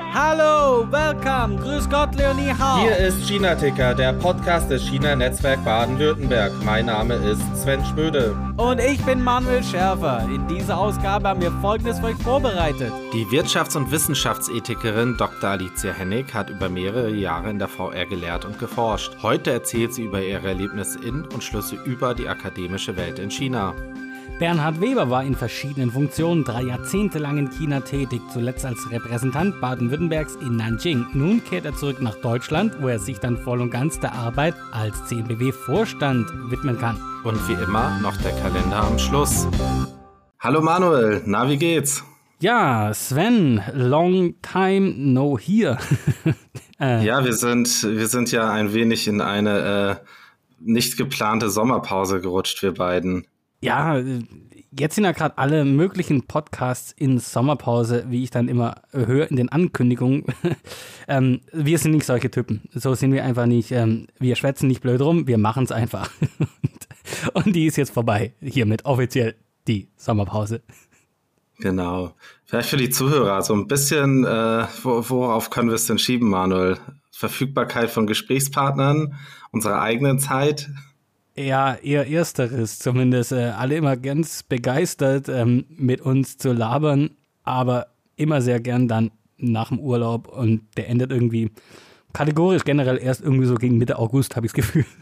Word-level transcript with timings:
Hallo, 0.00 0.86
welcome, 0.90 1.56
grüß 1.56 1.88
Gott, 1.90 2.14
Leonie 2.14 2.52
Hau. 2.58 2.80
Hier 2.80 2.96
ist 2.96 3.26
China 3.28 3.54
Ticker, 3.54 3.94
der 3.94 4.12
Podcast 4.14 4.70
des 4.70 4.82
China 4.82 5.14
Netzwerk 5.14 5.62
Baden-Württemberg. 5.64 6.52
Mein 6.64 6.86
Name 6.86 7.14
ist 7.14 7.42
Sven 7.54 7.84
Schmöde. 7.84 8.34
Und 8.56 8.78
ich 8.78 9.04
bin 9.04 9.22
Manuel 9.22 9.62
Schärfer. 9.62 10.26
In 10.32 10.46
dieser 10.48 10.78
Ausgabe 10.78 11.28
haben 11.28 11.42
wir 11.42 11.52
Folgendes 11.60 11.98
für 11.98 12.06
euch 12.06 12.16
vorbereitet. 12.16 12.92
Die 13.12 13.26
Wirtschafts- 13.26 13.76
und 13.76 13.90
Wissenschaftsethikerin 13.90 15.16
Dr. 15.18 15.50
Alicia 15.50 15.92
Hennig 15.92 16.32
hat 16.32 16.48
über 16.48 16.68
mehrere 16.68 17.10
Jahre 17.10 17.50
in 17.50 17.58
der 17.58 17.68
VR 17.68 18.06
gelehrt 18.06 18.44
und 18.44 18.58
geforscht. 18.58 19.16
Heute 19.22 19.50
erzählt 19.52 19.92
sie 19.92 20.04
über 20.04 20.22
ihre 20.22 20.48
Erlebnisse 20.48 20.98
in 21.00 21.24
und 21.26 21.44
Schlüsse 21.44 21.76
über 21.76 22.14
die 22.14 22.28
akademische 22.28 22.96
Welt 22.96 23.18
in 23.18 23.30
China. 23.30 23.74
Bernhard 24.38 24.80
Weber 24.80 25.08
war 25.10 25.24
in 25.24 25.34
verschiedenen 25.34 25.90
Funktionen 25.90 26.44
drei 26.44 26.62
Jahrzehnte 26.62 27.18
lang 27.18 27.38
in 27.38 27.50
China 27.50 27.80
tätig, 27.80 28.20
zuletzt 28.32 28.66
als 28.66 28.90
Repräsentant 28.90 29.60
Baden-Württembergs 29.60 30.36
in 30.36 30.56
Nanjing. 30.56 31.06
Nun 31.14 31.44
kehrt 31.44 31.64
er 31.64 31.76
zurück 31.76 32.00
nach 32.02 32.16
Deutschland, 32.16 32.74
wo 32.80 32.88
er 32.88 32.98
sich 32.98 33.18
dann 33.18 33.36
voll 33.36 33.60
und 33.60 33.70
ganz 33.70 34.00
der 34.00 34.12
Arbeit 34.14 34.54
als 34.72 35.04
CNBW-Vorstand 35.06 36.50
widmen 36.50 36.78
kann. 36.78 36.96
Und 37.24 37.48
wie 37.48 37.62
immer 37.62 37.98
noch 38.00 38.16
der 38.16 38.32
Kalender 38.32 38.82
am 38.82 38.98
Schluss. 38.98 39.46
Hallo 40.40 40.60
Manuel, 40.60 41.22
na 41.24 41.48
wie 41.48 41.56
geht's? 41.56 42.02
Ja, 42.40 42.92
Sven, 42.92 43.62
long 43.72 44.34
time 44.42 44.92
no 44.96 45.38
here. 45.38 45.78
äh. 46.80 47.04
Ja, 47.06 47.24
wir 47.24 47.34
sind, 47.34 47.84
wir 47.84 48.08
sind 48.08 48.32
ja 48.32 48.50
ein 48.50 48.74
wenig 48.74 49.06
in 49.06 49.20
eine 49.20 50.00
äh, 50.00 50.06
nicht 50.58 50.96
geplante 50.96 51.50
Sommerpause 51.50 52.20
gerutscht, 52.20 52.60
wir 52.62 52.74
beiden. 52.74 53.26
Ja, 53.62 54.02
jetzt 54.76 54.96
sind 54.96 55.04
ja 55.04 55.12
gerade 55.12 55.38
alle 55.38 55.64
möglichen 55.64 56.26
Podcasts 56.26 56.90
in 56.90 57.20
Sommerpause, 57.20 58.06
wie 58.08 58.24
ich 58.24 58.30
dann 58.30 58.48
immer 58.48 58.82
höre 58.90 59.30
in 59.30 59.36
den 59.36 59.50
Ankündigungen. 59.50 60.24
ähm, 61.08 61.42
wir 61.52 61.78
sind 61.78 61.92
nicht 61.92 62.04
solche 62.04 62.28
Typen. 62.28 62.62
So 62.74 62.94
sind 62.94 63.12
wir 63.12 63.24
einfach 63.24 63.46
nicht. 63.46 63.70
Ähm, 63.70 64.08
wir 64.18 64.34
schwätzen 64.34 64.66
nicht 64.66 64.80
blöd 64.80 65.00
rum, 65.00 65.28
wir 65.28 65.38
machen 65.38 65.62
es 65.62 65.70
einfach. 65.70 66.10
und, 67.34 67.54
die 67.54 67.66
ist 67.66 67.76
jetzt 67.76 67.92
vorbei. 67.92 68.34
Hiermit 68.40 68.84
offiziell 68.84 69.36
die 69.68 69.88
Sommerpause. 69.96 70.62
Genau. 71.58 72.14
Vielleicht 72.44 72.70
für 72.70 72.76
die 72.76 72.90
Zuhörer 72.90 73.42
so 73.42 73.54
ein 73.54 73.68
bisschen, 73.68 74.24
äh, 74.24 74.66
worauf 74.82 75.50
können 75.50 75.68
wir 75.68 75.76
es 75.76 75.86
denn 75.86 75.98
schieben, 75.98 76.28
Manuel? 76.28 76.78
Verfügbarkeit 77.12 77.90
von 77.90 78.08
Gesprächspartnern, 78.08 79.14
unsere 79.52 79.80
eigene 79.80 80.16
Zeit. 80.16 80.68
Ja, 81.36 81.74
eher 81.74 82.10
ersteres 82.10 82.78
zumindest. 82.78 83.32
Äh, 83.32 83.52
alle 83.56 83.76
immer 83.76 83.96
ganz 83.96 84.42
begeistert, 84.42 85.28
ähm, 85.28 85.64
mit 85.68 86.00
uns 86.02 86.36
zu 86.36 86.52
labern, 86.52 87.10
aber 87.42 87.86
immer 88.16 88.42
sehr 88.42 88.60
gern 88.60 88.88
dann 88.88 89.10
nach 89.38 89.68
dem 89.68 89.80
Urlaub 89.80 90.28
und 90.28 90.62
der 90.76 90.88
endet 90.88 91.10
irgendwie 91.10 91.50
kategorisch 92.12 92.64
generell 92.64 92.98
erst 92.98 93.22
irgendwie 93.22 93.46
so 93.46 93.54
gegen 93.54 93.78
Mitte 93.78 93.98
August, 93.98 94.36
habe 94.36 94.46
ich 94.46 94.52
das 94.52 94.56
Gefühl. 94.56 94.84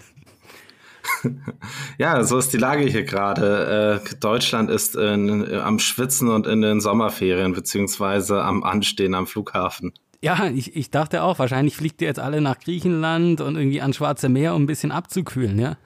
Ja, 1.98 2.22
so 2.24 2.38
ist 2.38 2.52
die 2.52 2.58
Lage 2.58 2.84
hier 2.84 3.04
gerade. 3.04 4.00
Äh, 4.06 4.14
Deutschland 4.20 4.70
ist 4.70 4.96
in, 4.96 5.52
am 5.52 5.78
Schwitzen 5.78 6.28
und 6.28 6.46
in 6.46 6.62
den 6.62 6.80
Sommerferien, 6.80 7.52
beziehungsweise 7.52 8.42
am 8.42 8.64
Anstehen 8.64 9.14
am 9.14 9.26
Flughafen. 9.26 9.92
Ja, 10.22 10.48
ich, 10.48 10.76
ich 10.76 10.90
dachte 10.90 11.22
auch, 11.22 11.38
wahrscheinlich 11.38 11.76
fliegt 11.76 12.00
ihr 12.00 12.08
jetzt 12.08 12.20
alle 12.20 12.40
nach 12.40 12.58
Griechenland 12.58 13.40
und 13.40 13.56
irgendwie 13.56 13.82
ans 13.82 13.96
Schwarze 13.96 14.28
Meer, 14.28 14.54
um 14.54 14.62
ein 14.62 14.66
bisschen 14.66 14.92
abzukühlen, 14.92 15.58
ja? 15.58 15.76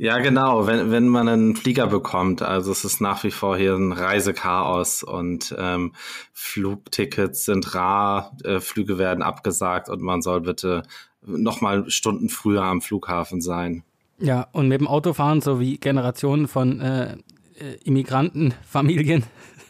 Ja, 0.00 0.18
genau, 0.18 0.68
wenn, 0.68 0.92
wenn 0.92 1.08
man 1.08 1.28
einen 1.28 1.56
Flieger 1.56 1.88
bekommt. 1.88 2.40
Also 2.40 2.70
es 2.70 2.84
ist 2.84 3.00
nach 3.00 3.24
wie 3.24 3.32
vor 3.32 3.56
hier 3.56 3.74
ein 3.74 3.92
Reisechaos 3.92 5.02
und 5.02 5.54
ähm, 5.58 5.92
Flugtickets 6.32 7.44
sind 7.44 7.74
rar, 7.74 8.36
äh, 8.44 8.60
Flüge 8.60 8.96
werden 8.96 9.24
abgesagt 9.24 9.88
und 9.88 10.00
man 10.00 10.22
soll 10.22 10.42
bitte 10.42 10.84
nochmal 11.26 11.90
Stunden 11.90 12.28
früher 12.28 12.62
am 12.62 12.80
Flughafen 12.80 13.40
sein. 13.40 13.82
Ja, 14.20 14.46
und 14.52 14.68
mit 14.68 14.80
dem 14.80 14.86
Autofahren, 14.86 15.40
so 15.40 15.58
wie 15.58 15.78
Generationen 15.78 16.46
von 16.46 16.80
äh, 16.80 17.16
äh 17.58 17.74
Immigrantenfamilien, 17.84 19.24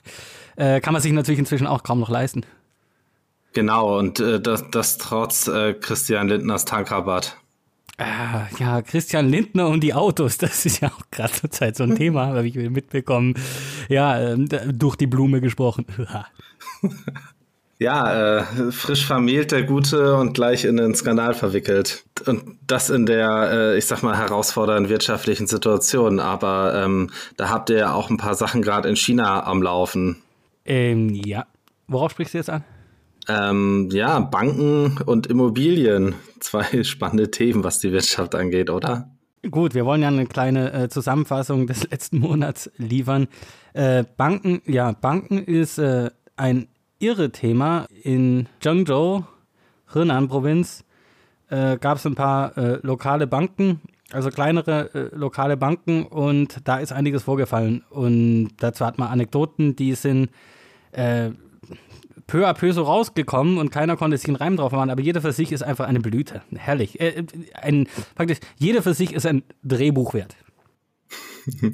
äh, 0.57 0.83
kann 0.83 0.93
man 0.93 1.01
sich 1.01 1.13
natürlich 1.13 1.39
inzwischen 1.39 1.67
auch 1.67 1.83
kaum 1.83 2.01
noch 2.01 2.11
leisten. 2.11 2.45
Genau, 3.55 3.99
und 3.99 4.21
äh, 4.21 4.41
das, 4.41 4.71
das 4.71 4.99
trotz 4.99 5.49
äh, 5.49 5.73
Christian 5.73 6.29
Lindners 6.29 6.67
Tankrabatt. 6.67 7.39
Ah, 8.01 8.47
ja, 8.61 8.81
Christian 8.81 9.29
Lindner 9.29 9.67
und 9.67 9.81
die 9.81 9.93
Autos, 9.93 10.39
das 10.39 10.65
ist 10.65 10.81
ja 10.81 10.89
auch 10.89 11.11
gerade 11.11 11.33
zur 11.33 11.51
Zeit 11.51 11.77
so 11.77 11.83
ein 11.83 11.97
Thema, 11.97 12.27
habe 12.29 12.47
ich 12.47 12.55
mitbekommen. 12.55 13.35
Ja, 13.89 14.19
äh, 14.19 14.37
durch 14.73 14.95
die 14.95 15.09
Blume 15.09 15.41
gesprochen. 15.41 15.85
ja, 17.81 18.39
äh, 18.39 18.71
frisch 18.71 19.05
vermählt 19.05 19.51
der 19.51 19.65
Gute 19.65 20.15
und 20.15 20.33
gleich 20.33 20.65
in 20.65 20.77
den 20.77 20.95
Skandal 20.95 21.35
verwickelt. 21.35 22.05
Und 22.25 22.57
das 22.69 22.89
in 22.89 23.05
der, 23.05 23.51
äh, 23.51 23.79
ich 23.79 23.87
sag 23.87 24.05
mal, 24.05 24.17
herausfordernden 24.17 24.89
wirtschaftlichen 24.89 25.49
Situation. 25.49 26.21
Aber 26.21 26.81
ähm, 26.85 27.11
da 27.37 27.49
habt 27.49 27.69
ihr 27.71 27.79
ja 27.79 27.93
auch 27.95 28.11
ein 28.11 28.17
paar 28.17 28.37
Sachen 28.37 28.63
gerade 28.63 28.89
in 28.89 28.95
China 28.95 29.45
am 29.45 29.61
Laufen. 29.61 30.23
Ähm, 30.65 31.09
ja. 31.11 31.47
Worauf 31.89 32.13
sprichst 32.13 32.35
du 32.35 32.39
jetzt 32.39 32.51
an? 32.51 32.63
Ähm, 33.29 33.91
ja, 33.93 34.21
Banken 34.21 34.99
und 35.05 35.27
Immobilien. 35.27 36.15
Zwei 36.41 36.83
spannende 36.83 37.31
Themen, 37.31 37.63
was 37.65 37.79
die 37.79 37.93
Wirtschaft 37.93 38.35
angeht, 38.35 38.71
oder? 38.71 39.11
Gut, 39.51 39.75
wir 39.75 39.85
wollen 39.85 40.03
ja 40.03 40.09
eine 40.09 40.27
kleine 40.27 40.73
äh, 40.73 40.89
Zusammenfassung 40.89 41.67
des 41.67 41.83
letzten 41.91 42.19
Monats 42.19 42.71
liefern. 42.77 43.29
Äh, 43.75 44.05
Banken, 44.17 44.63
ja, 44.67 44.93
Banken 44.93 45.39
ist 45.39 45.79
äh, 45.79 46.11
ein 46.37 46.69
irre 46.99 47.31
Thema. 47.31 47.87
In 48.03 48.49
Zhengzhou, 48.61 49.25
Henan-Provinz, 49.93 50.85
äh, 51.51 51.77
gab 51.79 51.99
es 51.99 52.07
ein 52.07 52.15
paar 52.15 52.57
äh, 52.57 52.79
lokale 52.83 53.27
Banken, 53.27 53.81
also 54.11 54.31
kleinere 54.31 54.91
äh, 54.95 55.17
lokale 55.17 55.57
Banken 55.57 56.05
und 56.05 56.61
da 56.65 56.79
ist 56.79 56.93
einiges 56.93 57.23
vorgefallen. 57.23 57.85
Und 57.91 58.51
dazu 58.59 58.85
hat 58.85 58.99
man 58.99 59.09
Anekdoten, 59.09 59.77
die 59.77 59.95
sind 59.95 60.31
peu 62.29 62.47
à 62.47 62.55
peu 62.55 62.73
so 62.73 62.83
rausgekommen 62.83 63.59
und 63.59 63.71
keiner 63.71 63.97
konnte 63.97 64.17
sich 64.17 64.29
einen 64.29 64.37
Reim 64.37 64.57
drauf 64.57 64.71
machen, 64.71 64.91
aber 64.91 65.01
jeder 65.01 65.21
für 65.21 65.33
sich 65.33 65.51
ist 65.51 65.63
einfach 65.63 65.89
eine 65.89 65.99
Blüte. 65.99 66.43
Herrlich. 66.55 67.01
Äh, 67.01 67.25
ein, 67.55 67.89
praktisch, 68.15 68.39
jeder 68.57 68.83
für 68.83 68.95
sich 68.95 69.13
ist 69.13 69.27
ein 69.27 69.43
Drehbuch 69.65 70.15
wert. 70.15 70.37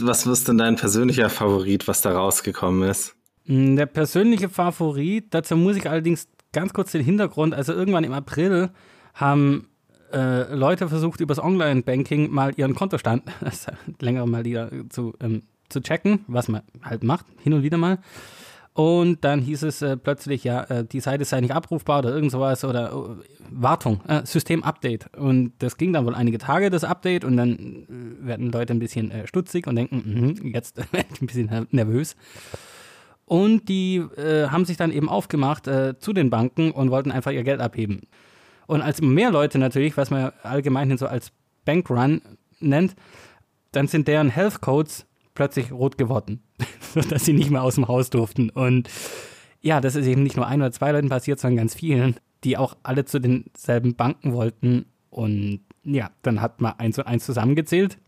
was 0.00 0.26
ist 0.26 0.48
denn 0.48 0.58
dein 0.58 0.76
persönlicher 0.76 1.30
Favorit, 1.30 1.88
was 1.88 2.02
da 2.02 2.12
rausgekommen 2.12 2.90
ist? 2.90 3.14
Hm, 3.46 3.76
der 3.76 3.86
persönliche 3.86 4.48
Favorit, 4.48 5.28
dazu 5.30 5.56
muss 5.56 5.76
ich 5.76 5.88
allerdings 5.88 6.28
ganz 6.52 6.74
kurz 6.74 6.92
den 6.92 7.04
Hintergrund, 7.04 7.54
also 7.54 7.72
irgendwann 7.72 8.04
im 8.04 8.12
April 8.12 8.70
haben 9.14 9.68
äh, 10.12 10.52
Leute 10.54 10.88
versucht, 10.88 11.20
übers 11.20 11.38
Online-Banking 11.38 12.30
mal 12.30 12.52
ihren 12.56 12.74
Kontostand, 12.74 13.22
länger 14.00 14.26
mal 14.26 14.44
wieder 14.44 14.70
zu, 14.88 15.14
ähm, 15.20 15.42
zu 15.68 15.80
checken, 15.80 16.24
was 16.26 16.48
man 16.48 16.62
halt 16.82 17.04
macht, 17.04 17.26
hin 17.42 17.52
und 17.52 17.62
wieder 17.62 17.78
mal. 17.78 17.98
Und 18.78 19.24
dann 19.24 19.40
hieß 19.40 19.64
es 19.64 19.82
äh, 19.82 19.96
plötzlich, 19.96 20.44
ja, 20.44 20.62
äh, 20.62 20.84
die 20.84 21.00
Seite 21.00 21.24
sei 21.24 21.40
nicht 21.40 21.52
abrufbar 21.52 21.98
oder 21.98 22.14
irgend 22.14 22.30
sowas 22.30 22.62
oder 22.62 22.92
äh, 22.92 23.24
Wartung, 23.50 24.00
äh, 24.06 24.24
System-Update. 24.24 25.16
Und 25.16 25.54
das 25.58 25.78
ging 25.78 25.92
dann 25.92 26.06
wohl 26.06 26.14
einige 26.14 26.38
Tage, 26.38 26.70
das 26.70 26.84
Update, 26.84 27.24
und 27.24 27.36
dann 27.36 27.56
äh, 28.22 28.26
werden 28.28 28.52
Leute 28.52 28.72
ein 28.72 28.78
bisschen 28.78 29.10
äh, 29.10 29.26
stutzig 29.26 29.66
und 29.66 29.74
denken, 29.74 30.36
mh, 30.44 30.50
jetzt 30.52 30.76
werde 30.92 31.08
ich 31.12 31.20
ein 31.20 31.26
bisschen 31.26 31.66
nervös. 31.72 32.14
Und 33.24 33.68
die 33.68 34.02
haben 34.16 34.64
sich 34.64 34.78
dann 34.78 34.90
eben 34.90 35.10
aufgemacht 35.10 35.64
zu 35.64 36.12
den 36.14 36.30
Banken 36.30 36.70
und 36.70 36.90
wollten 36.90 37.12
einfach 37.12 37.30
ihr 37.30 37.42
Geld 37.42 37.60
abheben. 37.60 38.00
Und 38.66 38.80
als 38.80 39.02
mehr 39.02 39.30
Leute 39.30 39.58
natürlich, 39.58 39.98
was 39.98 40.08
man 40.08 40.32
allgemein 40.42 40.96
so 40.96 41.06
als 41.06 41.30
Bankrun 41.66 42.22
nennt, 42.60 42.94
dann 43.72 43.86
sind 43.86 44.08
deren 44.08 44.30
Health 44.30 44.62
Codes 44.62 45.04
plötzlich 45.38 45.72
rot 45.72 45.96
geworden, 45.96 46.42
sodass 46.94 47.24
sie 47.24 47.32
nicht 47.32 47.50
mehr 47.50 47.62
aus 47.62 47.76
dem 47.76 47.88
Haus 47.88 48.10
durften. 48.10 48.50
Und 48.50 48.90
ja, 49.60 49.80
das 49.80 49.94
ist 49.94 50.06
eben 50.06 50.24
nicht 50.24 50.36
nur 50.36 50.46
ein 50.46 50.60
oder 50.60 50.72
zwei 50.72 50.90
Leuten 50.90 51.08
passiert, 51.08 51.38
sondern 51.38 51.58
ganz 51.58 51.74
vielen, 51.76 52.16
die 52.44 52.58
auch 52.58 52.76
alle 52.82 53.04
zu 53.04 53.20
denselben 53.20 53.94
Banken 53.94 54.32
wollten. 54.32 54.86
Und 55.10 55.60
ja, 55.84 56.10
dann 56.22 56.42
hat 56.42 56.60
man 56.60 56.74
eins 56.78 56.98
und 56.98 57.06
eins 57.06 57.24
zusammengezählt. 57.24 57.98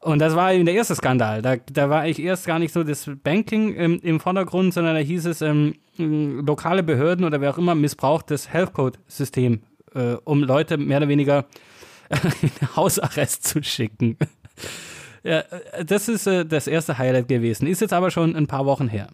Und 0.00 0.18
das 0.18 0.34
war 0.34 0.52
eben 0.52 0.64
der 0.64 0.74
erste 0.74 0.96
Skandal. 0.96 1.42
Da, 1.42 1.56
da 1.56 1.90
war 1.90 2.08
ich 2.08 2.20
erst 2.20 2.44
gar 2.46 2.58
nicht 2.58 2.72
so 2.72 2.82
das 2.82 3.08
Banking 3.22 3.74
im, 3.74 4.00
im 4.00 4.18
Vordergrund, 4.18 4.74
sondern 4.74 4.94
da 4.96 5.00
hieß 5.00 5.26
es, 5.26 5.42
ähm, 5.42 5.74
lokale 5.96 6.82
Behörden 6.82 7.24
oder 7.24 7.40
wer 7.40 7.50
auch 7.50 7.58
immer 7.58 7.74
missbraucht 7.76 8.30
das 8.30 8.52
Health-Code-System, 8.52 9.60
äh, 9.94 10.14
um 10.24 10.42
Leute 10.42 10.76
mehr 10.76 10.96
oder 10.96 11.08
weniger 11.08 11.46
in 12.42 12.76
Hausarrest 12.76 13.46
zu 13.46 13.62
schicken. 13.62 14.16
Ja, 15.22 15.40
äh, 15.40 15.84
das 15.84 16.08
ist 16.08 16.26
äh, 16.26 16.44
das 16.44 16.66
erste 16.66 16.98
Highlight 16.98 17.28
gewesen. 17.28 17.66
Ist 17.66 17.80
jetzt 17.80 17.92
aber 17.92 18.10
schon 18.10 18.36
ein 18.36 18.46
paar 18.46 18.66
Wochen 18.66 18.88
her. 18.88 19.08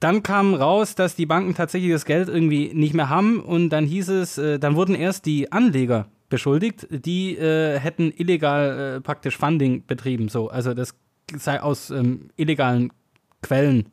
Dann 0.00 0.22
kam 0.22 0.54
raus, 0.54 0.94
dass 0.96 1.14
die 1.14 1.26
Banken 1.26 1.54
tatsächlich 1.54 1.92
das 1.92 2.04
Geld 2.04 2.28
irgendwie 2.28 2.72
nicht 2.74 2.94
mehr 2.94 3.08
haben 3.08 3.38
und 3.40 3.68
dann 3.68 3.86
hieß 3.86 4.08
es, 4.08 4.36
äh, 4.36 4.58
dann 4.58 4.74
wurden 4.74 4.94
erst 4.94 5.26
die 5.26 5.52
Anleger 5.52 6.08
beschuldigt, 6.28 6.88
die 6.90 7.36
äh, 7.36 7.78
hätten 7.78 8.10
illegal 8.10 8.96
äh, 8.96 9.00
praktisch 9.00 9.36
Funding 9.36 9.84
betrieben. 9.86 10.28
So, 10.28 10.48
also 10.48 10.74
das 10.74 10.94
sei 11.36 11.60
aus 11.62 11.90
ähm, 11.90 12.30
illegalen 12.36 12.92
Quellen 13.42 13.90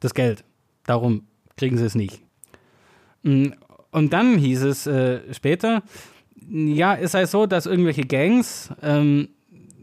das 0.00 0.14
Geld. 0.14 0.44
Darum 0.86 1.24
kriegen 1.56 1.76
sie 1.76 1.84
es 1.84 1.94
nicht. 1.94 2.20
Mm, 3.22 3.48
und 3.90 4.12
dann 4.12 4.38
hieß 4.38 4.62
es 4.62 4.86
äh, 4.86 5.20
später, 5.32 5.82
ja, 6.48 6.94
es 6.94 7.12
sei 7.12 7.26
so, 7.26 7.46
dass 7.46 7.66
irgendwelche 7.66 8.02
Gangs 8.02 8.70
ähm, 8.82 9.28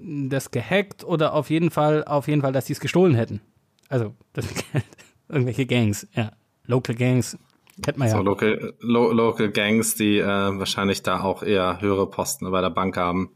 das 0.05 0.51
gehackt 0.51 1.03
oder 1.03 1.33
auf 1.33 1.49
jeden 1.49 1.71
Fall, 1.71 2.03
auf 2.03 2.27
jeden 2.27 2.41
Fall, 2.41 2.53
dass 2.53 2.65
die 2.65 2.73
es 2.73 2.79
gestohlen 2.79 3.15
hätten. 3.15 3.41
Also, 3.89 4.13
das, 4.33 4.47
irgendwelche 5.29 5.65
Gangs, 5.65 6.07
ja. 6.13 6.31
Local 6.67 6.95
Gangs, 6.95 7.37
kennt 7.81 7.97
man 7.97 8.07
ja. 8.07 8.15
So 8.15 8.21
local, 8.23 8.73
lo, 8.79 9.11
local 9.11 9.51
Gangs, 9.51 9.95
die 9.95 10.17
äh, 10.17 10.25
wahrscheinlich 10.25 11.03
da 11.03 11.21
auch 11.21 11.43
eher 11.43 11.81
höhere 11.81 12.09
Posten 12.09 12.49
bei 12.51 12.61
der 12.61 12.69
Bank 12.69 12.97
haben 12.97 13.31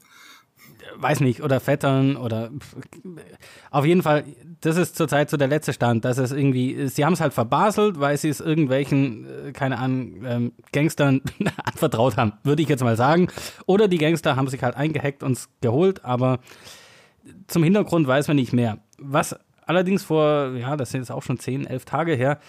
weiß 0.95 1.19
nicht, 1.21 1.41
oder 1.41 1.59
Vettern 1.59 2.15
oder 2.15 2.51
auf 3.71 3.85
jeden 3.85 4.01
Fall, 4.01 4.23
das 4.61 4.77
ist 4.77 4.95
zurzeit 4.95 5.29
so 5.29 5.37
der 5.37 5.47
letzte 5.47 5.73
Stand, 5.73 6.05
dass 6.05 6.17
es 6.17 6.31
irgendwie, 6.31 6.87
sie 6.87 7.05
haben 7.05 7.13
es 7.13 7.21
halt 7.21 7.33
verbaselt, 7.33 7.99
weil 7.99 8.17
sie 8.17 8.29
es 8.29 8.39
irgendwelchen, 8.39 9.25
äh, 9.47 9.51
keine 9.51 9.77
Ahnung, 9.77 10.25
ähm, 10.25 10.51
Gangstern 10.71 11.21
anvertraut 11.63 12.17
haben, 12.17 12.33
würde 12.43 12.61
ich 12.61 12.69
jetzt 12.69 12.83
mal 12.83 12.97
sagen. 12.97 13.27
Oder 13.65 13.87
die 13.87 13.97
Gangster 13.97 14.35
haben 14.35 14.47
sich 14.47 14.63
halt 14.63 14.75
eingehackt 14.75 15.23
und 15.23 15.33
es 15.33 15.49
geholt, 15.61 16.03
aber 16.03 16.39
zum 17.47 17.63
Hintergrund 17.63 18.07
weiß 18.07 18.27
man 18.27 18.37
nicht 18.37 18.53
mehr. 18.53 18.79
Was 18.97 19.35
allerdings 19.65 20.03
vor, 20.03 20.53
ja, 20.55 20.75
das 20.75 20.91
sind 20.91 21.01
jetzt 21.01 21.11
auch 21.11 21.23
schon 21.23 21.39
10, 21.39 21.67
11 21.67 21.85
Tage 21.85 22.13
her, 22.15 22.39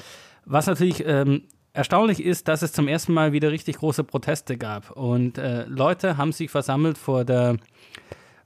was 0.44 0.66
natürlich 0.66 1.04
ähm, 1.06 1.42
erstaunlich 1.72 2.24
ist, 2.24 2.48
dass 2.48 2.62
es 2.62 2.72
zum 2.72 2.88
ersten 2.88 3.12
Mal 3.12 3.32
wieder 3.32 3.50
richtig 3.52 3.78
große 3.78 4.04
Proteste 4.04 4.56
gab. 4.56 4.90
Und 4.90 5.38
äh, 5.38 5.64
Leute 5.66 6.16
haben 6.16 6.32
sich 6.32 6.50
versammelt 6.50 6.98
vor 6.98 7.24
der 7.24 7.56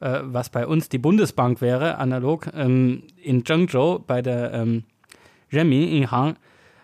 äh, 0.04 0.20
was 0.22 0.50
bei 0.50 0.66
uns 0.66 0.90
die 0.90 0.98
Bundesbank 0.98 1.60
wäre, 1.60 1.96
analog, 1.98 2.48
ähm, 2.54 3.04
in 3.22 3.44
Zhengzhou 3.44 3.98
bei 3.98 4.20
der 4.20 4.52
ähm, 4.52 4.84
Renmin 5.50 6.06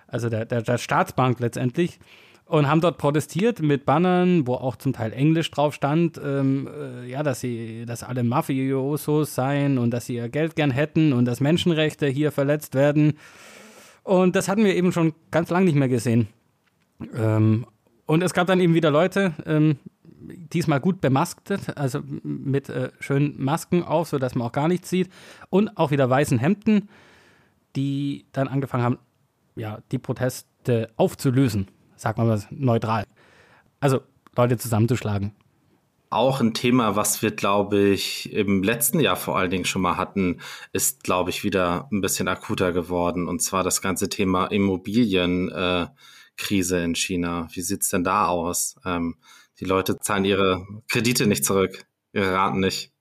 also 0.06 0.28
der, 0.28 0.46
der, 0.46 0.62
der 0.62 0.78
Staatsbank 0.78 1.38
letztendlich, 1.38 2.00
und 2.46 2.66
haben 2.66 2.80
dort 2.80 2.98
protestiert 2.98 3.60
mit 3.60 3.84
Bannern, 3.84 4.46
wo 4.46 4.54
auch 4.54 4.74
zum 4.74 4.92
Teil 4.92 5.12
Englisch 5.12 5.50
drauf 5.52 5.72
stand, 5.72 6.20
ähm, 6.24 6.68
äh, 6.68 7.08
ja, 7.08 7.22
dass 7.22 7.40
sie, 7.40 7.84
dass 7.86 8.02
alle 8.02 8.24
Mafiosos 8.24 9.36
seien 9.36 9.78
und 9.78 9.92
dass 9.92 10.06
sie 10.06 10.16
ihr 10.16 10.28
Geld 10.28 10.56
gern 10.56 10.72
hätten 10.72 11.12
und 11.12 11.26
dass 11.26 11.40
Menschenrechte 11.40 12.08
hier 12.08 12.32
verletzt 12.32 12.74
werden. 12.74 13.18
Und 14.02 14.34
das 14.34 14.48
hatten 14.48 14.64
wir 14.64 14.74
eben 14.74 14.90
schon 14.90 15.12
ganz 15.30 15.50
lange 15.50 15.66
nicht 15.66 15.76
mehr 15.76 15.88
gesehen. 15.88 16.26
Ähm, 17.16 17.66
und 18.06 18.22
es 18.24 18.34
gab 18.34 18.48
dann 18.48 18.58
eben 18.58 18.74
wieder 18.74 18.90
Leute, 18.90 19.32
ähm, 19.46 19.76
diesmal 20.20 20.80
gut 20.80 21.00
bemaskt, 21.00 21.52
also 21.76 22.00
mit 22.22 22.68
äh, 22.68 22.90
schönen 23.00 23.42
Masken 23.42 23.82
auf, 23.82 24.08
sodass 24.08 24.34
man 24.34 24.46
auch 24.46 24.52
gar 24.52 24.68
nichts 24.68 24.90
sieht. 24.90 25.10
Und 25.48 25.76
auch 25.76 25.90
wieder 25.90 26.08
weißen 26.08 26.38
Hemden, 26.38 26.88
die 27.76 28.26
dann 28.32 28.48
angefangen 28.48 28.84
haben, 28.84 28.98
ja, 29.56 29.80
die 29.90 29.98
Proteste 29.98 30.90
aufzulösen, 30.96 31.68
sagt 31.96 32.18
man 32.18 32.26
mal 32.28 32.42
neutral. 32.50 33.06
Also 33.80 34.00
Leute 34.36 34.58
zusammenzuschlagen. 34.58 35.32
Auch 36.12 36.40
ein 36.40 36.54
Thema, 36.54 36.96
was 36.96 37.22
wir, 37.22 37.30
glaube 37.30 37.78
ich, 37.78 38.32
im 38.32 38.64
letzten 38.64 38.98
Jahr 38.98 39.14
vor 39.14 39.38
allen 39.38 39.50
Dingen 39.50 39.64
schon 39.64 39.82
mal 39.82 39.96
hatten, 39.96 40.40
ist, 40.72 41.04
glaube 41.04 41.30
ich, 41.30 41.44
wieder 41.44 41.88
ein 41.92 42.00
bisschen 42.00 42.26
akuter 42.26 42.72
geworden. 42.72 43.28
Und 43.28 43.42
zwar 43.42 43.62
das 43.62 43.80
ganze 43.80 44.08
Thema 44.08 44.46
Immobilienkrise 44.46 45.92
äh, 46.78 46.84
in 46.84 46.96
China. 46.96 47.46
Wie 47.52 47.60
sieht 47.60 47.82
es 47.82 47.90
denn 47.90 48.02
da 48.02 48.26
aus? 48.26 48.74
Ähm, 48.84 49.18
die 49.60 49.66
Leute 49.66 49.98
zahlen 49.98 50.24
ihre 50.24 50.66
Kredite 50.88 51.26
nicht 51.26 51.44
zurück, 51.44 51.84
ihre 52.12 52.32
Raten 52.32 52.60
nicht. 52.60 52.92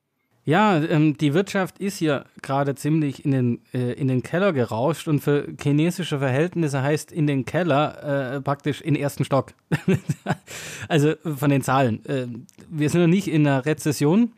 Ja, 0.46 0.82
ähm, 0.82 1.16
die 1.16 1.34
Wirtschaft 1.34 1.78
ist 1.78 2.00
ja 2.00 2.26
gerade 2.42 2.74
ziemlich 2.74 3.24
in 3.24 3.32
den, 3.32 3.62
äh, 3.72 3.94
in 3.94 4.08
den 4.08 4.24
Keller 4.24 4.52
gerauscht 4.52 5.08
und 5.08 5.20
für 5.20 5.48
chinesische 5.62 6.20
Verhältnisse 6.20 6.82
heißt 6.82 7.12
in 7.12 7.28
den 7.28 7.46
Keller 7.46 8.34
äh, 8.34 8.42
praktisch 8.42 8.82
in 8.82 8.96
ersten 8.96 9.26
Stock. 9.26 9.54
also 10.88 11.14
von 11.36 11.52
den 11.52 11.62
Zahlen. 11.62 12.04
Äh, 12.06 12.28
wir 12.68 12.90
sind 12.90 13.02
noch 13.02 13.08
nicht 13.08 13.28
in 13.28 13.46
einer 13.46 13.66
Rezession, 13.66 14.32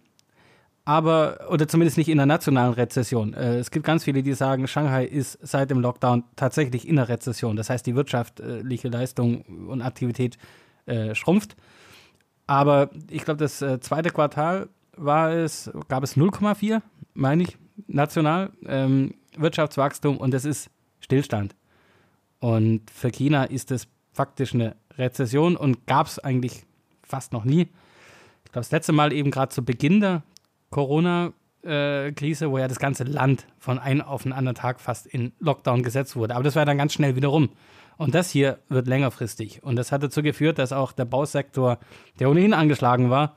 aber, 0.84 1.48
oder 1.50 1.68
zumindest 1.68 1.98
nicht 1.98 2.10
in 2.10 2.20
einer 2.20 2.26
nationalen 2.26 2.74
Rezession. 2.74 3.34
Äh, 3.34 3.60
es 3.60 3.72
gibt 3.72 3.86
ganz 3.86 4.04
viele, 4.04 4.22
die 4.22 4.34
sagen, 4.34 4.68
Shanghai 4.68 5.06
ist 5.06 5.40
seit 5.42 5.70
dem 5.70 5.80
Lockdown 5.80 6.26
tatsächlich 6.36 6.88
in 6.88 7.00
einer 7.00 7.08
Rezession. 7.08 7.56
Das 7.56 7.70
heißt, 7.70 7.86
die 7.86 7.96
wirtschaftliche 7.96 8.90
Leistung 8.90 9.44
und 9.68 9.82
Aktivität 9.82 10.38
äh, 10.88 11.16
schrumpft. 11.16 11.56
Aber 12.51 12.89
ich 13.09 13.24
glaube, 13.24 13.38
das 13.38 13.62
äh, 13.62 13.80
zweite 13.80 14.09
Quartal 14.09 14.68
war 14.98 15.31
es, 15.31 15.71
gab 15.88 16.03
es 16.03 16.18
0,4, 16.18 16.81
meine 17.13 17.44
ich, 17.44 17.57
national 17.88 18.51
ähm, 18.65 19.13
Wirtschaftswachstum 19.38 20.18
und 20.18 20.33
das 20.33 20.44
ist 20.44 20.69
Stillstand. 21.00 21.56
Und 22.39 22.92
für 22.92 23.09
China 23.09 23.45
ist 23.45 23.71
das 23.71 23.88
faktisch 24.12 24.53
eine 24.53 24.75
Rezession 24.98 25.56
und 25.56 25.88
gab 25.88 26.07
es 26.07 26.19
eigentlich 26.19 26.65
fast 27.03 27.31
noch 27.31 27.45
nie. 27.45 27.69
Ich 28.44 28.51
glaube, 28.51 28.65
das 28.65 28.71
letzte 28.71 28.92
Mal 28.92 29.13
eben 29.13 29.31
gerade 29.31 29.53
zu 29.53 29.63
Beginn 29.63 30.01
der 30.01 30.21
Corona-Krise, 30.71 32.45
äh, 32.45 32.51
wo 32.51 32.57
ja 32.57 32.68
das 32.68 32.80
ganze 32.80 33.06
Land 33.06 33.48
von 33.59 33.80
einem 33.80 34.01
auf 34.01 34.24
den 34.24 34.33
anderen 34.33 34.56
Tag 34.56 34.81
fast 34.81 35.07
in 35.07 35.31
Lockdown 35.39 35.83
gesetzt 35.83 36.18
wurde. 36.18 36.36
Aber 36.36 36.44
das 36.44 36.57
war 36.57 36.65
dann 36.65 36.77
ganz 36.77 36.92
schnell 36.92 37.15
wieder 37.15 37.30
rum. 37.30 37.48
Und 38.01 38.15
das 38.15 38.31
hier 38.31 38.57
wird 38.68 38.88
längerfristig. 38.88 39.62
Und 39.62 39.75
das 39.75 39.92
hat 39.92 40.01
dazu 40.01 40.24
geführt, 40.24 40.57
dass 40.57 40.74
auch 40.74 40.92
der 40.92 41.06
Bausektor, 41.06 41.77
der 42.19 42.31
ohnehin 42.31 42.51
angeschlagen 42.51 43.12
war, 43.12 43.36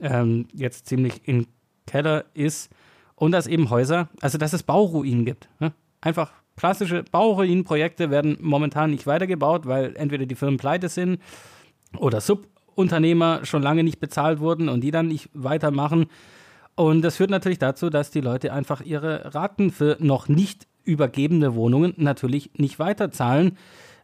ähm, 0.00 0.48
jetzt 0.54 0.86
ziemlich 0.86 1.28
im 1.28 1.46
Keller 1.86 2.24
ist. 2.32 2.72
Und 3.16 3.32
dass 3.32 3.46
eben 3.46 3.68
Häuser, 3.68 4.08
also 4.22 4.38
dass 4.38 4.54
es 4.54 4.62
Bauruinen 4.62 5.26
gibt. 5.26 5.50
Ne? 5.60 5.74
Einfach 6.00 6.32
klassische 6.56 7.02
Bauruinenprojekte 7.02 8.08
werden 8.08 8.38
momentan 8.40 8.92
nicht 8.92 9.06
weitergebaut, 9.06 9.66
weil 9.66 9.94
entweder 9.96 10.24
die 10.24 10.36
Firmen 10.36 10.56
pleite 10.56 10.88
sind 10.88 11.20
oder 11.98 12.22
Subunternehmer 12.22 13.44
schon 13.44 13.60
lange 13.60 13.84
nicht 13.84 14.00
bezahlt 14.00 14.40
wurden 14.40 14.70
und 14.70 14.80
die 14.80 14.90
dann 14.90 15.08
nicht 15.08 15.28
weitermachen. 15.34 16.06
Und 16.76 17.02
das 17.02 17.16
führt 17.16 17.28
natürlich 17.28 17.58
dazu, 17.58 17.90
dass 17.90 18.10
die 18.10 18.22
Leute 18.22 18.54
einfach 18.54 18.80
ihre 18.80 19.34
Raten 19.34 19.70
für 19.70 19.98
noch 20.00 20.28
nicht 20.28 20.66
übergebene 20.84 21.54
Wohnungen 21.54 21.94
natürlich 21.96 22.50
nicht 22.56 22.78
weiterzahlen, 22.78 23.56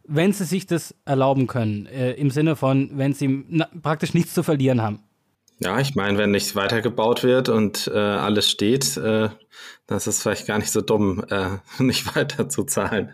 wenn 0.05 0.33
sie 0.33 0.45
sich 0.45 0.65
das 0.65 0.95
erlauben 1.05 1.47
können. 1.47 1.85
Äh, 1.85 2.13
Im 2.13 2.31
Sinne 2.31 2.55
von, 2.55 2.91
wenn 2.93 3.13
sie 3.13 3.45
na, 3.47 3.67
praktisch 3.81 4.13
nichts 4.13 4.33
zu 4.33 4.43
verlieren 4.43 4.81
haben. 4.81 4.99
Ja, 5.59 5.79
ich 5.79 5.93
meine, 5.93 6.17
wenn 6.17 6.31
nichts 6.31 6.55
weitergebaut 6.55 7.23
wird 7.23 7.49
und 7.49 7.91
äh, 7.93 7.97
alles 7.97 8.49
steht, 8.49 8.95
äh, 8.97 9.29
dann 9.87 9.97
ist 9.97 10.21
vielleicht 10.21 10.47
gar 10.47 10.57
nicht 10.57 10.71
so 10.71 10.81
dumm, 10.81 11.23
äh, 11.29 11.57
nicht 11.83 12.15
weiter 12.15 12.49
zu 12.49 12.63
zahlen. 12.63 13.13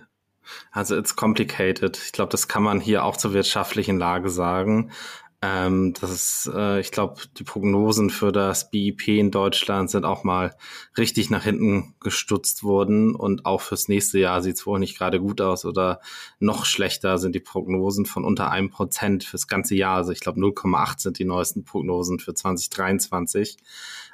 Also 0.72 0.96
it's 0.96 1.16
complicated. 1.16 1.98
Ich 1.98 2.12
glaube, 2.12 2.30
das 2.30 2.48
kann 2.48 2.62
man 2.62 2.80
hier 2.80 3.04
auch 3.04 3.18
zur 3.18 3.34
wirtschaftlichen 3.34 3.98
Lage 3.98 4.30
sagen. 4.30 4.92
Ähm, 5.48 5.94
das 5.94 6.10
ist, 6.10 6.52
äh, 6.56 6.80
ich 6.80 6.92
glaube, 6.92 7.22
die 7.38 7.44
Prognosen 7.44 8.10
für 8.10 8.32
das 8.32 8.72
BIP 8.72 9.08
in 9.10 9.30
Deutschland 9.30 9.92
sind 9.92 10.04
auch 10.04 10.24
mal 10.24 10.56
richtig 10.98 11.30
nach 11.30 11.44
hinten 11.44 11.94
gestutzt 12.00 12.64
worden 12.64 13.14
und 13.14 13.46
auch 13.46 13.62
fürs 13.62 13.88
nächste 13.88 14.18
Jahr 14.18 14.42
sieht 14.42 14.56
es 14.56 14.66
wohl 14.66 14.80
nicht 14.80 14.98
gerade 14.98 15.20
gut 15.20 15.42
aus 15.42 15.64
oder 15.64 16.00
noch 16.40 16.66
schlechter 16.66 17.20
sind 17.20 17.36
die 17.36 17.40
Prognosen 17.40 18.08
von 18.08 18.26
unter 18.26 18.50
einem 18.50 18.72
Prozent 18.72 19.24
fürs 19.24 19.48
ganze 19.48 19.76
Jahr. 19.76 19.98
Also 19.98 20.12
ich 20.12 20.20
glaube 20.20 20.40
0,8 20.40 21.00
sind 21.00 21.20
die 21.20 21.26
neuesten 21.26 21.64
Prognosen 21.64 22.18
für 22.18 22.34
2023. 22.34 23.58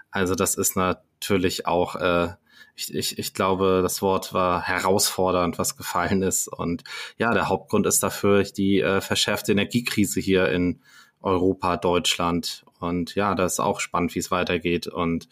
Also 0.10 0.36
das 0.36 0.56
ist 0.56 0.76
natürlich 0.76 1.66
auch 1.66 1.96
äh, 1.96 2.34
ich, 2.76 2.94
ich, 2.94 3.20
ich 3.20 3.34
glaube, 3.34 3.82
das 3.84 4.02
Wort 4.02 4.34
war 4.34 4.62
herausfordernd, 4.64 5.60
was 5.60 5.78
gefallen 5.78 6.24
ist. 6.24 6.48
Und 6.48 6.84
ja, 7.18 7.34
der 7.34 7.50
Hauptgrund 7.50 7.86
ist 7.86 8.02
dafür 8.02 8.44
die 8.44 8.80
äh, 8.80 9.02
verschärfte 9.02 9.52
Energiekrise 9.52 10.20
hier 10.20 10.50
in 10.50 10.82
Europa, 11.22 11.78
Deutschland. 11.78 12.66
Und 12.80 13.16
ja, 13.16 13.36
das 13.36 13.54
ist 13.54 13.60
auch 13.60 13.80
spannend, 13.80 14.16
wie 14.16 14.20
es 14.20 14.32
weitergeht. 14.32 14.88
Und 14.88 15.28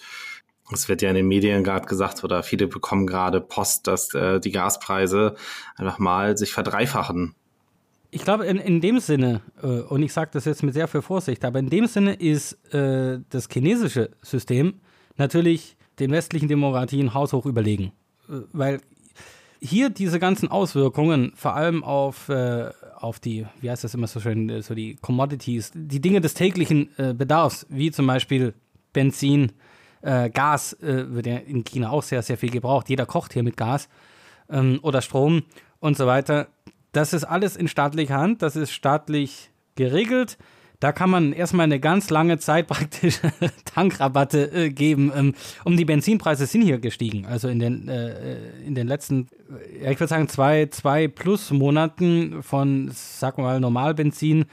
es 0.72 0.88
wird 0.88 1.02
ja 1.02 1.10
in 1.10 1.16
den 1.16 1.28
Medien 1.28 1.64
gerade 1.64 1.88
gesagt, 1.88 2.24
oder 2.24 2.44
viele 2.44 2.68
bekommen 2.68 3.08
gerade 3.08 3.42
Post, 3.42 3.88
dass 3.88 4.14
äh, 4.14 4.40
die 4.40 4.52
Gaspreise 4.52 5.36
einfach 5.76 6.00
mal 6.00 6.38
sich 6.38 6.54
verdreifachen. 6.54 7.36
Ich 8.12 8.24
glaube, 8.24 8.46
in, 8.46 8.58
in 8.58 8.82
dem 8.82 9.00
Sinne, 9.00 9.42
äh, 9.62 9.68
und 9.68 10.02
ich 10.02 10.14
sage 10.14 10.32
das 10.34 10.46
jetzt 10.46 10.64
mit 10.64 10.74
sehr 10.74 10.88
viel 10.88 11.02
Vorsicht, 11.02 11.46
aber 11.46 11.60
in 11.60 11.70
dem 11.70 11.86
Sinne 11.86 12.14
ist 12.14 12.54
äh, 12.74 13.20
das 13.30 13.48
chinesische 13.52 14.12
System 14.22 14.76
natürlich 15.18 15.76
den 16.00 16.12
westlichen 16.12 16.48
Demokratien 16.48 17.14
haushoch 17.14 17.46
überlegen. 17.46 17.92
Äh, 18.28 18.42
weil 18.52 18.82
hier 19.62 19.90
diese 19.90 20.20
ganzen 20.20 20.50
Auswirkungen, 20.50 21.34
vor 21.36 21.56
allem 21.56 21.84
auf, 21.84 22.30
äh, 22.30 22.70
auf 22.96 23.20
die, 23.20 23.46
wie 23.62 23.70
heißt 23.70 23.84
das 23.84 23.94
immer 23.94 24.08
so 24.08 24.20
schön, 24.20 24.50
äh, 24.50 24.62
so 24.62 24.74
die 24.74 24.96
Commodities, 24.96 25.72
die 25.74 26.02
Dinge 26.02 26.22
des 26.22 26.34
täglichen 26.34 26.90
äh, 26.98 27.14
Bedarfs, 27.14 27.66
wie 27.70 27.92
zum 27.92 28.08
Beispiel 28.08 28.54
Benzin, 28.94 29.52
äh, 30.02 30.30
Gas 30.30 30.74
äh, 30.82 31.14
wird 31.14 31.26
ja 31.26 31.38
in 31.38 31.64
China 31.64 31.90
auch 31.90 32.04
sehr, 32.04 32.22
sehr 32.22 32.38
viel 32.38 32.52
gebraucht. 32.52 32.90
Jeder 32.90 33.06
kocht 33.06 33.34
hier 33.34 33.44
mit 33.44 33.58
Gas 33.58 33.90
ähm, 34.50 34.80
oder 34.82 35.02
Strom 35.02 35.44
und 35.80 35.98
so 35.98 36.08
weiter. 36.08 36.48
Das 36.92 37.14
ist 37.14 37.26
alles 37.26 37.56
in 37.56 37.68
staatlicher 37.68 38.18
Hand, 38.18 38.42
das 38.42 38.56
ist 38.56 38.72
staatlich 38.72 39.52
geregelt. 39.76 40.38
Da 40.80 40.94
kann 40.94 41.10
man 41.10 41.34
erstmal 41.34 41.66
eine 41.66 41.80
ganz 41.82 42.10
lange 42.10 42.40
Zeit 42.40 42.68
praktisch 42.68 43.20
Tankrabatte 43.66 44.52
äh, 44.52 44.70
geben. 44.70 45.12
Ähm, 45.14 45.34
um 45.66 45.76
die 45.76 45.84
Benzinpreise 45.84 46.46
sind 46.46 46.62
hier 46.62 46.80
gestiegen. 46.80 47.26
Also 47.26 47.50
in 47.50 47.60
den, 47.60 47.90
äh, 47.90 48.62
in 48.66 48.76
den 48.76 48.88
letzten, 48.88 49.28
ja, 49.82 49.92
ich 49.92 50.00
würde 50.00 50.08
sagen, 50.08 50.30
zwei, 50.30 50.68
zwei 50.68 51.10
plus 51.10 51.52
Monaten 51.52 52.42
von, 52.44 52.92
wir 52.92 53.44
mal, 53.44 53.60
Normalbenzin, 53.60 54.46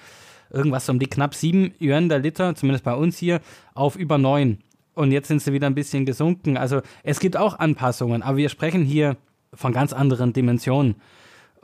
irgendwas 0.50 0.88
um 0.88 0.98
die 0.98 1.06
knapp 1.06 1.34
sieben 1.34 1.72
Yuan 1.80 2.08
der 2.08 2.18
Liter, 2.18 2.56
zumindest 2.56 2.84
bei 2.84 2.94
uns 2.94 3.18
hier, 3.18 3.40
auf 3.74 3.94
über 3.94 4.18
neun. 4.18 4.58
Und 4.94 5.12
jetzt 5.12 5.28
sind 5.28 5.42
sie 5.42 5.52
wieder 5.52 5.68
ein 5.68 5.74
bisschen 5.76 6.06
gesunken. 6.06 6.56
Also 6.56 6.80
es 7.04 7.20
gibt 7.20 7.36
auch 7.36 7.58
Anpassungen, 7.58 8.22
aber 8.22 8.38
wir 8.38 8.48
sprechen 8.48 8.84
hier 8.84 9.16
von 9.54 9.72
ganz 9.72 9.92
anderen 9.92 10.32
Dimensionen. 10.32 10.96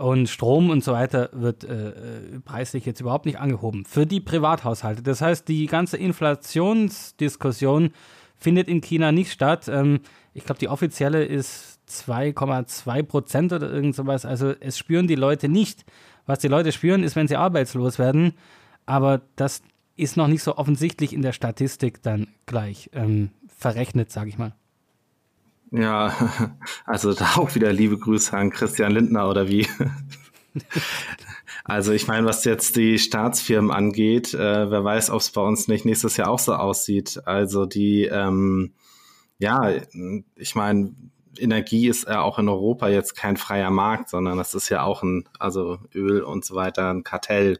Und 0.02 0.28
Strom 0.28 0.70
und 0.70 0.82
so 0.82 0.92
weiter 0.92 1.30
wird 1.32 1.62
äh, 1.62 1.90
äh, 1.90 2.40
preislich 2.44 2.84
jetzt 2.86 3.00
überhaupt 3.00 3.24
nicht 3.24 3.38
angehoben. 3.38 3.84
Für 3.84 4.04
die 4.04 4.18
Privathaushalte. 4.18 5.00
Das 5.00 5.20
heißt, 5.20 5.46
die 5.46 5.66
ganze 5.66 5.96
Inflationsdiskussion 5.96 7.92
findet 8.36 8.66
in 8.66 8.80
China 8.80 9.12
nicht 9.12 9.30
statt. 9.30 9.68
Ähm, 9.68 10.00
ich 10.34 10.44
glaube, 10.44 10.58
die 10.58 10.66
offizielle 10.66 11.24
ist 11.24 11.78
2,2 11.88 13.02
Prozent 13.04 13.52
oder 13.52 13.70
irgend 13.70 13.94
sowas. 13.94 14.24
Also 14.24 14.52
es 14.58 14.76
spüren 14.76 15.06
die 15.06 15.14
Leute 15.14 15.48
nicht. 15.48 15.84
Was 16.26 16.40
die 16.40 16.48
Leute 16.48 16.72
spüren, 16.72 17.04
ist, 17.04 17.14
wenn 17.14 17.28
sie 17.28 17.36
arbeitslos 17.36 18.00
werden. 18.00 18.34
Aber 18.86 19.20
das 19.36 19.62
ist 19.94 20.16
noch 20.16 20.26
nicht 20.26 20.42
so 20.42 20.56
offensichtlich 20.56 21.12
in 21.12 21.22
der 21.22 21.32
Statistik 21.32 22.02
dann 22.02 22.26
gleich 22.46 22.90
ähm, 22.92 23.30
verrechnet, 23.46 24.10
sage 24.10 24.30
ich 24.30 24.36
mal. 24.36 24.52
Ja, 25.72 26.14
also 26.84 27.14
da 27.14 27.36
auch 27.36 27.54
wieder 27.54 27.72
liebe 27.72 27.98
Grüße 27.98 28.36
an 28.36 28.50
Christian 28.50 28.92
Lindner 28.92 29.28
oder 29.28 29.48
wie. 29.48 29.66
Also 31.64 31.92
ich 31.92 32.08
meine, 32.08 32.26
was 32.26 32.44
jetzt 32.44 32.76
die 32.76 32.98
Staatsfirmen 32.98 33.70
angeht, 33.70 34.34
äh, 34.34 34.70
wer 34.70 34.84
weiß, 34.84 35.10
ob 35.10 35.20
es 35.20 35.30
bei 35.30 35.40
uns 35.40 35.68
nicht 35.68 35.84
nächstes 35.84 36.16
Jahr 36.16 36.28
auch 36.28 36.40
so 36.40 36.54
aussieht. 36.54 37.20
Also 37.24 37.66
die, 37.66 38.04
ähm, 38.04 38.72
ja, 39.38 39.72
ich 40.34 40.54
meine, 40.56 40.94
Energie 41.38 41.88
ist 41.88 42.08
ja 42.08 42.20
auch 42.20 42.38
in 42.38 42.48
Europa 42.48 42.88
jetzt 42.88 43.14
kein 43.14 43.36
freier 43.36 43.70
Markt, 43.70 44.10
sondern 44.10 44.38
das 44.38 44.54
ist 44.54 44.68
ja 44.68 44.82
auch 44.82 45.02
ein, 45.02 45.28
also 45.38 45.78
Öl 45.94 46.22
und 46.22 46.44
so 46.44 46.54
weiter, 46.54 46.90
ein 46.90 47.04
Kartell. 47.04 47.58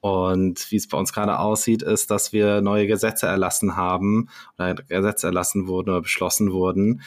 Und 0.00 0.70
wie 0.70 0.76
es 0.76 0.88
bei 0.88 0.96
uns 0.96 1.12
gerade 1.12 1.38
aussieht, 1.38 1.82
ist, 1.82 2.10
dass 2.10 2.32
wir 2.32 2.62
neue 2.62 2.86
Gesetze 2.86 3.26
erlassen 3.26 3.76
haben 3.76 4.28
oder 4.58 4.74
Gesetze 4.74 5.26
erlassen 5.26 5.66
wurden 5.66 5.90
oder 5.90 6.00
beschlossen 6.00 6.52
wurden, 6.52 7.02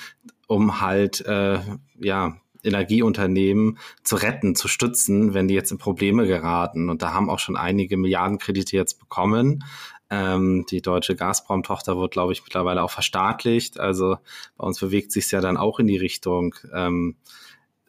um 0.53 0.81
halt 0.81 1.25
äh, 1.25 1.59
ja 1.99 2.37
Energieunternehmen 2.63 3.79
zu 4.03 4.15
retten, 4.15 4.55
zu 4.55 4.67
stützen, 4.67 5.33
wenn 5.33 5.47
die 5.47 5.55
jetzt 5.55 5.71
in 5.71 5.79
Probleme 5.79 6.27
geraten. 6.27 6.89
Und 6.89 7.01
da 7.01 7.13
haben 7.13 7.29
auch 7.29 7.39
schon 7.39 7.57
einige 7.57 7.97
Milliardenkredite 7.97 8.77
jetzt 8.77 8.99
bekommen. 8.99 9.65
Ähm, 10.09 10.65
die 10.69 10.81
deutsche 10.81 11.15
Gazprom-Tochter 11.15 11.97
wird, 11.97 12.11
glaube 12.11 12.33
ich, 12.33 12.43
mittlerweile 12.43 12.83
auch 12.83 12.91
verstaatlicht. 12.91 13.79
Also 13.79 14.17
bei 14.55 14.65
uns 14.65 14.79
bewegt 14.79 15.11
sich 15.11 15.29
ja 15.31 15.41
dann 15.41 15.57
auch 15.57 15.79
in 15.79 15.87
die 15.87 15.97
Richtung. 15.97 16.55
Ähm, 16.73 17.17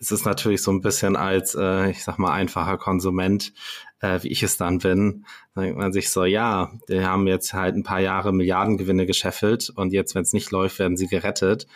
es 0.00 0.10
ist 0.10 0.24
natürlich 0.24 0.62
so 0.62 0.72
ein 0.72 0.80
bisschen 0.80 1.16
als, 1.16 1.54
äh, 1.54 1.90
ich 1.90 2.02
sag 2.02 2.18
mal, 2.18 2.32
einfacher 2.32 2.78
Konsument, 2.78 3.52
äh, 4.00 4.22
wie 4.22 4.28
ich 4.28 4.42
es 4.42 4.56
dann 4.56 4.78
bin, 4.78 5.24
denkt 5.56 5.78
man 5.78 5.92
sich 5.92 6.10
so, 6.10 6.24
ja, 6.24 6.72
die 6.88 7.04
haben 7.04 7.26
jetzt 7.26 7.54
halt 7.54 7.76
ein 7.76 7.84
paar 7.84 8.00
Jahre 8.00 8.32
Milliardengewinne 8.32 9.06
gescheffelt 9.06 9.70
und 9.70 9.92
jetzt, 9.92 10.14
wenn 10.14 10.22
es 10.22 10.32
nicht 10.32 10.50
läuft, 10.50 10.78
werden 10.78 10.96
sie 10.96 11.06
gerettet 11.06 11.66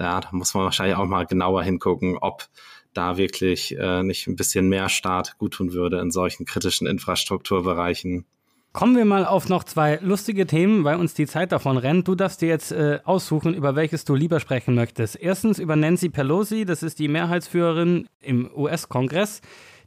ja, 0.00 0.20
da 0.20 0.28
muss 0.32 0.54
man 0.54 0.64
wahrscheinlich 0.64 0.96
auch 0.96 1.06
mal 1.06 1.26
genauer 1.26 1.62
hingucken, 1.62 2.16
ob 2.18 2.48
da 2.94 3.16
wirklich 3.16 3.76
äh, 3.78 4.02
nicht 4.02 4.26
ein 4.26 4.36
bisschen 4.36 4.68
mehr 4.68 4.88
Staat 4.88 5.36
guttun 5.38 5.72
würde 5.72 6.00
in 6.00 6.10
solchen 6.10 6.46
kritischen 6.46 6.86
Infrastrukturbereichen. 6.86 8.24
Kommen 8.72 8.96
wir 8.96 9.04
mal 9.04 9.24
auf 9.26 9.48
noch 9.48 9.64
zwei 9.64 9.98
lustige 10.00 10.46
Themen, 10.46 10.84
weil 10.84 10.96
uns 10.96 11.12
die 11.14 11.26
Zeit 11.26 11.52
davon 11.52 11.76
rennt. 11.76 12.06
Du 12.06 12.14
darfst 12.14 12.40
dir 12.40 12.48
jetzt 12.48 12.70
äh, 12.70 13.00
aussuchen, 13.04 13.52
über 13.52 13.74
welches 13.74 14.04
du 14.04 14.14
lieber 14.14 14.38
sprechen 14.40 14.74
möchtest. 14.74 15.16
Erstens 15.16 15.58
über 15.58 15.76
Nancy 15.76 16.08
Pelosi, 16.08 16.64
das 16.64 16.82
ist 16.82 17.00
die 17.00 17.08
Mehrheitsführerin 17.08 18.06
im 18.20 18.48
US-Kongress, 18.54 19.40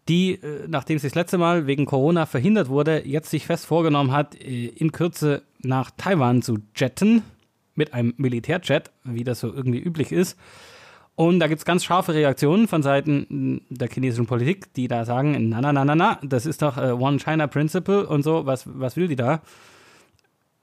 die, 0.10 0.34
äh, 0.34 0.68
nachdem 0.68 1.00
sie 1.00 1.08
das 1.08 1.16
letzte 1.16 1.38
Mal 1.38 1.66
wegen 1.66 1.86
Corona 1.86 2.26
verhindert 2.26 2.68
wurde, 2.68 3.06
jetzt 3.06 3.30
sich 3.30 3.46
fest 3.46 3.66
vorgenommen 3.66 4.12
hat, 4.12 4.36
äh, 4.36 4.68
in 4.68 4.92
Kürze 4.92 5.44
nach 5.60 5.92
Taiwan 5.96 6.42
zu 6.42 6.60
jetten 6.76 7.24
mit 7.76 7.94
einem 7.94 8.14
Militärjet, 8.18 8.92
wie 9.04 9.24
das 9.24 9.40
so 9.40 9.54
irgendwie 9.54 9.80
üblich 9.80 10.12
ist. 10.12 10.38
Und 11.16 11.40
da 11.40 11.48
gibt 11.48 11.60
es 11.60 11.66
ganz 11.66 11.84
scharfe 11.84 12.14
Reaktionen 12.14 12.68
von 12.68 12.82
Seiten 12.82 13.62
der 13.70 13.88
chinesischen 13.88 14.26
Politik, 14.26 14.74
die 14.74 14.88
da 14.88 15.06
sagen, 15.06 15.50
na, 15.50 15.62
na, 15.62 15.72
na, 15.72 15.86
na, 15.86 15.96
na, 15.96 16.20
das 16.24 16.46
ist 16.46 16.62
doch 16.64 16.78
äh, 16.78 16.92
One 16.92 17.20
China 17.20 17.46
Principle 17.48 18.08
und 18.08 18.24
so, 18.24 18.46
was, 18.48 18.64
was 18.66 18.96
will 18.96 19.08
die 19.08 19.16
da? 19.16 19.42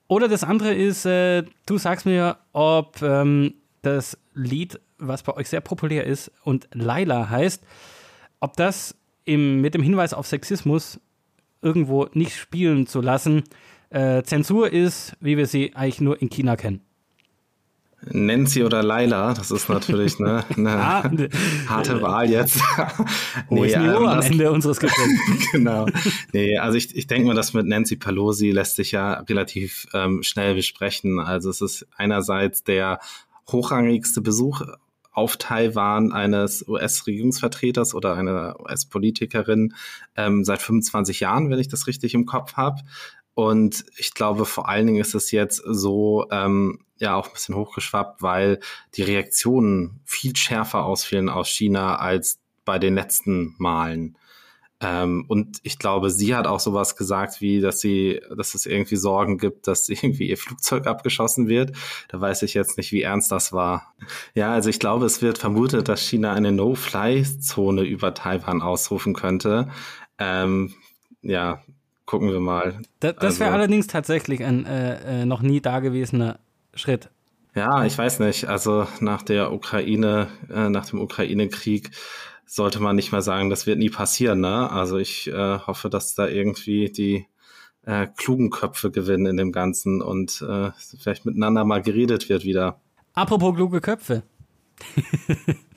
Oder 0.08 0.26
das 0.26 0.42
andere 0.42 0.74
ist, 0.74 1.06
äh, 1.06 1.44
du 1.66 1.78
sagst 1.78 2.04
mir, 2.04 2.36
ob 2.52 3.00
ähm, 3.00 3.54
das 3.82 4.18
Lied, 4.34 4.80
was 4.98 5.22
bei 5.22 5.34
euch 5.36 5.48
sehr 5.48 5.60
populär 5.60 6.04
ist 6.04 6.32
und 6.42 6.68
Laila 6.72 7.30
heißt, 7.30 7.62
ob 8.40 8.56
das 8.56 8.96
im, 9.24 9.60
mit 9.60 9.74
dem 9.74 9.82
Hinweis 9.82 10.12
auf 10.14 10.26
Sexismus 10.26 10.98
irgendwo 11.62 12.08
nicht 12.12 12.36
spielen 12.36 12.88
zu 12.88 13.00
lassen, 13.00 13.44
äh, 13.90 14.24
Zensur 14.24 14.72
ist, 14.72 15.16
wie 15.20 15.36
wir 15.36 15.46
sie 15.46 15.76
eigentlich 15.76 16.00
nur 16.00 16.20
in 16.20 16.28
China 16.28 16.56
kennen. 16.56 16.80
Nancy 18.02 18.64
oder 18.64 18.82
Laila, 18.82 19.34
das 19.34 19.50
ist 19.50 19.68
natürlich 19.68 20.18
ne, 20.18 20.44
eine 20.56 20.70
ah, 20.70 21.10
harte 21.68 22.00
Wahl 22.00 22.30
jetzt. 22.30 22.60
Wo 23.48 23.54
nee, 23.62 23.68
ist 23.68 23.76
Niveau 23.76 24.02
ähm, 24.02 24.08
am 24.08 24.20
Ende 24.20 24.50
unseres 24.50 24.80
Gesprächs? 24.80 25.10
genau. 25.52 25.86
Nee, 26.32 26.56
also 26.56 26.78
ich, 26.78 26.96
ich 26.96 27.06
denke 27.06 27.26
mal, 27.26 27.34
das 27.34 27.52
mit 27.52 27.66
Nancy 27.66 27.96
Pelosi 27.96 28.50
lässt 28.50 28.76
sich 28.76 28.92
ja 28.92 29.14
relativ 29.14 29.86
ähm, 29.92 30.22
schnell 30.22 30.54
besprechen. 30.54 31.20
Also 31.20 31.50
es 31.50 31.60
ist 31.60 31.86
einerseits 31.96 32.64
der 32.64 33.00
hochrangigste 33.48 34.22
Besuch 34.22 34.62
auf 35.12 35.36
Taiwan 35.36 36.12
eines 36.12 36.66
US-Regierungsvertreters 36.66 37.94
oder 37.94 38.14
einer 38.14 38.58
US-Politikerin 38.60 39.74
ähm, 40.16 40.44
seit 40.44 40.62
25 40.62 41.20
Jahren, 41.20 41.50
wenn 41.50 41.58
ich 41.58 41.68
das 41.68 41.86
richtig 41.86 42.14
im 42.14 42.26
Kopf 42.26 42.54
habe. 42.54 42.80
Und 43.40 43.86
ich 43.96 44.12
glaube, 44.12 44.44
vor 44.44 44.68
allen 44.68 44.86
Dingen 44.86 45.00
ist 45.00 45.14
es 45.14 45.30
jetzt 45.30 45.62
so, 45.64 46.26
ähm, 46.30 46.80
ja 46.98 47.16
auch 47.16 47.26
ein 47.26 47.32
bisschen 47.32 47.54
hochgeschwappt, 47.54 48.20
weil 48.20 48.60
die 48.96 49.02
Reaktionen 49.02 50.02
viel 50.04 50.36
schärfer 50.36 50.84
ausfielen 50.84 51.30
aus 51.30 51.48
China 51.48 51.96
als 51.96 52.38
bei 52.66 52.78
den 52.78 52.94
letzten 52.94 53.54
Malen. 53.56 54.18
Ähm, 54.82 55.24
und 55.26 55.58
ich 55.62 55.78
glaube, 55.78 56.10
sie 56.10 56.34
hat 56.34 56.46
auch 56.46 56.60
sowas 56.60 56.96
gesagt, 56.96 57.40
wie, 57.40 57.62
dass 57.62 57.80
sie, 57.80 58.20
dass 58.36 58.54
es 58.54 58.66
irgendwie 58.66 58.96
Sorgen 58.96 59.38
gibt, 59.38 59.66
dass 59.66 59.88
irgendwie 59.88 60.28
ihr 60.28 60.36
Flugzeug 60.36 60.86
abgeschossen 60.86 61.48
wird. 61.48 61.74
Da 62.08 62.20
weiß 62.20 62.42
ich 62.42 62.52
jetzt 62.52 62.76
nicht, 62.76 62.92
wie 62.92 63.00
ernst 63.00 63.32
das 63.32 63.54
war. 63.54 63.94
Ja, 64.34 64.52
also 64.52 64.68
ich 64.68 64.80
glaube, 64.80 65.06
es 65.06 65.22
wird 65.22 65.38
vermutet, 65.38 65.88
dass 65.88 66.02
China 66.02 66.34
eine 66.34 66.52
No-Fly-Zone 66.52 67.84
über 67.84 68.12
Taiwan 68.12 68.60
ausrufen 68.60 69.14
könnte. 69.14 69.70
Ähm, 70.18 70.74
ja, 71.22 71.62
gucken 72.10 72.32
wir 72.32 72.40
mal. 72.40 72.82
Das, 72.98 73.14
das 73.20 73.38
wäre 73.38 73.50
also, 73.50 73.60
allerdings 73.60 73.86
tatsächlich 73.86 74.42
ein 74.42 74.66
äh, 74.66 75.22
äh, 75.22 75.24
noch 75.24 75.42
nie 75.42 75.60
dagewesener 75.60 76.40
Schritt? 76.74 77.08
Ja, 77.54 77.84
ich 77.84 77.96
weiß 77.96 78.18
nicht. 78.18 78.48
Also 78.48 78.88
nach 78.98 79.22
der 79.22 79.52
Ukraine, 79.52 80.26
äh, 80.52 80.68
nach 80.70 80.86
dem 80.86 81.00
Ukraine-Krieg 81.00 81.92
sollte 82.46 82.80
man 82.80 82.96
nicht 82.96 83.12
mehr 83.12 83.22
sagen, 83.22 83.48
das 83.48 83.68
wird 83.68 83.78
nie 83.78 83.90
passieren. 83.90 84.40
Ne? 84.40 84.72
Also 84.72 84.98
ich 84.98 85.28
äh, 85.28 85.58
hoffe, 85.60 85.88
dass 85.88 86.16
da 86.16 86.26
irgendwie 86.26 86.90
die 86.90 87.26
äh, 87.86 88.08
klugen 88.16 88.50
Köpfe 88.50 88.90
gewinnen 88.90 89.26
in 89.26 89.36
dem 89.36 89.52
Ganzen 89.52 90.02
und 90.02 90.42
äh, 90.42 90.72
vielleicht 91.00 91.26
miteinander 91.26 91.64
mal 91.64 91.80
geredet 91.80 92.28
wird 92.28 92.42
wieder. 92.42 92.80
Apropos 93.14 93.54
kluge 93.54 93.80
Köpfe. 93.80 94.24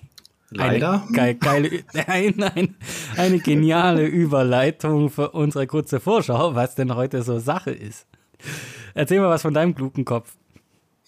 Leider. 0.56 1.04
Eine, 1.08 1.14
geil, 1.14 1.36
geile, 1.36 1.70
nein, 2.08 2.34
nein, 2.38 2.76
eine 3.18 3.40
geniale 3.40 4.06
Überleitung 4.08 5.10
für 5.10 5.32
unsere 5.32 5.68
kurze 5.68 6.00
Vorschau, 6.00 6.56
was 6.56 6.76
denn 6.76 6.96
heute 6.96 7.24
so 7.24 7.40
Sache 7.40 7.72
ist. 7.72 8.08
Erzähl 8.94 9.20
mal 9.20 9.30
was 9.30 9.42
von 9.42 9.54
deinem 9.54 9.74
klugen 9.74 10.06
Kopf. 10.06 10.36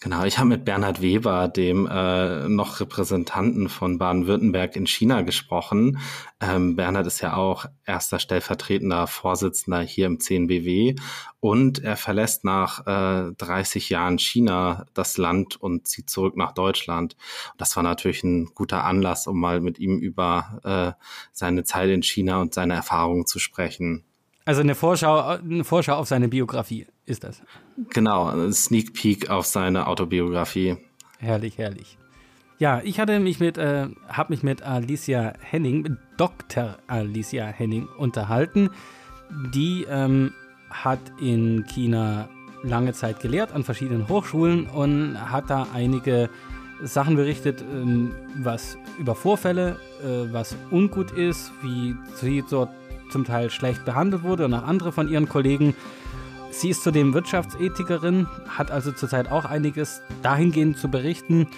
Genau, 0.00 0.24
ich 0.24 0.36
habe 0.36 0.50
mit 0.50 0.66
Bernhard 0.66 1.00
Weber, 1.00 1.48
dem 1.48 1.86
äh, 1.90 2.50
noch 2.50 2.80
Repräsentanten 2.80 3.70
von 3.70 3.96
Baden-Württemberg 3.96 4.76
in 4.76 4.86
China 4.86 5.22
gesprochen. 5.22 5.98
Ähm, 6.38 6.76
Bernhard 6.76 7.06
ist 7.06 7.22
ja 7.22 7.34
auch 7.34 7.64
erster 7.86 8.18
stellvertretender 8.18 9.06
Vorsitzender 9.06 9.80
hier 9.80 10.04
im 10.04 10.20
CNBW 10.20 10.96
und 11.40 11.82
er 11.82 11.96
verlässt 11.96 12.44
nach 12.44 12.86
äh, 12.86 13.32
30 13.38 13.88
Jahren 13.88 14.18
China 14.18 14.84
das 14.92 15.16
Land 15.16 15.56
und 15.56 15.88
zieht 15.88 16.10
zurück 16.10 16.36
nach 16.36 16.52
Deutschland. 16.52 17.16
Das 17.56 17.74
war 17.74 17.82
natürlich 17.82 18.22
ein 18.22 18.50
guter 18.54 18.84
Anlass, 18.84 19.26
um 19.26 19.40
mal 19.40 19.62
mit 19.62 19.78
ihm 19.78 19.98
über 19.98 20.60
äh, 20.98 21.02
seine 21.32 21.64
Zeit 21.64 21.88
in 21.88 22.02
China 22.02 22.42
und 22.42 22.52
seine 22.52 22.74
Erfahrungen 22.74 23.24
zu 23.24 23.38
sprechen. 23.38 24.04
Also 24.44 24.60
eine 24.60 24.74
Vorschau, 24.74 25.20
eine 25.20 25.64
Vorschau 25.64 25.94
auf 25.94 26.06
seine 26.06 26.28
Biografie 26.28 26.86
ist 27.06 27.24
das. 27.24 27.40
Genau, 27.90 28.26
ein 28.26 28.52
Sneak 28.52 28.94
Peek 28.94 29.30
auf 29.30 29.46
seine 29.46 29.86
Autobiografie. 29.86 30.76
Herrlich, 31.18 31.58
herrlich. 31.58 31.98
Ja, 32.58 32.80
ich 32.82 32.98
hatte 33.00 33.20
mich 33.20 33.38
mit, 33.38 33.58
äh, 33.58 33.88
habe 34.08 34.32
mich 34.32 34.42
mit 34.42 34.62
Alicia 34.62 35.34
Henning, 35.40 35.98
Dr. 36.16 36.78
Alicia 36.86 37.46
Henning 37.46 37.86
unterhalten. 37.98 38.70
Die 39.54 39.84
ähm, 39.90 40.32
hat 40.70 41.00
in 41.20 41.64
China 41.66 42.28
lange 42.62 42.92
Zeit 42.94 43.20
gelehrt 43.20 43.52
an 43.52 43.62
verschiedenen 43.62 44.08
Hochschulen 44.08 44.66
und 44.66 45.18
hat 45.30 45.50
da 45.50 45.66
einige 45.74 46.30
Sachen 46.82 47.16
berichtet, 47.16 47.62
ähm, 47.72 48.14
was 48.38 48.78
über 48.98 49.14
Vorfälle, 49.14 49.76
äh, 50.02 50.32
was 50.32 50.56
ungut 50.70 51.10
ist, 51.10 51.52
wie 51.62 51.94
sie 52.14 52.42
dort 52.48 52.70
zum 53.10 53.24
Teil 53.24 53.50
schlecht 53.50 53.84
behandelt 53.84 54.22
wurde 54.22 54.46
und 54.46 54.54
auch 54.54 54.64
andere 54.64 54.92
von 54.92 55.08
ihren 55.08 55.28
Kollegen. 55.28 55.74
Sie 56.58 56.70
ist 56.70 56.82
zudem 56.82 57.12
Wirtschaftsethikerin, 57.12 58.26
hat 58.48 58.70
also 58.70 58.90
zurzeit 58.90 59.30
auch 59.30 59.44
einiges 59.44 60.00
dahingehend 60.22 60.78
zu 60.78 60.88
berichten. 60.88 61.48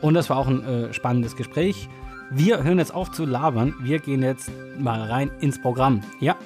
Und 0.00 0.14
das 0.14 0.30
war 0.30 0.38
auch 0.38 0.46
ein 0.46 0.64
äh, 0.64 0.94
spannendes 0.94 1.36
Gespräch. 1.36 1.90
Wir 2.30 2.64
hören 2.64 2.78
jetzt 2.78 2.94
auf 2.94 3.12
zu 3.12 3.26
labern. 3.26 3.74
Wir 3.82 3.98
gehen 3.98 4.22
jetzt 4.22 4.50
mal 4.78 5.02
rein 5.02 5.30
ins 5.42 5.60
Programm. 5.60 6.00
Ja. 6.20 6.38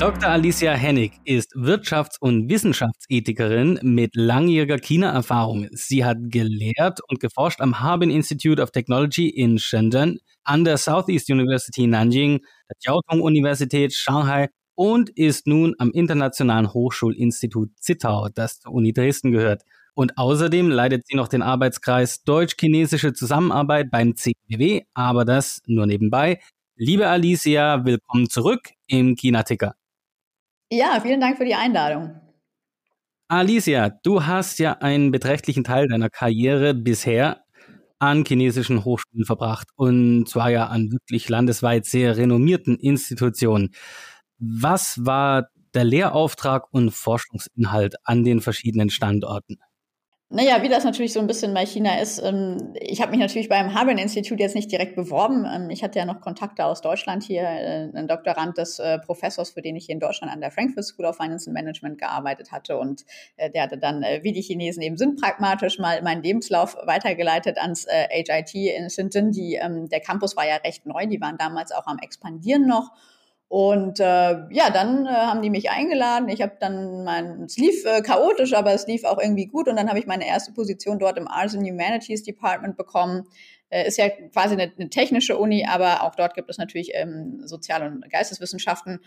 Dr. 0.00 0.28
Alicia 0.28 0.72
Hennig 0.72 1.12
ist 1.24 1.54
Wirtschafts- 1.54 2.18
und 2.18 2.48
Wissenschaftsethikerin 2.48 3.78
mit 3.82 4.16
langjähriger 4.16 4.78
China-Erfahrung. 4.78 5.68
Sie 5.70 6.04
hat 6.04 6.18
gelehrt 6.22 6.98
und 7.08 7.20
geforscht 7.20 7.60
am 7.60 7.78
Harbin 7.78 8.10
Institute 8.10 8.60
of 8.60 8.72
Technology 8.72 9.28
in 9.28 9.60
Shenzhen, 9.60 10.18
an 10.42 10.64
der 10.64 10.78
Southeast 10.78 11.30
University 11.30 11.86
Nanjing, 11.86 12.40
der 12.68 12.76
Jiaotong-Universität 12.80 13.94
Shanghai 13.94 14.48
und 14.74 15.10
ist 15.10 15.46
nun 15.46 15.74
am 15.78 15.90
Internationalen 15.92 16.72
Hochschulinstitut 16.72 17.70
Zittau, 17.78 18.28
das 18.34 18.60
zur 18.60 18.72
Uni 18.72 18.92
Dresden 18.92 19.32
gehört. 19.32 19.62
Und 19.94 20.18
außerdem 20.18 20.70
leitet 20.70 21.06
sie 21.06 21.16
noch 21.16 21.28
den 21.28 21.42
Arbeitskreis 21.42 22.24
Deutsch-Chinesische 22.24 23.12
Zusammenarbeit 23.12 23.90
beim 23.90 24.16
CBW, 24.16 24.82
aber 24.92 25.24
das 25.24 25.62
nur 25.66 25.86
nebenbei. 25.86 26.40
Liebe 26.76 27.08
Alicia, 27.08 27.84
willkommen 27.84 28.28
zurück 28.28 28.70
im 28.88 29.14
China-Ticker. 29.14 29.76
Ja, 30.72 30.98
vielen 31.00 31.20
Dank 31.20 31.36
für 31.36 31.44
die 31.44 31.54
Einladung. 31.54 32.20
Alicia, 33.28 33.90
du 34.02 34.26
hast 34.26 34.58
ja 34.58 34.72
einen 34.72 35.12
beträchtlichen 35.12 35.62
Teil 35.62 35.86
deiner 35.88 36.10
Karriere 36.10 36.74
bisher 36.74 37.44
an 38.00 38.24
chinesischen 38.26 38.84
Hochschulen 38.84 39.24
verbracht 39.24 39.68
und 39.76 40.28
zwar 40.28 40.50
ja 40.50 40.66
an 40.66 40.90
wirklich 40.90 41.28
landesweit 41.28 41.86
sehr 41.86 42.16
renommierten 42.16 42.76
Institutionen. 42.76 43.70
Was 44.46 45.04
war 45.06 45.48
der 45.74 45.84
Lehrauftrag 45.84 46.66
und 46.70 46.90
Forschungsinhalt 46.90 47.96
an 48.04 48.24
den 48.24 48.40
verschiedenen 48.40 48.90
Standorten? 48.90 49.58
Naja, 50.30 50.62
wie 50.62 50.68
das 50.68 50.84
natürlich 50.84 51.12
so 51.12 51.20
ein 51.20 51.28
bisschen 51.28 51.54
bei 51.54 51.64
China 51.64 52.00
ist, 52.00 52.18
ähm, 52.18 52.74
ich 52.80 53.00
habe 53.00 53.12
mich 53.12 53.20
natürlich 53.20 53.48
beim 53.48 53.72
Harbin 53.72 53.98
Institut 53.98 54.40
jetzt 54.40 54.56
nicht 54.56 54.72
direkt 54.72 54.96
beworben. 54.96 55.46
Ähm, 55.48 55.70
ich 55.70 55.84
hatte 55.84 55.98
ja 55.98 56.04
noch 56.04 56.20
Kontakte 56.20 56.64
aus 56.64 56.80
Deutschland 56.80 57.22
hier, 57.22 57.42
äh, 57.42 57.90
ein 57.94 58.08
Doktorand 58.08 58.58
des 58.58 58.80
äh, 58.80 58.98
Professors, 58.98 59.50
für 59.50 59.62
den 59.62 59.76
ich 59.76 59.86
hier 59.86 59.92
in 59.92 60.00
Deutschland 60.00 60.32
an 60.32 60.40
der 60.40 60.50
Frankfurt 60.50 60.86
School 60.86 61.04
of 61.04 61.16
Finance 61.16 61.48
and 61.48 61.54
Management 61.54 61.98
gearbeitet 61.98 62.50
hatte. 62.50 62.78
Und 62.78 63.04
äh, 63.36 63.48
der 63.48 63.62
hatte 63.62 63.78
dann, 63.78 64.00
wie 64.22 64.32
die 64.32 64.42
Chinesen 64.42 64.82
eben 64.82 64.96
sind, 64.96 65.20
pragmatisch 65.20 65.78
mal 65.78 66.02
meinen 66.02 66.22
Lebenslauf 66.22 66.76
weitergeleitet 66.84 67.58
ans 67.58 67.86
HIT 67.86 68.54
in 68.54 68.90
Shenzhen. 68.90 69.30
Die, 69.30 69.54
ähm, 69.54 69.88
der 69.88 70.00
Campus 70.00 70.36
war 70.36 70.48
ja 70.48 70.56
recht 70.56 70.84
neu, 70.84 71.06
die 71.06 71.20
waren 71.20 71.38
damals 71.38 71.70
auch 71.70 71.86
am 71.86 71.98
Expandieren 71.98 72.66
noch. 72.66 72.90
Und 73.48 74.00
äh, 74.00 74.48
ja, 74.50 74.70
dann 74.72 75.06
äh, 75.06 75.10
haben 75.10 75.42
die 75.42 75.50
mich 75.50 75.70
eingeladen. 75.70 76.28
Ich 76.28 76.42
habe 76.42 76.56
dann 76.58 77.04
mein, 77.04 77.42
es 77.42 77.56
lief 77.56 77.84
äh, 77.84 78.00
chaotisch, 78.02 78.54
aber 78.54 78.72
es 78.72 78.86
lief 78.86 79.04
auch 79.04 79.18
irgendwie 79.18 79.46
gut. 79.46 79.68
Und 79.68 79.76
dann 79.76 79.88
habe 79.88 79.98
ich 79.98 80.06
meine 80.06 80.26
erste 80.26 80.52
Position 80.52 80.98
dort 80.98 81.18
im 81.18 81.28
Arts 81.28 81.54
and 81.54 81.68
Humanities 81.68 82.22
Department 82.22 82.76
bekommen. 82.76 83.28
Äh, 83.68 83.86
ist 83.86 83.98
ja 83.98 84.08
quasi 84.08 84.54
eine, 84.54 84.72
eine, 84.76 84.90
technische 84.90 85.36
Uni, 85.36 85.66
aber 85.68 86.02
auch 86.02 86.14
dort 86.14 86.34
gibt 86.34 86.50
es 86.50 86.58
natürlich 86.58 86.90
ähm, 86.94 87.42
Sozial- 87.44 87.86
und 87.86 88.10
Geisteswissenschaften. 88.10 89.00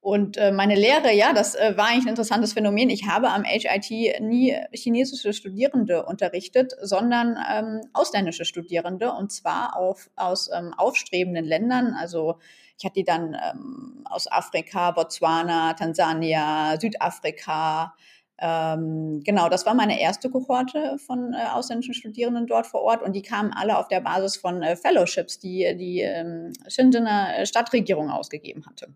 Und 0.00 0.36
äh, 0.36 0.52
meine 0.52 0.74
Lehre, 0.74 1.14
ja, 1.14 1.32
das 1.32 1.54
äh, 1.54 1.78
war 1.78 1.86
eigentlich 1.86 2.04
ein 2.04 2.10
interessantes 2.10 2.52
Phänomen. 2.52 2.90
Ich 2.90 3.06
habe 3.06 3.30
am 3.30 3.42
HIT 3.42 4.20
nie 4.20 4.54
chinesische 4.72 5.32
Studierende 5.32 6.04
unterrichtet, 6.04 6.74
sondern 6.82 7.38
ähm, 7.50 7.80
ausländische 7.94 8.44
Studierende 8.44 9.12
und 9.12 9.32
zwar 9.32 9.78
auf, 9.78 10.10
aus 10.14 10.50
ähm, 10.54 10.74
aufstrebenden 10.76 11.46
Ländern, 11.46 11.94
also 11.98 12.34
ich 12.78 12.84
hatte 12.84 12.94
die 12.94 13.04
dann 13.04 13.34
ähm, 13.34 14.04
aus 14.04 14.30
Afrika, 14.30 14.90
Botswana, 14.90 15.74
Tansania, 15.74 16.78
Südafrika. 16.80 17.94
Ähm, 18.38 19.22
genau, 19.24 19.48
das 19.48 19.64
war 19.64 19.74
meine 19.74 20.00
erste 20.00 20.28
Kohorte 20.28 20.98
von 20.98 21.34
äh, 21.34 21.46
ausländischen 21.52 21.94
Studierenden 21.94 22.46
dort 22.46 22.66
vor 22.66 22.82
Ort 22.82 23.02
und 23.02 23.14
die 23.14 23.22
kamen 23.22 23.52
alle 23.52 23.78
auf 23.78 23.86
der 23.86 24.00
Basis 24.00 24.36
von 24.36 24.62
äh, 24.62 24.74
Fellowships, 24.74 25.38
die 25.38 25.76
die 25.78 26.00
ähm, 26.00 26.52
Shenzhener 26.66 27.38
äh, 27.38 27.46
Stadtregierung 27.46 28.10
ausgegeben 28.10 28.66
hatte. 28.66 28.88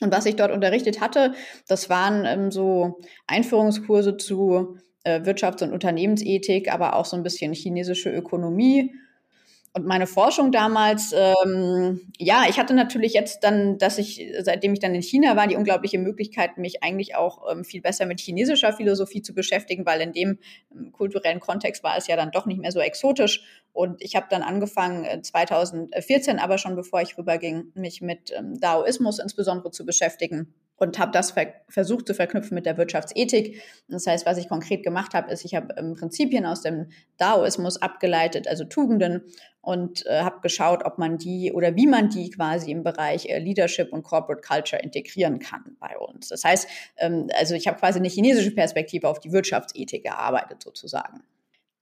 Und 0.00 0.12
was 0.12 0.26
ich 0.26 0.36
dort 0.36 0.52
unterrichtet 0.52 1.00
hatte, 1.00 1.34
das 1.68 1.88
waren 1.88 2.24
ähm, 2.24 2.50
so 2.50 2.98
Einführungskurse 3.26 4.16
zu 4.16 4.76
äh, 5.04 5.20
Wirtschafts- 5.20 5.62
und 5.62 5.72
Unternehmensethik, 5.72 6.72
aber 6.72 6.96
auch 6.96 7.04
so 7.04 7.16
ein 7.16 7.22
bisschen 7.22 7.52
chinesische 7.52 8.10
Ökonomie 8.10 8.92
und 9.78 9.86
meine 9.86 10.08
Forschung 10.08 10.50
damals, 10.50 11.14
ähm, 11.16 12.00
ja, 12.18 12.46
ich 12.48 12.58
hatte 12.58 12.74
natürlich 12.74 13.12
jetzt 13.12 13.44
dann, 13.44 13.78
dass 13.78 13.98
ich, 13.98 14.32
seitdem 14.40 14.72
ich 14.72 14.80
dann 14.80 14.94
in 14.94 15.02
China 15.02 15.36
war, 15.36 15.46
die 15.46 15.54
unglaubliche 15.54 15.98
Möglichkeit, 15.98 16.58
mich 16.58 16.82
eigentlich 16.82 17.14
auch 17.14 17.50
ähm, 17.50 17.64
viel 17.64 17.80
besser 17.80 18.04
mit 18.06 18.20
chinesischer 18.20 18.72
Philosophie 18.72 19.22
zu 19.22 19.34
beschäftigen, 19.34 19.86
weil 19.86 20.00
in 20.00 20.12
dem 20.12 20.38
ähm, 20.74 20.90
kulturellen 20.90 21.38
Kontext 21.38 21.84
war 21.84 21.96
es 21.96 22.08
ja 22.08 22.16
dann 22.16 22.32
doch 22.32 22.46
nicht 22.46 22.60
mehr 22.60 22.72
so 22.72 22.80
exotisch. 22.80 23.44
Und 23.72 24.02
ich 24.02 24.16
habe 24.16 24.26
dann 24.30 24.42
angefangen, 24.42 25.22
2014, 25.22 26.38
äh, 26.38 26.40
aber 26.40 26.58
schon 26.58 26.76
bevor 26.76 27.00
ich 27.00 27.16
rüberging, 27.16 27.72
mich 27.74 28.00
mit 28.00 28.32
ähm, 28.36 28.58
Daoismus 28.58 29.18
insbesondere 29.18 29.70
zu 29.70 29.86
beschäftigen 29.86 30.54
und 30.78 30.98
habe 30.98 31.12
das 31.12 31.32
ver 31.32 31.52
versucht 31.68 32.06
zu 32.06 32.14
verknüpfen 32.14 32.54
mit 32.54 32.66
der 32.66 32.78
Wirtschaftsethik. 32.78 33.62
Das 33.88 34.06
heißt, 34.06 34.24
was 34.24 34.38
ich 34.38 34.48
konkret 34.48 34.82
gemacht 34.82 35.12
habe, 35.12 35.30
ist, 35.30 35.44
ich 35.44 35.54
habe 35.54 35.74
ähm, 35.76 35.94
Prinzipien 35.94 36.46
aus 36.46 36.62
dem 36.62 36.86
Daoismus 37.18 37.80
abgeleitet, 37.82 38.48
also 38.48 38.64
Tugenden, 38.64 39.22
und 39.60 40.06
äh, 40.06 40.22
habe 40.22 40.40
geschaut, 40.40 40.84
ob 40.84 40.96
man 40.98 41.18
die 41.18 41.52
oder 41.52 41.76
wie 41.76 41.86
man 41.86 42.08
die 42.08 42.30
quasi 42.30 42.70
im 42.70 42.84
Bereich 42.84 43.26
äh, 43.26 43.38
Leadership 43.38 43.92
und 43.92 44.02
Corporate 44.02 44.40
Culture 44.40 44.80
integrieren 44.80 45.40
kann 45.40 45.76
bei 45.78 45.98
uns. 45.98 46.28
Das 46.28 46.44
heißt, 46.44 46.68
ähm, 46.96 47.28
also 47.34 47.54
ich 47.54 47.66
habe 47.66 47.78
quasi 47.78 47.98
eine 47.98 48.08
chinesische 48.08 48.52
Perspektive 48.52 49.08
auf 49.08 49.20
die 49.20 49.32
Wirtschaftsethik 49.32 50.04
gearbeitet 50.04 50.62
sozusagen. 50.62 51.22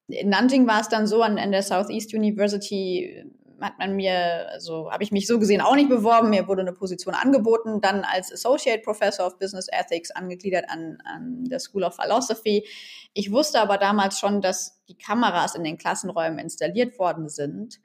In 0.09 0.29
Nanjing 0.29 0.67
war 0.67 0.81
es 0.81 0.89
dann 0.89 1.07
so, 1.07 1.23
an, 1.23 1.39
an 1.39 1.51
der 1.51 1.63
Southeast 1.63 2.15
University 2.15 3.25
hat 3.61 3.79
man 3.79 3.97
mir, 3.97 4.49
also 4.51 4.91
habe 4.91 5.03
ich 5.03 5.13
mich 5.13 5.27
so 5.27 5.39
gesehen 5.39 5.61
auch 5.61 5.75
nicht 5.75 5.89
beworben. 5.89 6.31
Mir 6.31 6.47
wurde 6.47 6.61
eine 6.61 6.73
Position 6.73 7.15
angeboten, 7.15 7.81
dann 7.81 8.05
als 8.05 8.33
Associate 8.33 8.83
Professor 8.83 9.27
of 9.27 9.39
Business 9.39 9.67
Ethics 9.71 10.11
angegliedert 10.11 10.67
an, 10.69 10.99
an 11.05 11.45
der 11.45 11.59
School 11.59 11.85
of 11.85 11.97
Philosophy. 11.97 12.67
Ich 13.15 13.33
wusste 13.33 13.61
aber 13.61 13.79
damals 13.79 14.19
schon, 14.19 14.41
dass 14.41 14.83
die 14.89 14.99
Kameras 14.99 15.55
in 15.55 15.65
den 15.65 15.79
Klassenräumen 15.79 16.39
installiert 16.39 16.99
worden 16.99 17.29
sind 17.29 17.81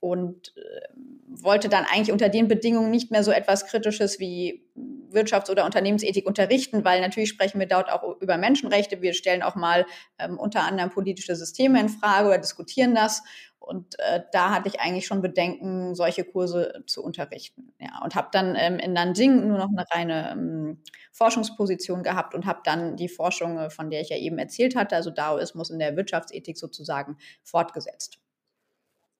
und 0.00 0.54
äh, 0.56 0.88
wollte 1.28 1.68
dann 1.68 1.84
eigentlich 1.84 2.12
unter 2.12 2.28
den 2.28 2.48
Bedingungen 2.48 2.90
nicht 2.90 3.10
mehr 3.10 3.24
so 3.24 3.30
etwas 3.30 3.66
Kritisches 3.66 4.20
wie 4.20 4.64
Wirtschafts- 5.10 5.50
oder 5.50 5.64
Unternehmensethik 5.64 6.26
unterrichten, 6.26 6.84
weil 6.84 7.00
natürlich 7.00 7.30
sprechen 7.30 7.58
wir 7.58 7.66
dort 7.66 7.90
auch 7.90 8.20
über 8.20 8.36
Menschenrechte. 8.36 9.02
Wir 9.02 9.14
stellen 9.14 9.42
auch 9.42 9.54
mal 9.54 9.86
ähm, 10.18 10.38
unter 10.38 10.62
anderem 10.62 10.90
politische 10.90 11.34
Systeme 11.36 11.80
in 11.80 11.88
Frage 11.88 12.28
oder 12.28 12.38
diskutieren 12.38 12.94
das. 12.94 13.22
Und 13.58 13.98
äh, 13.98 14.22
da 14.32 14.50
hatte 14.50 14.68
ich 14.68 14.80
eigentlich 14.80 15.06
schon 15.06 15.22
Bedenken, 15.22 15.96
solche 15.96 16.22
Kurse 16.22 16.84
zu 16.86 17.02
unterrichten. 17.02 17.72
Ja, 17.80 18.00
und 18.04 18.14
habe 18.14 18.28
dann 18.30 18.54
ähm, 18.56 18.78
in 18.78 18.92
Nanjing 18.92 19.48
nur 19.48 19.58
noch 19.58 19.68
eine 19.68 19.84
reine 19.90 20.30
ähm, 20.30 20.82
Forschungsposition 21.10 22.04
gehabt 22.04 22.34
und 22.34 22.46
habe 22.46 22.60
dann 22.62 22.96
die 22.96 23.08
Forschung, 23.08 23.58
äh, 23.58 23.70
von 23.70 23.90
der 23.90 24.02
ich 24.02 24.10
ja 24.10 24.18
eben 24.18 24.38
erzählt 24.38 24.76
hatte, 24.76 24.94
also 24.94 25.10
Daoismus 25.10 25.70
in 25.70 25.80
der 25.80 25.96
Wirtschaftsethik 25.96 26.56
sozusagen, 26.56 27.16
fortgesetzt. 27.42 28.20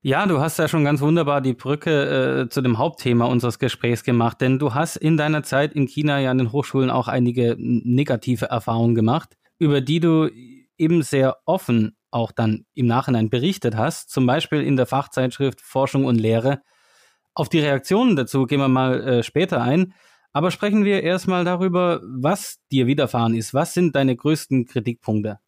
Ja, 0.07 0.25
du 0.25 0.39
hast 0.39 0.57
ja 0.61 0.69
schon 0.69 0.85
ganz 0.85 1.01
wunderbar 1.01 1.41
die 1.41 1.53
Brücke 1.53 2.45
äh, 2.45 2.49
zu 2.49 2.61
dem 2.61 2.79
Hauptthema 2.79 3.25
unseres 3.25 3.59
Gesprächs 3.59 4.05
gemacht, 4.05 4.41
denn 4.41 4.61
du 4.61 4.73
hast 4.73 4.95
in 4.95 5.17
deiner 5.17 5.43
Zeit 5.43 5.73
in 5.73 5.89
China 5.89 6.21
ja 6.21 6.31
an 6.31 6.39
den 6.39 6.53
Hochschulen 6.53 6.91
auch 6.91 7.09
einige 7.09 7.57
negative 7.59 8.45
Erfahrungen 8.47 8.95
gemacht, 8.95 9.37
über 9.59 9.81
die 9.81 9.99
du 9.99 10.31
eben 10.79 11.03
sehr 11.03 11.39
offen 11.45 11.97
auch 12.13 12.31
dann 12.31 12.67
im 12.75 12.87
Nachhinein 12.87 13.31
berichtet 13.31 13.77
hast, 13.77 14.09
zum 14.11 14.27
Beispiel 14.27 14.63
in 14.63 14.77
der 14.77 14.87
Fachzeitschrift 14.87 15.61
Forschung 15.61 16.05
und 16.05 16.21
Lehre. 16.21 16.63
Auf 17.35 17.49
die 17.49 17.59
Reaktionen 17.59 18.15
dazu 18.15 18.47
gehen 18.47 18.61
wir 18.61 18.69
mal 18.69 19.01
äh, 19.03 19.23
später 19.25 19.61
ein. 19.61 19.93
Aber 20.33 20.53
sprechen 20.53 20.85
wir 20.85 21.03
erstmal 21.03 21.45
darüber, 21.45 22.01
was 22.05 22.59
dir 22.71 22.87
widerfahren 22.87 23.35
ist. 23.35 23.55
Was 23.55 23.75
sind 23.75 23.97
deine 23.97 24.15
größten 24.15 24.67
Kritikpunkte? 24.67 25.41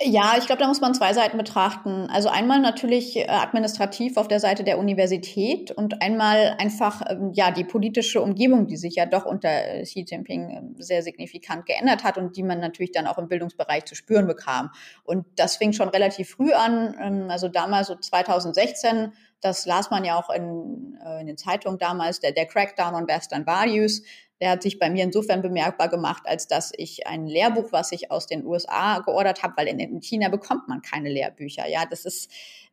Ja, 0.00 0.36
ich 0.38 0.46
glaube, 0.46 0.60
da 0.60 0.68
muss 0.68 0.80
man 0.80 0.94
zwei 0.94 1.12
Seiten 1.12 1.36
betrachten. 1.36 2.08
Also 2.08 2.28
einmal 2.28 2.60
natürlich 2.60 3.16
äh, 3.16 3.26
administrativ 3.26 4.16
auf 4.16 4.28
der 4.28 4.38
Seite 4.38 4.62
der 4.62 4.78
Universität 4.78 5.72
und 5.72 6.02
einmal 6.02 6.54
einfach 6.60 7.02
ähm, 7.08 7.32
ja 7.34 7.50
die 7.50 7.64
politische 7.64 8.22
Umgebung, 8.22 8.68
die 8.68 8.76
sich 8.76 8.94
ja 8.94 9.06
doch 9.06 9.24
unter 9.26 9.48
äh, 9.48 9.82
Xi 9.82 10.04
Jinping 10.08 10.50
ähm, 10.50 10.74
sehr 10.78 11.02
signifikant 11.02 11.66
geändert 11.66 12.04
hat 12.04 12.16
und 12.16 12.36
die 12.36 12.44
man 12.44 12.60
natürlich 12.60 12.92
dann 12.92 13.08
auch 13.08 13.18
im 13.18 13.26
Bildungsbereich 13.26 13.86
zu 13.86 13.96
spüren 13.96 14.28
bekam. 14.28 14.70
Und 15.02 15.26
das 15.34 15.56
fing 15.56 15.72
schon 15.72 15.88
relativ 15.88 16.30
früh 16.30 16.52
an. 16.52 16.94
Ähm, 17.02 17.28
also 17.28 17.48
damals 17.48 17.88
so 17.88 17.96
2016 17.96 19.12
Das 19.40 19.66
las 19.66 19.90
man 19.90 20.04
ja 20.04 20.16
auch 20.16 20.30
in, 20.30 20.96
äh, 21.04 21.20
in 21.22 21.26
den 21.26 21.36
Zeitungen 21.36 21.78
damals, 21.78 22.20
der, 22.20 22.30
der 22.30 22.46
Crackdown 22.46 22.94
on 22.94 23.08
Western 23.08 23.46
Values. 23.46 24.02
Der 24.40 24.50
hat 24.50 24.62
sich 24.62 24.78
bei 24.78 24.90
mir 24.90 25.04
insofern 25.04 25.42
bemerkbar 25.42 25.88
gemacht, 25.88 26.22
als 26.26 26.46
dass 26.46 26.72
ich 26.76 27.06
ein 27.06 27.26
Lehrbuch, 27.26 27.72
was 27.72 27.92
ich 27.92 28.10
aus 28.10 28.26
den 28.26 28.46
USA 28.46 29.00
geordert 29.00 29.42
habe, 29.42 29.54
weil 29.56 29.68
in, 29.68 29.78
in 29.78 30.00
China 30.00 30.28
bekommt 30.28 30.68
man 30.68 30.82
keine 30.82 31.08
Lehrbücher. 31.08 31.68
Ja, 31.68 31.84
das 31.86 32.04
ist 32.04 32.30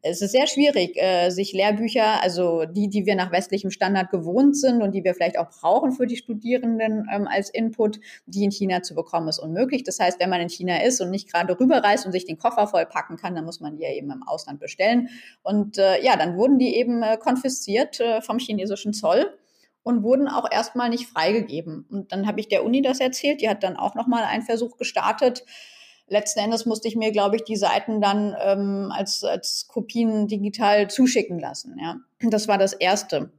es 0.08 0.22
ist 0.22 0.34
sehr 0.34 0.46
schwierig, 0.46 1.02
äh, 1.02 1.32
sich 1.32 1.52
Lehrbücher, 1.52 2.22
also 2.22 2.66
die, 2.66 2.90
die 2.90 3.08
wir 3.08 3.16
nach 3.16 3.32
westlichem 3.32 3.72
Standard 3.72 4.12
gewohnt 4.12 4.56
sind 4.56 4.84
und 4.84 4.92
die 4.92 5.04
wir 5.04 5.16
vielleicht 5.16 5.40
auch 5.40 5.50
brauchen 5.50 5.94
für 5.94 6.06
die 6.06 6.16
Studierenden 6.16 7.10
ähm, 7.12 7.28
als 7.28 7.50
Input, 7.50 8.00
die 8.28 8.44
in 8.44 8.52
China 8.52 8.84
zu 8.84 8.94
bekommen, 8.94 9.28
ist 9.28 9.40
unmöglich. 9.40 9.84
Das 9.84 10.00
heißt, 10.00 10.20
wenn 10.20 10.30
man 10.30 10.42
in 10.42 10.50
China 10.50 10.84
ist 10.84 11.02
und 11.02 11.10
nicht 11.10 11.32
gerade 11.32 11.60
rüberreist 11.60 12.06
und 12.06 12.12
sich 12.12 12.26
den 12.26 12.38
Koffer 12.38 12.68
voll 12.68 12.86
packen 12.86 13.18
kann, 13.18 13.34
dann 13.34 13.46
muss 13.46 13.62
man 13.62 13.78
die 13.78 13.84
ja 13.84 13.94
eben 13.94 14.12
im 14.12 14.22
Ausland 14.28 14.60
bestellen. 14.60 15.10
Und 15.42 15.80
äh, 15.80 16.04
ja, 16.04 16.16
dann 16.16 16.38
wurden 16.38 16.60
die 16.60 16.76
eben 16.76 17.02
äh, 17.02 17.18
konfisziert 17.18 18.00
äh, 18.00 18.22
vom 18.22 18.38
chinesischen 18.38 18.94
Zoll 18.94 19.36
und 19.86 20.02
wurden 20.02 20.28
auch 20.28 20.50
erstmal 20.52 20.90
nicht 20.90 21.06
freigegeben. 21.08 21.86
Und 21.92 22.12
dann 22.12 22.26
habe 22.26 22.40
ich 22.40 22.48
der 22.48 22.66
Uni 22.66 22.82
das 22.82 23.00
erzählt, 23.00 23.40
die 23.40 23.48
hat 23.48 23.64
dann 23.64 23.78
auch 23.78 23.94
nochmal 23.94 24.24
einen 24.24 24.42
Versuch 24.42 24.78
gestartet. 24.78 25.46
Letzten 26.08 26.40
Endes 26.40 26.66
musste 26.66 26.88
ich 26.88 26.96
mir, 26.96 27.12
glaube 27.12 27.36
ich, 27.36 27.44
die 27.44 27.56
Seiten 27.56 28.02
dann 28.02 28.36
ähm, 28.42 28.92
als, 28.92 29.24
als 29.24 29.68
Kopien 29.68 30.28
digital 30.28 30.90
zuschicken 30.90 31.38
lassen. 31.38 31.78
Ja. 31.80 31.98
Das 32.20 32.48
war 32.48 32.58
das 32.58 32.74
Erste. 32.74 33.32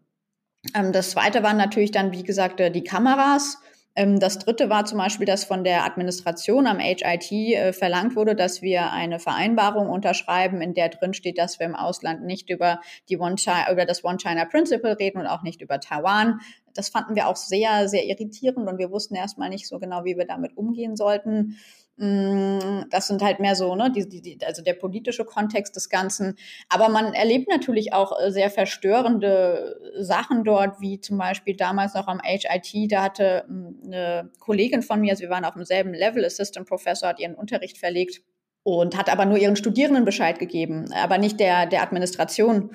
Ähm, 0.73 0.93
das 0.93 1.11
Zweite 1.11 1.43
waren 1.43 1.57
natürlich 1.57 1.91
dann, 1.91 2.13
wie 2.13 2.23
gesagt, 2.23 2.61
äh, 2.61 2.71
die 2.71 2.85
Kameras. 2.85 3.59
Ähm, 3.97 4.21
das 4.21 4.39
dritte 4.39 4.69
war 4.69 4.85
zum 4.85 4.99
Beispiel, 4.99 5.27
dass 5.27 5.45
von 5.45 5.65
der 5.65 5.85
Administration 5.85 6.67
am 6.67 6.79
HIT 6.79 7.33
äh, 7.33 7.73
verlangt 7.73 8.15
wurde, 8.15 8.37
dass 8.37 8.61
wir 8.61 8.93
eine 8.93 9.19
Vereinbarung 9.19 9.89
unterschreiben, 9.89 10.61
in 10.61 10.75
der 10.75 10.91
drin 10.91 11.15
steht, 11.15 11.39
dass 11.39 11.59
wir 11.59 11.67
im 11.67 11.75
Ausland 11.75 12.23
nicht 12.25 12.51
über 12.51 12.81
die 13.09 13.19
One 13.19 13.37
China, 13.37 13.73
über 13.73 13.87
das 13.87 14.05
One 14.05 14.19
China 14.19 14.45
Principle 14.45 14.99
reden 14.99 15.19
und 15.19 15.27
auch 15.27 15.43
nicht 15.43 15.63
über 15.63 15.81
Taiwan. 15.81 16.41
Das 16.75 16.91
fanden 16.91 17.17
wir 17.17 17.27
auch 17.27 17.37
sehr, 17.37 17.89
sehr 17.89 18.05
irritierend 18.05 18.69
und 18.69 18.77
wir 18.77 18.91
wussten 18.91 19.15
erstmal 19.15 19.49
nicht 19.49 19.67
so 19.67 19.79
genau, 19.79 20.05
wie 20.05 20.19
wir 20.19 20.27
damit 20.27 20.59
umgehen 20.59 20.95
sollten. 20.95 21.57
Mm, 21.99 22.91
das 22.91 23.09
sind 23.09 23.23
halt 23.23 23.41
mehr 23.41 23.55
so, 23.55 23.75
ne, 23.75 23.91
die, 23.91 24.07
die, 24.07 24.39
also 24.45 24.63
der 24.63 24.75
politische 24.75 25.25
Kontext 25.25 25.77
des 25.77 25.89
Ganzen. 25.89 26.37
Aber 26.69 26.91
man 26.91 27.15
erlebt 27.15 27.49
natürlich 27.49 27.95
auch 27.95 28.13
äh, 28.21 28.31
sehr 28.31 28.51
verstörende 28.51 29.81
Sachen 29.99 30.45
dort, 30.45 30.81
wie 30.81 31.01
zum 31.01 31.17
Beispiel 31.17 31.57
damals 31.57 31.95
noch 31.95 32.07
am 32.07 32.21
HIT, 32.23 32.93
da 32.93 33.03
hatte 33.03 33.45
mm, 33.49 33.87
eine 33.87 34.31
Kollegin 34.41 34.83
von 34.83 35.01
mir, 35.01 35.13
also 35.13 35.23
wir 35.23 35.31
waren 35.31 35.47
auf 35.47 35.55
demselben 35.55 35.95
Level, 35.95 36.25
Assistant 36.25 36.69
Professor, 36.69 37.09
hat 37.09 37.19
ihren 37.19 37.35
Unterricht 37.35 37.79
verlegt 37.79 38.21
und 38.63 38.97
hat 38.99 39.09
aber 39.09 39.25
nur 39.25 39.39
ihren 39.39 39.57
Studierenden 39.57 40.05
Bescheid 40.05 40.39
gegeben, 40.39 40.93
aber 40.93 41.17
nicht 41.17 41.41
der, 41.41 41.67
der 41.67 41.83
Administration. 41.83 42.73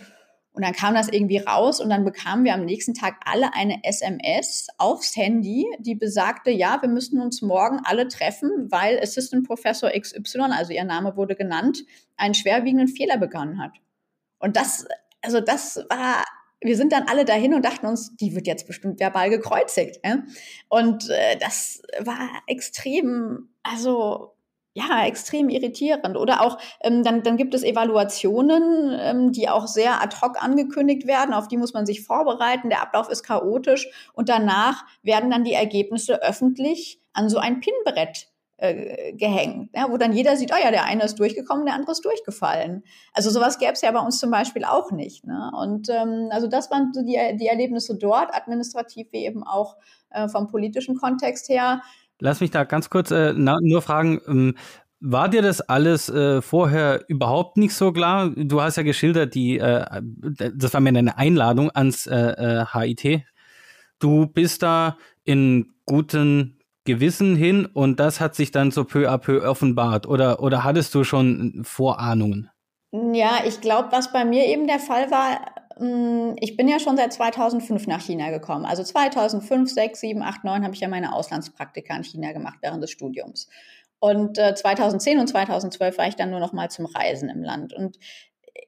Und 0.54 0.66
dann 0.66 0.74
kam 0.74 0.94
das 0.94 1.08
irgendwie 1.08 1.38
raus 1.38 1.80
und 1.80 1.90
dann 1.90 2.04
bekamen 2.04 2.44
wir 2.44 2.54
am 2.54 2.66
nächsten 2.66 2.94
Tag 2.94 3.16
alle 3.24 3.54
eine 3.54 3.84
SMS 3.84 4.68
aufs 4.78 5.16
Handy, 5.16 5.66
die 5.80 5.96
besagte, 5.96 6.52
ja, 6.52 6.82
wir 6.82 6.90
müssen 6.90 7.22
uns 7.22 7.42
morgen 7.42 7.80
alle 7.86 8.10
treffen, 8.10 8.68
weil 8.70 9.00
Assistant 9.02 9.48
Professor 9.48 9.90
XY, 9.90 10.52
also 10.52 10.74
ihr 10.74 10.84
Name 10.84 11.16
wurde 11.16 11.36
genannt, 11.36 11.86
einen 12.18 12.34
schwerwiegenden 12.34 12.90
Fehler 12.90 13.18
begangen 13.18 13.62
hat. 13.62 13.72
Und 14.40 14.58
das, 14.58 14.86
also 15.22 15.40
das 15.40 15.78
war, 15.90 16.26
wir 16.60 16.76
sind 16.76 16.92
dann 16.92 17.04
alle 17.08 17.24
dahin 17.24 17.54
und 17.54 17.64
dachten 17.64 17.86
uns, 17.86 18.18
die 18.18 18.36
wird 18.36 18.46
jetzt 18.46 18.68
bestimmt 18.68 19.00
verbal 19.00 19.30
gekreuzigt. 19.30 20.00
Ja? 20.04 20.24
Und 20.68 21.10
äh, 21.10 21.38
das 21.38 21.82
war 22.00 22.30
extrem, 22.48 23.50
also 23.64 24.34
ja, 24.74 25.06
extrem 25.06 25.50
irritierend. 25.50 26.18
Oder 26.18 26.42
auch, 26.42 26.58
ähm, 26.82 27.04
dann, 27.04 27.24
dann 27.24 27.38
gibt 27.38 27.54
es 27.54 27.64
Evaluationen, 27.64 28.98
ähm, 29.00 29.32
die 29.32 29.50
auch 29.50 29.68
sehr 29.68 30.02
ad 30.02 30.18
hoc 30.22 30.42
angekündigt 30.42 31.08
werden, 31.08 31.34
auf 31.34 31.48
die 31.48 31.58
muss 31.58 31.74
man 31.74 31.86
sich 31.86 32.04
vorbereiten. 32.06 32.70
Der 32.70 32.82
Ablauf 32.82 33.10
ist 33.10 33.24
chaotisch 33.24 33.90
und 34.14 34.30
danach 34.30 34.86
werden 35.04 35.30
dann 35.30 35.44
die 35.44 35.54
Ergebnisse 35.54 36.22
öffentlich 36.22 37.02
an 37.14 37.30
so 37.30 37.38
ein 37.38 37.60
Pinbrett 37.60 38.32
äh, 38.62 39.14
gehängt, 39.14 39.72
ja, 39.76 39.88
wo 39.90 39.98
dann 39.98 40.14
jeder 40.14 40.38
sieht, 40.38 40.54
oh 40.54 40.64
ja, 40.64 40.70
der 40.70 40.86
eine 40.86 41.04
ist 41.04 41.20
durchgekommen, 41.20 41.66
der 41.66 41.74
andere 41.74 41.94
ist 41.94 42.06
durchgefallen. 42.06 42.84
Also 43.12 43.32
sowas 43.32 43.58
gäbe 43.58 43.74
es 43.74 43.82
ja 43.82 43.92
bei 43.92 44.00
uns 44.00 44.20
zum 44.20 44.30
Beispiel 44.30 44.66
auch 44.66 44.92
nicht. 44.92 45.26
Ne? 45.26 45.52
Und 45.60 45.90
ähm, 45.90 46.30
also 46.30 46.46
das 46.48 46.70
waren 46.70 46.94
so 46.94 47.02
die, 47.02 47.18
die 47.38 47.48
Erlebnisse 47.48 47.98
dort, 47.98 48.34
administrativ 48.36 49.08
wie 49.12 49.26
eben 49.26 49.44
auch 49.44 49.78
äh, 50.12 50.30
vom 50.30 50.48
politischen 50.48 50.96
Kontext 50.96 51.50
her. 51.50 51.82
Lass 52.22 52.40
mich 52.40 52.52
da 52.52 52.64
ganz 52.64 52.90
kurz 52.90 53.10
äh, 53.12 53.34
na, 53.36 53.58
nur 53.62 53.82
fragen, 53.82 54.22
ähm, 54.28 54.56
war 55.00 55.28
dir 55.28 55.42
das 55.42 55.62
alles 55.62 56.08
äh, 56.10 56.44
vorher 56.44 57.04
überhaupt 57.08 57.58
nicht 57.58 57.74
so 57.74 57.92
klar? 57.92 58.30
Du 58.36 58.62
hast 58.62 58.78
ja 58.78 58.84
geschildert, 58.84 59.34
die, 59.34 59.58
äh, 59.58 59.84
das 60.54 60.74
war 60.74 60.82
mir 60.82 60.90
eine 60.90 61.18
Einladung 61.18 61.72
ans 61.72 62.06
äh, 62.06 62.66
HIT. 62.72 63.06
Äh, 63.06 63.24
du 63.98 64.28
bist 64.28 64.62
da 64.62 64.98
in 65.24 65.74
guten 65.88 66.60
Gewissen 66.86 67.36
hin 67.36 67.66
und 67.66 68.00
das 68.00 68.22
hat 68.22 68.36
sich 68.36 68.52
dann 68.52 68.70
so 68.70 68.84
peu 68.84 69.10
à 69.10 69.18
peu 69.18 69.44
offenbart. 69.44 70.08
Oder, 70.08 70.42
oder 70.42 70.64
hattest 70.64 70.94
du 70.94 71.04
schon 71.04 71.62
Vorahnungen? 71.64 72.52
Ja, 72.92 73.40
ich 73.48 73.62
glaube, 73.62 73.92
was 73.92 74.12
bei 74.14 74.26
mir 74.26 74.46
eben 74.46 74.68
der 74.68 74.80
Fall 74.80 75.10
war, 75.10 75.40
ich 76.40 76.58
bin 76.58 76.68
ja 76.68 76.80
schon 76.80 76.96
seit 76.96 77.12
2005 77.12 77.88
nach 77.88 78.02
China 78.02 78.30
gekommen. 78.30 78.66
Also 78.66 78.84
2005, 78.84 79.72
6, 79.72 80.00
7, 80.00 80.22
8, 80.22 80.44
9 80.44 80.64
habe 80.64 80.76
ich 80.76 80.82
ja 80.82 80.88
meine 80.88 81.14
Auslandspraktika 81.14 81.96
in 81.96 82.04
China 82.04 82.34
gemacht 82.34 82.60
während 82.62 82.84
des 82.84 82.92
Studiums. 82.92 83.50
Und 84.00 84.38
äh, 84.38 84.54
2010 84.54 85.20
und 85.20 85.28
2012 85.28 85.98
war 85.98 86.08
ich 86.08 86.16
dann 86.16 86.30
nur 86.30 86.40
noch 86.40 86.54
mal 86.54 86.70
zum 86.70 86.86
Reisen 86.86 87.30
im 87.30 87.44
Land. 87.44 87.74
Und 87.74 87.98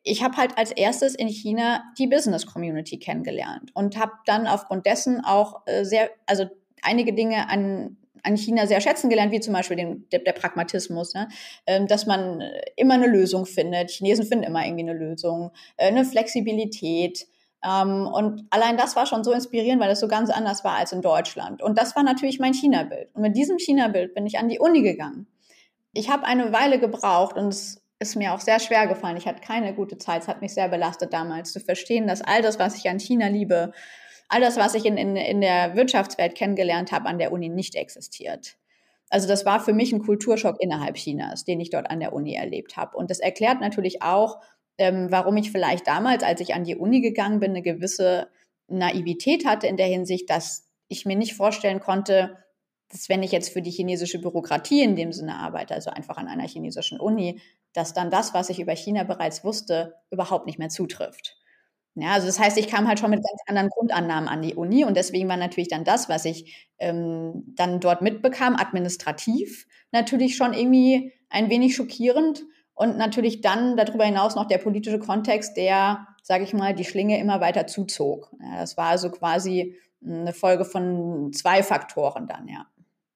ich 0.04 0.24
habe 0.24 0.38
halt 0.38 0.58
als 0.58 0.72
erstes 0.72 1.16
in 1.16 1.28
China 1.28 1.84
die 1.98 2.08
Business 2.08 2.46
Community 2.46 2.98
kennengelernt 2.98 3.72
und 3.74 3.98
habe 3.98 4.14
dann 4.26 4.48
aufgrund 4.48 4.86
dessen 4.86 5.24
auch 5.24 5.62
äh, 5.66 5.84
sehr, 5.86 6.10
also 6.26 6.46
einige 6.82 7.14
Dinge 7.14 7.50
an 7.50 7.98
an 8.24 8.38
China 8.38 8.66
sehr 8.68 8.82
schätzen 8.82 9.10
gelernt, 9.10 9.32
wie 9.32 9.40
zum 9.40 9.54
Beispiel 9.54 9.78
den, 9.78 10.08
der, 10.12 10.20
der 10.20 10.32
Pragmatismus, 10.32 11.14
ne? 11.14 11.28
ähm, 11.68 11.88
dass 11.88 12.06
man 12.06 12.42
immer 12.76 12.96
eine 12.96 13.08
Lösung 13.08 13.46
findet. 13.46 13.92
Chinesen 13.92 14.26
finden 14.26 14.46
immer 14.46 14.66
irgendwie 14.66 14.90
eine 14.90 14.94
Lösung, 14.94 15.52
äh, 15.78 15.88
eine 15.88 16.06
Flexibilität. 16.06 17.28
Ähm, 17.64 18.08
und 18.08 18.46
allein 18.50 18.78
das 18.78 18.96
war 18.96 19.06
schon 19.06 19.24
so 19.24 19.32
inspirierend, 19.32 19.82
weil 19.82 19.92
es 19.92 20.00
so 20.00 20.08
ganz 20.08 20.30
anders 20.30 20.64
war 20.64 20.78
als 20.78 20.92
in 20.92 21.02
Deutschland. 21.02 21.62
Und 21.62 21.78
das 21.78 21.96
war 21.96 22.04
natürlich 22.04 22.40
mein 22.40 22.54
China-Bild. 22.54 23.10
Und 23.14 23.22
mit 23.22 23.36
diesem 23.36 23.60
China-Bild 23.60 24.14
bin 24.14 24.26
ich 24.26 24.40
an 24.40 24.50
die 24.50 24.60
Uni 24.60 24.82
gegangen. 24.82 25.28
Ich 25.94 26.10
habe 26.10 26.26
eine 26.26 26.52
Weile 26.52 26.80
gebraucht 26.80 27.36
und 27.38 27.50
es 27.50 27.84
ist 28.00 28.16
mir 28.16 28.34
auch 28.34 28.40
sehr 28.40 28.60
schwer 28.60 28.88
gefallen. 28.88 29.18
Ich 29.18 29.28
hatte 29.28 29.42
keine 29.42 29.74
gute 29.74 29.98
Zeit. 29.98 30.24
Es 30.24 30.28
hat 30.28 30.42
mich 30.42 30.54
sehr 30.54 30.68
belastet 30.68 31.14
damals 31.14 31.54
zu 31.54 31.60
verstehen, 31.60 32.08
dass 32.08 32.22
all 32.22 32.42
das, 32.42 32.60
was 32.60 32.76
ich 32.78 32.90
an 32.90 33.00
China 33.00 33.28
liebe, 33.28 33.72
all 34.34 34.42
das, 34.42 34.58
was 34.58 34.74
ich 34.74 34.86
in, 34.86 34.98
in, 34.98 35.16
in 35.16 35.42
der 35.42 35.76
Wirtschaftswelt 35.76 36.36
kennengelernt 36.36 36.92
habe, 36.92 37.08
an 37.08 37.20
der 37.20 37.32
Uni 37.32 37.50
nicht 37.50 37.76
existiert. 37.76 38.58
Also 39.10 39.28
das 39.28 39.46
war 39.46 39.60
für 39.60 39.74
mich 39.74 39.92
ein 39.92 40.02
Kulturschock 40.02 40.58
innerhalb 40.60 40.96
Chinas, 40.96 41.46
den 41.46 41.60
ich 41.60 41.70
dort 41.70 41.90
an 41.92 42.00
der 42.00 42.14
Uni 42.14 42.34
erlebt 42.34 42.78
habe. 42.78 42.98
Und 42.98 43.12
das 43.12 43.20
erklärt 43.20 43.62
natürlich 43.62 44.02
auch, 44.02 44.42
ähm, 44.80 45.08
warum 45.12 45.38
ich 45.38 45.52
vielleicht 45.52 45.88
damals, 45.88 46.24
als 46.24 46.42
ich 46.42 46.56
an 46.56 46.64
die 46.64 46.76
Uni 46.76 47.02
gegangen 47.02 47.40
bin, 47.40 47.52
eine 47.52 47.62
gewisse 47.62 48.28
Naivität 48.68 49.46
hatte 49.46 49.68
in 49.68 49.78
der 49.78 49.86
Hinsicht, 49.86 50.30
dass 50.32 50.68
ich 50.88 51.06
mir 51.06 51.16
nicht 51.16 51.36
vorstellen 51.36 51.80
konnte, 51.80 52.38
dass 52.90 53.10
wenn 53.10 53.22
ich 53.24 53.32
jetzt 53.32 53.54
für 53.54 53.62
die 53.62 53.72
chinesische 53.72 54.20
Bürokratie 54.20 54.82
in 54.82 54.96
dem 54.96 55.12
Sinne 55.12 55.36
arbeite, 55.36 55.76
also 55.76 55.92
einfach 55.92 56.18
an 56.18 56.28
einer 56.28 56.48
chinesischen 56.48 57.00
Uni, 57.00 57.40
dass 57.74 57.94
dann 57.94 58.10
das, 58.10 58.34
was 58.34 58.50
ich 58.50 58.60
über 58.60 58.76
China 58.76 59.04
bereits 59.04 59.44
wusste, 59.44 59.96
überhaupt 60.12 60.46
nicht 60.46 60.60
mehr 60.60 60.70
zutrifft. 60.70 61.38
Ja, 61.96 62.14
also 62.14 62.26
das 62.26 62.40
heißt, 62.40 62.58
ich 62.58 62.68
kam 62.68 62.88
halt 62.88 63.00
schon 63.00 63.12
mit 63.12 63.24
ganz 63.24 63.42
anderen 63.46 63.70
Grundannahmen 63.70 64.28
an 64.28 64.42
die 64.42 64.56
Uni 64.56 64.84
und 64.84 64.98
deswegen 64.98 65.30
war 65.30 65.38
natürlich 65.38 65.70
dann 65.70 65.84
das, 65.84 66.10
was 66.10 66.26
ich 66.26 66.68
ähm, 66.80 67.44
dann 67.56 67.80
dort 67.80 68.02
mitbekam, 68.02 68.56
administrativ 68.56 69.68
natürlich 69.92 70.36
schon 70.36 70.54
irgendwie 70.54 71.14
ein 71.30 71.50
wenig 71.50 71.76
schockierend 71.76 72.44
und 72.74 72.98
natürlich 72.98 73.42
dann 73.42 73.78
darüber 73.78 74.06
hinaus 74.06 74.36
noch 74.36 74.48
der 74.48 74.58
politische 74.58 74.98
Kontext, 75.00 75.56
der, 75.56 76.08
sage 76.24 76.44
ich 76.44 76.54
mal, 76.54 76.74
die 76.74 76.86
Schlinge 76.86 77.20
immer 77.20 77.40
weiter 77.40 77.68
zuzog. 77.68 78.32
Ja, 78.42 78.58
das 78.58 78.76
war 78.76 78.88
also 78.88 79.12
quasi 79.12 79.78
eine 80.04 80.34
Folge 80.34 80.66
von 80.66 81.32
zwei 81.32 81.62
Faktoren 81.64 82.28
dann, 82.28 82.48
ja. 82.48 82.66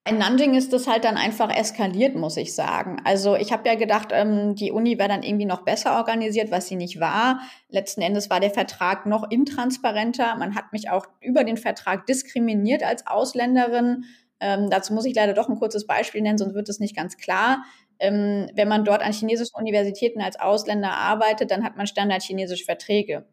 In 0.07 0.19
Nanjing 0.19 0.55
ist 0.55 0.71
das 0.71 0.87
halt 0.87 1.03
dann 1.03 1.17
einfach 1.17 1.53
eskaliert, 1.53 2.15
muss 2.15 2.37
ich 2.37 2.55
sagen. 2.55 3.01
Also 3.03 3.35
ich 3.35 3.51
habe 3.51 3.67
ja 3.67 3.75
gedacht, 3.75 4.09
ähm, 4.11 4.55
die 4.55 4.71
Uni 4.71 4.97
wäre 4.97 5.09
dann 5.09 5.23
irgendwie 5.23 5.45
noch 5.45 5.63
besser 5.63 5.97
organisiert, 5.97 6.49
was 6.49 6.67
sie 6.67 6.77
nicht 6.77 6.99
war. 6.99 7.41
Letzten 7.69 8.01
Endes 8.01 8.29
war 8.29 8.39
der 8.39 8.51
Vertrag 8.51 9.05
noch 9.05 9.29
intransparenter. 9.29 10.37
Man 10.37 10.55
hat 10.55 10.71
mich 10.71 10.89
auch 10.89 11.05
über 11.19 11.43
den 11.43 11.57
Vertrag 11.57 12.05
diskriminiert 12.05 12.83
als 12.83 13.05
Ausländerin. 13.05 14.05
Ähm, 14.39 14.69
dazu 14.69 14.93
muss 14.93 15.05
ich 15.05 15.15
leider 15.15 15.33
doch 15.33 15.49
ein 15.49 15.57
kurzes 15.57 15.85
Beispiel 15.85 16.21
nennen, 16.21 16.37
sonst 16.37 16.53
wird 16.53 16.69
es 16.69 16.79
nicht 16.79 16.95
ganz 16.95 17.17
klar. 17.17 17.63
Ähm, 17.99 18.49
wenn 18.53 18.67
man 18.67 18.85
dort 18.85 19.01
an 19.01 19.11
chinesischen 19.11 19.57
Universitäten 19.57 20.21
als 20.21 20.39
Ausländer 20.39 20.91
arbeitet, 20.91 21.51
dann 21.51 21.63
hat 21.63 21.75
man 21.75 21.87
standardchinesische 21.87 22.63
Verträge. 22.63 23.25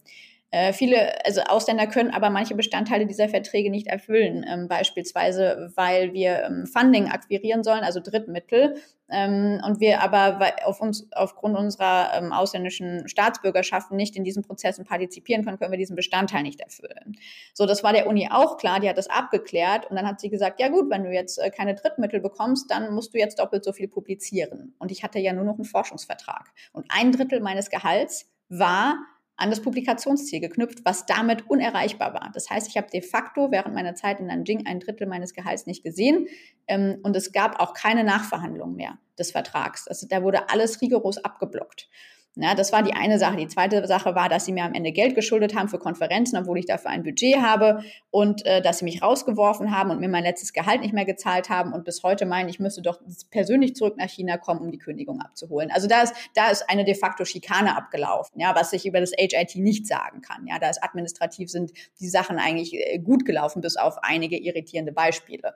Äh, 0.55 0.73
viele, 0.73 1.27
also 1.27 1.41
Ausländer 1.41 1.89
können 1.89 2.15
aber 2.15 2.31
manche 2.31 2.55
Bestandteile 2.55 3.07
dieser 3.07 3.29
Verträge 3.29 3.71
nicht 3.71 3.89
erfüllen, 3.89 4.47
ähm, 4.49 4.69
beispielsweise 4.69 5.73
weil 5.75 6.13
wir 6.13 6.45
ähm, 6.45 6.69
Funding 6.69 7.09
akquirieren 7.09 7.65
sollen, 7.65 7.83
also 7.83 7.99
Drittmittel, 7.99 8.77
ähm, 9.11 9.61
und 9.67 9.81
wir 9.81 10.01
aber 10.01 10.39
auf 10.65 10.81
uns, 10.81 11.09
aufgrund 11.11 11.57
unserer 11.59 12.13
ähm, 12.17 12.33
ausländischen 12.33 13.09
Staatsbürgerschaften 13.09 13.97
nicht 13.97 14.15
in 14.15 14.23
diesen 14.23 14.45
Prozessen 14.45 14.85
partizipieren 14.85 15.45
können, 15.45 15.59
können 15.59 15.73
wir 15.73 15.79
diesen 15.79 15.97
Bestandteil 15.97 16.45
nicht 16.45 16.61
erfüllen. 16.61 17.19
So, 17.53 17.67
das 17.67 17.83
war 17.83 17.93
der 17.93 18.07
Uni 18.07 18.29
auch 18.31 18.57
klar, 18.57 18.79
die 18.79 18.89
hat 18.89 18.97
das 18.97 19.11
abgeklärt 19.11 19.91
und 19.91 19.97
dann 19.97 20.07
hat 20.07 20.21
sie 20.21 20.31
gesagt, 20.31 20.61
ja 20.61 20.69
gut, 20.69 20.89
wenn 20.89 21.03
du 21.03 21.11
jetzt 21.11 21.37
äh, 21.39 21.51
keine 21.51 21.75
Drittmittel 21.75 22.21
bekommst, 22.21 22.71
dann 22.71 22.95
musst 22.95 23.13
du 23.13 23.19
jetzt 23.19 23.41
doppelt 23.41 23.65
so 23.65 23.73
viel 23.73 23.89
publizieren. 23.89 24.77
Und 24.79 24.93
ich 24.93 25.03
hatte 25.03 25.19
ja 25.19 25.33
nur 25.33 25.45
noch 25.45 25.57
einen 25.57 25.65
Forschungsvertrag. 25.65 26.53
Und 26.73 26.87
ein 26.91 27.11
Drittel 27.11 27.41
meines 27.41 27.71
Gehalts 27.71 28.31
war 28.49 28.99
an 29.37 29.51
das 29.51 29.61
Publikationsziel 29.63 30.41
geknüpft, 30.41 30.85
was 30.85 31.07
damit 31.07 31.49
unerreichbar 31.51 32.15
war. 32.15 32.31
Das 32.35 32.51
heißt, 32.51 32.69
ich 32.69 32.77
habe 32.77 32.89
de 32.91 33.03
facto 33.03 33.51
während 33.51 33.75
meiner 33.75 33.95
Zeit 33.95 34.21
in 34.21 34.27
Nanjing 34.27 34.67
ein 34.67 34.81
Drittel 34.81 35.07
meines 35.07 35.35
Gehalts 35.35 35.67
nicht 35.67 35.83
gesehen 35.83 36.29
ähm, 36.69 36.99
und 37.03 37.17
es 37.17 37.33
gab 37.33 37.61
auch 37.61 37.75
keine 37.75 38.05
Nachverhandlung 38.05 38.77
mehr 38.77 38.99
des 39.19 39.33
Vertrags. 39.33 39.89
Also 39.89 40.07
da 40.09 40.23
wurde 40.23 40.49
alles 40.51 40.81
rigoros 40.81 41.19
abgeblockt. 41.19 41.89
Ja, 42.37 42.57
das 42.57 42.73
war 42.73 42.83
die 42.83 42.95
eine 42.95 43.21
Sache. 43.21 43.37
Die 43.37 43.47
zweite 43.47 43.87
Sache 43.87 44.17
war, 44.17 44.29
dass 44.29 44.45
sie 44.45 44.53
mir 44.53 44.65
am 44.65 44.75
Ende 44.75 44.91
Geld 44.91 45.15
geschuldet 45.15 45.55
haben 45.55 45.69
für 45.69 45.79
Konferenzen, 45.79 46.37
obwohl 46.37 46.59
ich 46.59 46.67
dafür 46.67 46.91
ein 46.91 47.05
Budget 47.05 47.37
habe 47.37 47.85
und 48.11 48.45
äh, 48.45 48.61
dass 48.61 48.79
sie 48.79 48.85
mich 48.85 49.03
rausgeworfen 49.03 49.77
haben 49.77 49.91
und 49.91 50.01
mir 50.01 50.09
mein 50.09 50.25
letztes 50.25 50.53
Gehalt 50.53 50.81
nicht 50.81 50.93
mehr 50.93 51.05
gezahlt 51.05 51.49
haben 51.49 51.73
und 51.73 51.85
bis 51.85 52.03
heute 52.03 52.27
meinen, 52.27 52.49
ich 52.49 52.59
müsste 52.59 52.83
doch 52.83 53.01
persönlich 53.31 53.77
zurück 53.77 53.97
nach 53.99 54.09
China 54.09 54.37
kommen, 54.37 54.61
um 54.63 54.73
die 54.73 54.79
Kündigung 54.79 55.21
abzuholen. 55.21 55.71
Also 55.71 55.87
da 55.87 56.03
ist, 56.03 56.15
da 56.35 56.51
ist 56.51 56.69
eine 56.69 56.85
de 56.85 56.97
facto 56.97 57.25
Schikane 57.25 57.77
abgelaufen, 57.77 58.41
ja, 58.41 58.53
was 58.57 58.73
ich 58.73 58.85
über 58.85 58.99
das 58.99 59.13
HIT 59.17 59.55
nicht 59.55 59.87
sagen 59.87 60.21
kann. 60.21 60.45
Ja, 60.49 60.59
da 60.59 60.71
ist 60.71 60.83
administrativ 60.83 61.51
sind 61.51 61.71
die 62.01 62.09
Sachen 62.09 62.39
eigentlich 62.39 62.75
äh, 62.75 62.99
gut 62.99 63.25
gelaufen, 63.25 63.61
bis 63.61 63.77
auf 63.77 63.99
einige 64.03 64.37
irritierende 64.37 64.91
Beispiele. 64.91 65.55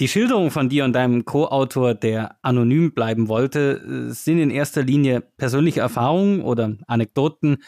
Die 0.00 0.08
Schilderungen 0.08 0.50
von 0.50 0.70
dir 0.70 0.86
und 0.86 0.94
deinem 0.94 1.26
Co-Autor, 1.26 1.92
der 1.94 2.36
anonym 2.40 2.94
bleiben 2.94 3.28
wollte, 3.28 4.08
äh, 4.08 4.12
sind 4.12 4.38
in 4.38 4.50
erster 4.50 4.82
Linie 4.82 5.20
persönliche 5.20 5.80
Erfahrungen 5.80 6.40
oder 6.40 6.74
Anekdoten. 6.86 7.58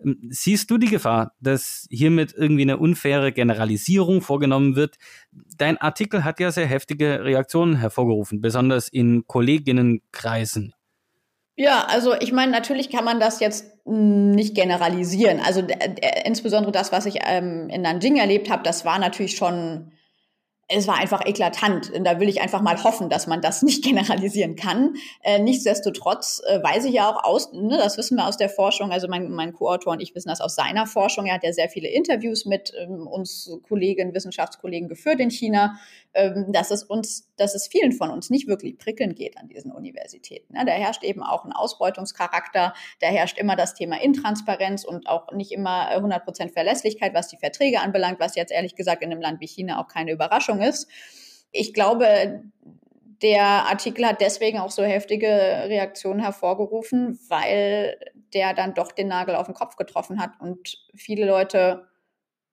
Ähm, 0.00 0.18
siehst 0.30 0.70
du 0.70 0.78
die 0.78 0.86
Gefahr, 0.86 1.32
dass 1.40 1.88
hiermit 1.90 2.32
irgendwie 2.36 2.62
eine 2.62 2.76
unfaire 2.76 3.32
Generalisierung 3.32 4.22
vorgenommen 4.22 4.76
wird? 4.76 4.98
Dein 5.58 5.78
Artikel 5.78 6.22
hat 6.22 6.38
ja 6.38 6.52
sehr 6.52 6.66
heftige 6.66 7.24
Reaktionen 7.24 7.74
hervorgerufen, 7.74 8.40
besonders 8.40 8.88
in 8.88 9.26
Kolleginnenkreisen. 9.26 10.74
Ja, 11.56 11.86
also 11.88 12.14
ich 12.14 12.30
meine, 12.30 12.52
natürlich 12.52 12.88
kann 12.90 13.04
man 13.04 13.18
das 13.18 13.40
jetzt 13.40 13.66
nicht 13.84 14.54
generalisieren. 14.54 15.40
Also 15.40 15.62
äh, 15.62 16.22
insbesondere 16.24 16.70
das, 16.70 16.92
was 16.92 17.06
ich 17.06 17.16
ähm, 17.26 17.68
in 17.68 17.82
Nanjing 17.82 18.16
erlebt 18.16 18.48
habe, 18.48 18.62
das 18.62 18.84
war 18.84 19.00
natürlich 19.00 19.36
schon 19.36 19.90
es 20.72 20.86
war 20.86 20.98
einfach 20.98 21.26
eklatant. 21.26 21.90
Und 21.90 22.04
da 22.04 22.20
will 22.20 22.28
ich 22.28 22.40
einfach 22.40 22.62
mal 22.62 22.82
hoffen, 22.82 23.10
dass 23.10 23.26
man 23.26 23.40
das 23.40 23.62
nicht 23.70 23.84
generalisieren 23.84 24.56
kann. 24.56 24.94
Äh, 25.22 25.40
nichtsdestotrotz 25.40 26.40
äh, 26.46 26.62
weiß 26.62 26.84
ich 26.84 26.94
ja 26.94 27.10
auch 27.10 27.24
aus, 27.24 27.52
ne, 27.52 27.76
das 27.76 27.98
wissen 27.98 28.16
wir 28.16 28.26
aus 28.26 28.36
der 28.36 28.48
Forschung, 28.48 28.92
also 28.92 29.08
mein, 29.08 29.30
mein 29.30 29.52
Co-Autor 29.52 29.94
und 29.94 30.00
ich 30.00 30.14
wissen 30.14 30.28
das 30.28 30.40
aus 30.40 30.54
seiner 30.54 30.86
Forschung. 30.86 31.26
Er 31.26 31.34
hat 31.34 31.44
ja 31.44 31.52
sehr 31.52 31.68
viele 31.68 31.88
Interviews 31.88 32.46
mit 32.46 32.72
ähm, 32.78 33.06
uns 33.06 33.50
Kollegen, 33.68 34.14
Wissenschaftskollegen 34.14 34.88
geführt 34.88 35.20
in 35.20 35.30
China, 35.30 35.76
ähm, 36.14 36.52
dass 36.52 36.70
es 36.70 36.84
uns, 36.84 37.28
dass 37.36 37.54
es 37.54 37.66
vielen 37.66 37.92
von 37.92 38.10
uns 38.10 38.30
nicht 38.30 38.46
wirklich 38.46 38.78
prickeln 38.78 39.14
geht 39.14 39.36
an 39.38 39.48
diesen 39.48 39.72
Universitäten. 39.72 40.54
Ne? 40.54 40.64
Da 40.64 40.72
herrscht 40.72 41.02
eben 41.02 41.22
auch 41.22 41.44
ein 41.44 41.52
Ausbeutungscharakter, 41.52 42.74
da 43.00 43.06
herrscht 43.06 43.38
immer 43.38 43.56
das 43.56 43.74
Thema 43.74 44.00
Intransparenz 44.00 44.84
und 44.84 45.08
auch 45.08 45.32
nicht 45.32 45.50
immer 45.50 45.88
100 45.88 46.24
Prozent 46.24 46.52
Verlässlichkeit, 46.52 47.12
was 47.12 47.28
die 47.28 47.38
Verträge 47.38 47.80
anbelangt, 47.80 48.20
was 48.20 48.36
jetzt 48.36 48.52
ehrlich 48.52 48.76
gesagt 48.76 49.02
in 49.02 49.10
einem 49.10 49.20
Land 49.20 49.40
wie 49.40 49.48
China 49.48 49.80
auch 49.82 49.88
keine 49.88 50.12
Überraschung 50.12 50.59
ist. 50.60 50.88
Ich 51.52 51.74
glaube, 51.74 52.42
der 53.22 53.44
Artikel 53.44 54.06
hat 54.06 54.20
deswegen 54.20 54.58
auch 54.58 54.70
so 54.70 54.82
heftige 54.82 55.26
Reaktionen 55.26 56.20
hervorgerufen, 56.20 57.18
weil 57.28 57.98
der 58.32 58.54
dann 58.54 58.74
doch 58.74 58.92
den 58.92 59.08
Nagel 59.08 59.34
auf 59.34 59.46
den 59.46 59.54
Kopf 59.54 59.76
getroffen 59.76 60.20
hat 60.20 60.40
und 60.40 60.78
viele 60.94 61.26
Leute 61.26 61.86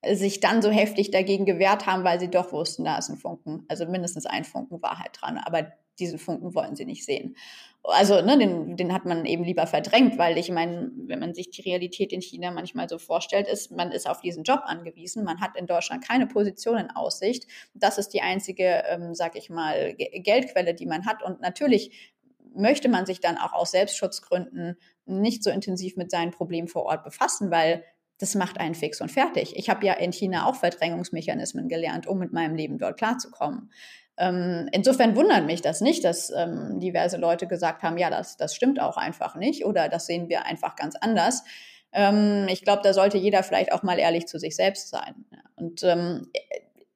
sich 0.06 0.40
dann 0.40 0.62
so 0.62 0.70
heftig 0.70 1.12
dagegen 1.12 1.46
gewehrt 1.46 1.86
haben, 1.86 2.04
weil 2.04 2.20
sie 2.20 2.30
doch 2.30 2.52
wussten, 2.52 2.84
da 2.84 2.98
ist 2.98 3.10
ein 3.10 3.18
Funken, 3.18 3.66
also 3.68 3.86
mindestens 3.86 4.26
ein 4.26 4.44
Funken 4.44 4.82
Wahrheit 4.82 5.12
dran, 5.20 5.38
aber 5.38 5.72
diesen 6.00 6.20
Funken 6.20 6.56
wollen 6.56 6.76
sie 6.76 6.86
nicht 6.86 7.06
sehen. 7.06 7.36
Also, 7.84 8.22
ne, 8.22 8.38
den, 8.38 8.76
den 8.76 8.92
hat 8.92 9.06
man 9.06 9.26
eben 9.26 9.44
lieber 9.44 9.66
verdrängt, 9.66 10.18
weil 10.18 10.38
ich 10.38 10.52
meine, 10.52 10.92
wenn 11.06 11.20
man 11.20 11.34
sich 11.34 11.52
die 11.52 11.62
Realität 11.62 12.12
in 12.12 12.22
China 12.22 12.52
manchmal 12.52 12.90
so 12.90 12.98
vorstellt, 12.98 13.48
ist, 13.48 13.72
man 13.72 13.92
ist 13.92 14.10
auf 14.10 14.20
diesen 14.20 14.44
Job 14.44 14.62
angewiesen, 14.66 15.24
man 15.24 15.40
hat 15.40 15.56
in 15.56 15.68
Deutschland 15.68 16.06
keine 16.06 16.28
Position 16.28 16.78
in 16.78 16.92
Aussicht. 16.92 17.48
Das 17.74 17.98
ist 17.98 18.10
die 18.10 18.22
einzige, 18.22 18.84
ähm, 18.90 19.16
sag 19.16 19.38
ich 19.38 19.50
mal, 19.50 19.94
Geldquelle, 19.96 20.74
die 20.74 20.86
man 20.86 21.06
hat. 21.06 21.24
Und 21.24 21.40
natürlich 21.40 22.14
möchte 22.54 22.90
man 22.90 23.06
sich 23.06 23.22
dann 23.22 23.38
auch 23.38 23.54
aus 23.54 23.72
Selbstschutzgründen 23.72 24.78
nicht 25.06 25.44
so 25.44 25.50
intensiv 25.50 25.96
mit 25.96 26.12
seinen 26.12 26.32
Problemen 26.32 26.68
vor 26.68 26.84
Ort 26.84 27.04
befassen, 27.04 27.52
weil 27.52 27.84
das 28.18 28.36
macht 28.36 28.60
einen 28.60 28.76
fix 28.76 29.00
und 29.00 29.12
fertig. 29.12 29.56
Ich 29.56 29.70
habe 29.70 29.86
ja 29.86 29.94
in 29.94 30.12
China 30.12 30.48
auch 30.48 30.56
Verdrängungsmechanismen 30.56 31.70
gelernt, 31.70 32.08
um 32.08 32.18
mit 32.18 32.34
meinem 32.34 32.56
Leben 32.56 32.80
dort 32.80 32.98
klarzukommen. 32.98 33.72
Ähm, 34.18 34.68
insofern 34.72 35.16
wundert 35.16 35.46
mich 35.46 35.62
das 35.62 35.82
nicht, 35.82 36.04
dass 36.04 36.32
ähm, 36.32 36.80
diverse 36.80 37.18
Leute 37.18 37.48
gesagt 37.48 37.84
haben, 37.84 37.98
ja, 37.98 38.10
das, 38.10 38.38
das 38.38 38.56
stimmt 38.56 38.80
auch 38.82 38.98
einfach 38.98 39.36
nicht 39.36 39.66
oder 39.66 39.90
das 39.90 40.08
sehen 40.08 40.28
wir 40.30 40.46
einfach 40.46 40.76
ganz 40.76 40.96
anders. 40.96 41.44
Ähm, 41.92 42.48
ich 42.50 42.64
glaube, 42.64 42.82
da 42.84 42.94
sollte 42.94 43.18
jeder 43.18 43.44
vielleicht 43.44 43.72
auch 43.72 43.84
mal 43.84 44.00
ehrlich 44.00 44.28
zu 44.28 44.40
sich 44.40 44.56
selbst 44.56 44.90
sein. 44.90 45.26
Und 45.56 45.84
ähm, 45.84 46.32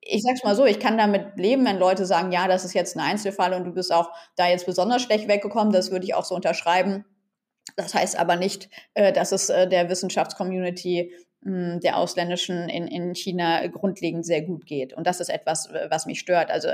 ich 0.01 0.23
sag's 0.23 0.43
mal 0.43 0.55
so, 0.55 0.65
ich 0.65 0.79
kann 0.79 0.97
damit 0.97 1.37
leben, 1.37 1.65
wenn 1.65 1.77
Leute 1.77 2.05
sagen, 2.05 2.31
ja, 2.31 2.47
das 2.47 2.65
ist 2.65 2.73
jetzt 2.73 2.95
ein 2.97 3.01
Einzelfall 3.01 3.53
und 3.53 3.65
du 3.65 3.71
bist 3.71 3.93
auch 3.93 4.09
da 4.35 4.47
jetzt 4.47 4.65
besonders 4.65 5.03
schlecht 5.03 5.27
weggekommen, 5.27 5.71
das 5.71 5.91
würde 5.91 6.05
ich 6.05 6.15
auch 6.15 6.25
so 6.25 6.35
unterschreiben. 6.35 7.05
Das 7.75 7.93
heißt 7.93 8.17
aber 8.17 8.35
nicht, 8.35 8.69
äh, 8.95 9.13
dass 9.13 9.31
es 9.31 9.49
äh, 9.49 9.67
der 9.67 9.89
Wissenschaftscommunity 9.89 11.13
der 11.43 11.97
ausländischen 11.97 12.69
in, 12.69 12.87
in 12.87 13.15
China 13.15 13.65
grundlegend 13.67 14.25
sehr 14.25 14.43
gut 14.43 14.67
geht. 14.67 14.93
Und 14.93 15.07
das 15.07 15.19
ist 15.19 15.29
etwas, 15.29 15.69
was 15.89 16.05
mich 16.05 16.19
stört. 16.19 16.51
Also 16.51 16.69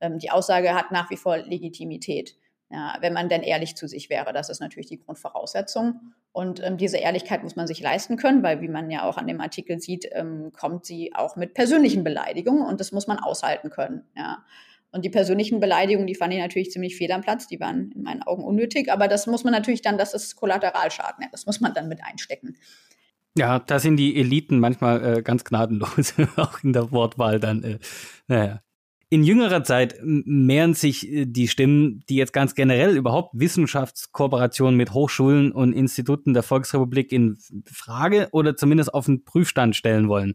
ähm, 0.00 0.18
die 0.18 0.30
Aussage 0.30 0.74
hat 0.74 0.92
nach 0.92 1.10
wie 1.10 1.16
vor 1.16 1.38
Legitimität. 1.38 2.36
Ja, 2.70 2.96
wenn 3.00 3.12
man 3.12 3.28
denn 3.28 3.42
ehrlich 3.42 3.76
zu 3.76 3.86
sich 3.86 4.08
wäre, 4.08 4.32
das 4.32 4.48
ist 4.48 4.60
natürlich 4.60 4.86
die 4.86 4.98
Grundvoraussetzung. 4.98 6.00
Und 6.32 6.62
ähm, 6.62 6.78
diese 6.78 6.96
Ehrlichkeit 6.96 7.42
muss 7.42 7.54
man 7.54 7.66
sich 7.66 7.82
leisten 7.82 8.16
können, 8.16 8.42
weil, 8.42 8.62
wie 8.62 8.68
man 8.68 8.90
ja 8.90 9.06
auch 9.06 9.18
an 9.18 9.26
dem 9.26 9.42
Artikel 9.42 9.78
sieht, 9.78 10.08
ähm, 10.12 10.52
kommt 10.58 10.86
sie 10.86 11.14
auch 11.14 11.36
mit 11.36 11.52
persönlichen 11.52 12.02
Beleidigungen 12.02 12.64
und 12.64 12.80
das 12.80 12.90
muss 12.90 13.06
man 13.06 13.18
aushalten 13.18 13.68
können. 13.68 14.06
Ja. 14.16 14.44
Und 14.90 15.04
die 15.04 15.10
persönlichen 15.10 15.58
Beleidigungen, 15.58 16.06
die 16.06 16.14
fand 16.14 16.32
ich 16.32 16.40
natürlich 16.40 16.70
ziemlich 16.70 16.96
fehl 16.96 17.12
am 17.12 17.22
Platz. 17.22 17.46
Die 17.46 17.60
waren 17.60 17.92
in 17.92 18.02
meinen 18.02 18.22
Augen 18.22 18.44
unnötig. 18.44 18.92
Aber 18.92 19.08
das 19.08 19.26
muss 19.26 19.42
man 19.42 19.52
natürlich 19.52 19.82
dann, 19.82 19.98
das 19.98 20.14
ist 20.14 20.36
Kollateralschaden. 20.36 21.24
Ja, 21.24 21.28
das 21.30 21.46
muss 21.46 21.60
man 21.60 21.74
dann 21.74 21.88
mit 21.88 22.04
einstecken. 22.04 22.56
Ja, 23.36 23.58
da 23.58 23.78
sind 23.78 23.96
die 23.96 24.16
Eliten 24.16 24.60
manchmal 24.60 25.18
äh, 25.18 25.22
ganz 25.22 25.44
gnadenlos, 25.44 26.14
auch 26.36 26.62
in 26.62 26.72
der 26.72 26.92
Wortwahl 26.92 27.40
dann. 27.40 27.62
Äh, 27.62 27.78
naja. 28.28 28.60
In 29.08 29.24
jüngerer 29.24 29.62
Zeit 29.62 29.96
mehren 30.02 30.74
sich 30.74 31.10
äh, 31.10 31.26
die 31.26 31.48
Stimmen, 31.48 32.02
die 32.08 32.16
jetzt 32.16 32.32
ganz 32.32 32.54
generell 32.54 32.96
überhaupt 32.96 33.38
Wissenschaftskooperationen 33.38 34.76
mit 34.76 34.92
Hochschulen 34.92 35.52
und 35.52 35.72
Instituten 35.72 36.34
der 36.34 36.42
Volksrepublik 36.42 37.12
in 37.12 37.38
Frage 37.70 38.28
oder 38.32 38.56
zumindest 38.56 38.92
auf 38.92 39.06
den 39.06 39.24
Prüfstand 39.24 39.76
stellen 39.76 40.08
wollen. 40.08 40.34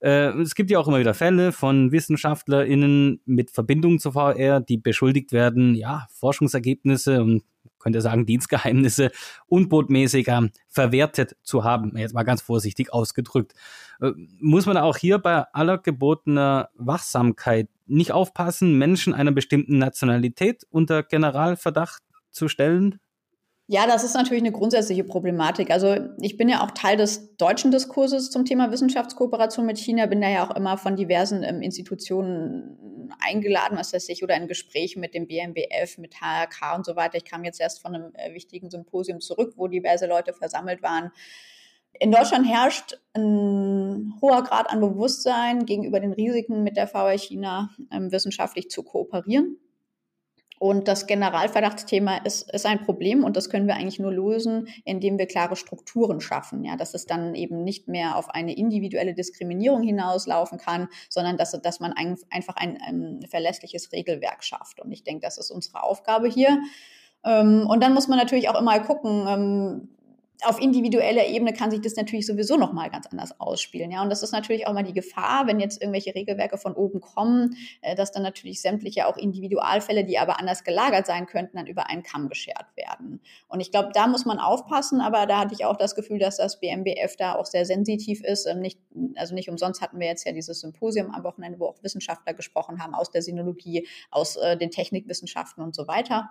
Äh, 0.00 0.30
es 0.40 0.54
gibt 0.54 0.70
ja 0.70 0.78
auch 0.78 0.86
immer 0.86 1.00
wieder 1.00 1.14
Fälle 1.14 1.52
von 1.52 1.90
WissenschaftlerInnen 1.90 3.20
mit 3.24 3.50
Verbindung 3.50 3.98
zur 3.98 4.12
VR, 4.12 4.60
die 4.60 4.78
beschuldigt 4.78 5.32
werden, 5.32 5.74
ja, 5.74 6.06
Forschungsergebnisse 6.12 7.22
und 7.22 7.42
könnte 7.86 8.00
sagen, 8.00 8.26
Dienstgeheimnisse 8.26 9.12
unbotmäßiger 9.46 10.48
verwertet 10.68 11.36
zu 11.44 11.62
haben. 11.62 11.96
Jetzt 11.96 12.14
mal 12.14 12.24
ganz 12.24 12.42
vorsichtig 12.42 12.92
ausgedrückt. 12.92 13.54
Äh, 14.00 14.10
muss 14.40 14.66
man 14.66 14.76
auch 14.76 14.96
hier 14.96 15.18
bei 15.18 15.44
aller 15.52 15.78
gebotener 15.78 16.70
Wachsamkeit 16.74 17.68
nicht 17.86 18.10
aufpassen, 18.10 18.76
Menschen 18.76 19.14
einer 19.14 19.30
bestimmten 19.30 19.78
Nationalität 19.78 20.66
unter 20.68 21.04
Generalverdacht 21.04 22.02
zu 22.32 22.48
stellen? 22.48 22.98
Ja, 23.68 23.88
das 23.88 24.04
ist 24.04 24.14
natürlich 24.14 24.44
eine 24.44 24.52
grundsätzliche 24.52 25.02
Problematik. 25.02 25.72
Also 25.72 25.96
ich 26.20 26.36
bin 26.36 26.48
ja 26.48 26.64
auch 26.64 26.70
Teil 26.70 26.96
des 26.96 27.36
deutschen 27.36 27.72
Diskurses 27.72 28.30
zum 28.30 28.44
Thema 28.44 28.70
Wissenschaftskooperation 28.70 29.66
mit 29.66 29.76
China, 29.76 30.06
bin 30.06 30.20
da 30.20 30.28
ja 30.28 30.48
auch 30.48 30.54
immer 30.54 30.78
von 30.78 30.94
diversen 30.94 31.42
ähm, 31.42 31.62
Institutionen 31.62 33.10
eingeladen, 33.18 33.76
was 33.76 33.92
weiß 33.92 34.08
ich, 34.08 34.22
oder 34.22 34.36
in 34.36 34.46
Gesprächen 34.46 35.00
mit 35.00 35.14
dem 35.14 35.26
BMBF, 35.26 35.98
mit 35.98 36.20
HRK 36.20 36.76
und 36.76 36.86
so 36.86 36.94
weiter. 36.94 37.16
Ich 37.16 37.24
kam 37.24 37.42
jetzt 37.42 37.60
erst 37.60 37.82
von 37.82 37.94
einem 37.94 38.14
äh, 38.14 38.32
wichtigen 38.34 38.70
Symposium 38.70 39.20
zurück, 39.20 39.54
wo 39.56 39.66
diverse 39.66 40.06
Leute 40.06 40.32
versammelt 40.32 40.80
waren. 40.82 41.10
In 41.98 42.12
Deutschland 42.12 42.46
herrscht 42.46 43.00
ein 43.14 44.14
hoher 44.20 44.44
Grad 44.44 44.70
an 44.70 44.80
Bewusstsein 44.80 45.66
gegenüber 45.66 45.98
den 45.98 46.12
Risiken 46.12 46.62
mit 46.62 46.76
der 46.76 46.86
VR 46.86 47.18
China 47.18 47.70
ähm, 47.90 48.12
wissenschaftlich 48.12 48.70
zu 48.70 48.84
kooperieren. 48.84 49.58
Und 50.58 50.88
das 50.88 51.06
Generalverdachtsthema 51.06 52.18
ist, 52.18 52.50
ist 52.52 52.64
ein 52.64 52.82
Problem 52.82 53.24
und 53.24 53.36
das 53.36 53.50
können 53.50 53.66
wir 53.66 53.74
eigentlich 53.74 53.98
nur 53.98 54.12
lösen, 54.12 54.68
indem 54.84 55.18
wir 55.18 55.26
klare 55.26 55.56
Strukturen 55.56 56.20
schaffen. 56.20 56.64
Ja, 56.64 56.76
dass 56.76 56.94
es 56.94 57.06
dann 57.06 57.34
eben 57.34 57.62
nicht 57.62 57.88
mehr 57.88 58.16
auf 58.16 58.30
eine 58.30 58.56
individuelle 58.56 59.14
Diskriminierung 59.14 59.82
hinauslaufen 59.82 60.58
kann, 60.58 60.88
sondern 61.10 61.36
dass, 61.36 61.52
dass 61.60 61.80
man 61.80 61.92
ein, 61.92 62.16
einfach 62.30 62.56
ein, 62.56 62.78
ein 62.80 63.26
verlässliches 63.28 63.92
Regelwerk 63.92 64.44
schafft. 64.44 64.80
Und 64.80 64.92
ich 64.92 65.04
denke, 65.04 65.22
das 65.26 65.36
ist 65.38 65.50
unsere 65.50 65.82
Aufgabe 65.82 66.28
hier. 66.28 66.58
Ähm, 67.24 67.66
und 67.68 67.82
dann 67.82 67.92
muss 67.92 68.08
man 68.08 68.18
natürlich 68.18 68.48
auch 68.48 68.58
immer 68.58 68.78
gucken, 68.80 69.26
ähm, 69.28 69.88
auf 70.44 70.60
individueller 70.60 71.26
Ebene 71.26 71.52
kann 71.52 71.70
sich 71.70 71.80
das 71.80 71.96
natürlich 71.96 72.26
sowieso 72.26 72.56
noch 72.56 72.72
mal 72.72 72.90
ganz 72.90 73.06
anders 73.06 73.40
ausspielen. 73.40 73.90
Ja, 73.90 74.02
und 74.02 74.10
das 74.10 74.22
ist 74.22 74.32
natürlich 74.32 74.66
auch 74.66 74.72
mal 74.72 74.82
die 74.82 74.92
Gefahr, 74.92 75.46
wenn 75.46 75.60
jetzt 75.60 75.80
irgendwelche 75.80 76.14
Regelwerke 76.14 76.58
von 76.58 76.74
oben 76.74 77.00
kommen, 77.00 77.56
äh, 77.80 77.94
dass 77.94 78.12
dann 78.12 78.22
natürlich 78.22 78.60
sämtliche 78.60 79.06
auch 79.06 79.16
Individualfälle, 79.16 80.04
die 80.04 80.18
aber 80.18 80.38
anders 80.38 80.64
gelagert 80.64 81.06
sein 81.06 81.26
könnten, 81.26 81.56
dann 81.56 81.66
über 81.66 81.88
einen 81.88 82.02
Kamm 82.02 82.28
geschert 82.28 82.66
werden. 82.76 83.20
Und 83.48 83.60
ich 83.60 83.70
glaube, 83.70 83.90
da 83.92 84.06
muss 84.06 84.24
man 84.24 84.38
aufpassen, 84.38 85.00
aber 85.00 85.26
da 85.26 85.40
hatte 85.40 85.54
ich 85.54 85.64
auch 85.64 85.76
das 85.76 85.94
Gefühl, 85.94 86.18
dass 86.18 86.36
das 86.36 86.60
BMBF 86.60 87.16
da 87.16 87.34
auch 87.34 87.46
sehr 87.46 87.64
sensitiv 87.64 88.22
ist. 88.22 88.46
Ähm, 88.46 88.60
nicht, 88.60 88.78
also 89.16 89.34
nicht 89.34 89.48
umsonst 89.48 89.80
hatten 89.80 89.98
wir 89.98 90.06
jetzt 90.06 90.26
ja 90.26 90.32
dieses 90.32 90.60
Symposium 90.60 91.10
am 91.12 91.24
Wochenende, 91.24 91.58
wo 91.58 91.66
auch 91.66 91.82
Wissenschaftler 91.82 92.34
gesprochen 92.34 92.82
haben 92.82 92.94
aus 92.94 93.10
der 93.10 93.22
Sinologie, 93.22 93.86
aus 94.10 94.36
äh, 94.36 94.56
den 94.56 94.70
Technikwissenschaften 94.70 95.62
und 95.62 95.74
so 95.74 95.88
weiter. 95.88 96.30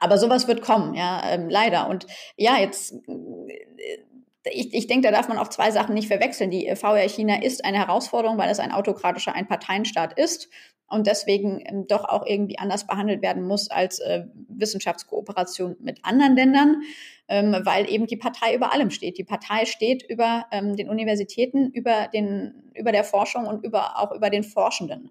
Aber 0.00 0.18
sowas 0.18 0.48
wird 0.48 0.62
kommen, 0.62 0.94
ja, 0.94 1.22
ähm, 1.26 1.48
leider. 1.48 1.88
Und 1.88 2.06
ja, 2.36 2.56
jetzt, 2.58 2.94
äh, 3.06 4.50
ich, 4.50 4.72
ich 4.72 4.86
denke, 4.86 5.06
da 5.06 5.12
darf 5.12 5.28
man 5.28 5.38
auch 5.38 5.48
zwei 5.48 5.70
Sachen 5.70 5.94
nicht 5.94 6.08
verwechseln. 6.08 6.50
Die 6.50 6.74
VR 6.74 7.08
China 7.08 7.42
ist 7.42 7.64
eine 7.64 7.78
Herausforderung, 7.78 8.38
weil 8.38 8.50
es 8.50 8.58
ein 8.58 8.72
autokratischer 8.72 9.34
Einparteienstaat 9.34 10.18
ist 10.18 10.48
und 10.90 11.06
deswegen 11.06 11.62
ähm, 11.66 11.86
doch 11.86 12.04
auch 12.04 12.26
irgendwie 12.26 12.58
anders 12.58 12.86
behandelt 12.86 13.22
werden 13.22 13.44
muss 13.44 13.70
als 13.70 14.00
äh, 14.00 14.24
Wissenschaftskooperation 14.48 15.76
mit 15.80 16.00
anderen 16.02 16.34
Ländern, 16.34 16.82
ähm, 17.28 17.56
weil 17.64 17.88
eben 17.88 18.06
die 18.06 18.16
Partei 18.16 18.54
über 18.54 18.72
allem 18.72 18.90
steht. 18.90 19.18
Die 19.18 19.24
Partei 19.24 19.66
steht 19.66 20.02
über 20.02 20.46
ähm, 20.50 20.76
den 20.76 20.88
Universitäten, 20.88 21.70
über, 21.70 22.08
den, 22.08 22.70
über 22.74 22.92
der 22.92 23.04
Forschung 23.04 23.46
und 23.46 23.64
über, 23.64 23.98
auch 23.98 24.12
über 24.12 24.30
den 24.30 24.42
Forschenden. 24.42 25.10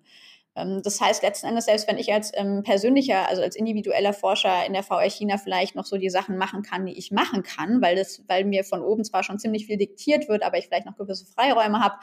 Ähm, 0.56 0.82
das 0.84 1.00
heißt 1.00 1.24
letzten 1.24 1.48
Endes, 1.48 1.66
selbst 1.66 1.88
wenn 1.88 1.98
ich 1.98 2.12
als 2.12 2.32
ähm, 2.36 2.64
persönlicher, 2.64 3.28
also 3.28 3.42
als 3.42 3.56
individueller 3.56 4.14
Forscher 4.14 4.66
in 4.66 4.74
der 4.74 4.84
VR 4.84 5.10
China 5.10 5.38
vielleicht 5.38 5.76
noch 5.76 5.86
so 5.86 5.98
die 5.98 6.10
Sachen 6.10 6.38
machen 6.38 6.64
kann, 6.64 6.86
die 6.86 6.98
ich 6.98 7.12
machen 7.12 7.44
kann, 7.44 7.82
weil 7.82 7.96
das, 7.96 8.24
weil 8.28 8.46
mir 8.46 8.64
von 8.64 8.82
oben 8.82 9.04
zwar 9.04 9.24
schon 9.24 9.40
ziemlich 9.40 9.66
viel 9.66 9.78
diktiert 9.78 10.28
wird, 10.30 10.44
aber 10.44 10.58
ich 10.58 10.68
vielleicht 10.68 10.86
noch 10.86 10.98
gewisse 10.98 11.26
Freiräume 11.26 11.80
habe, 11.80 11.96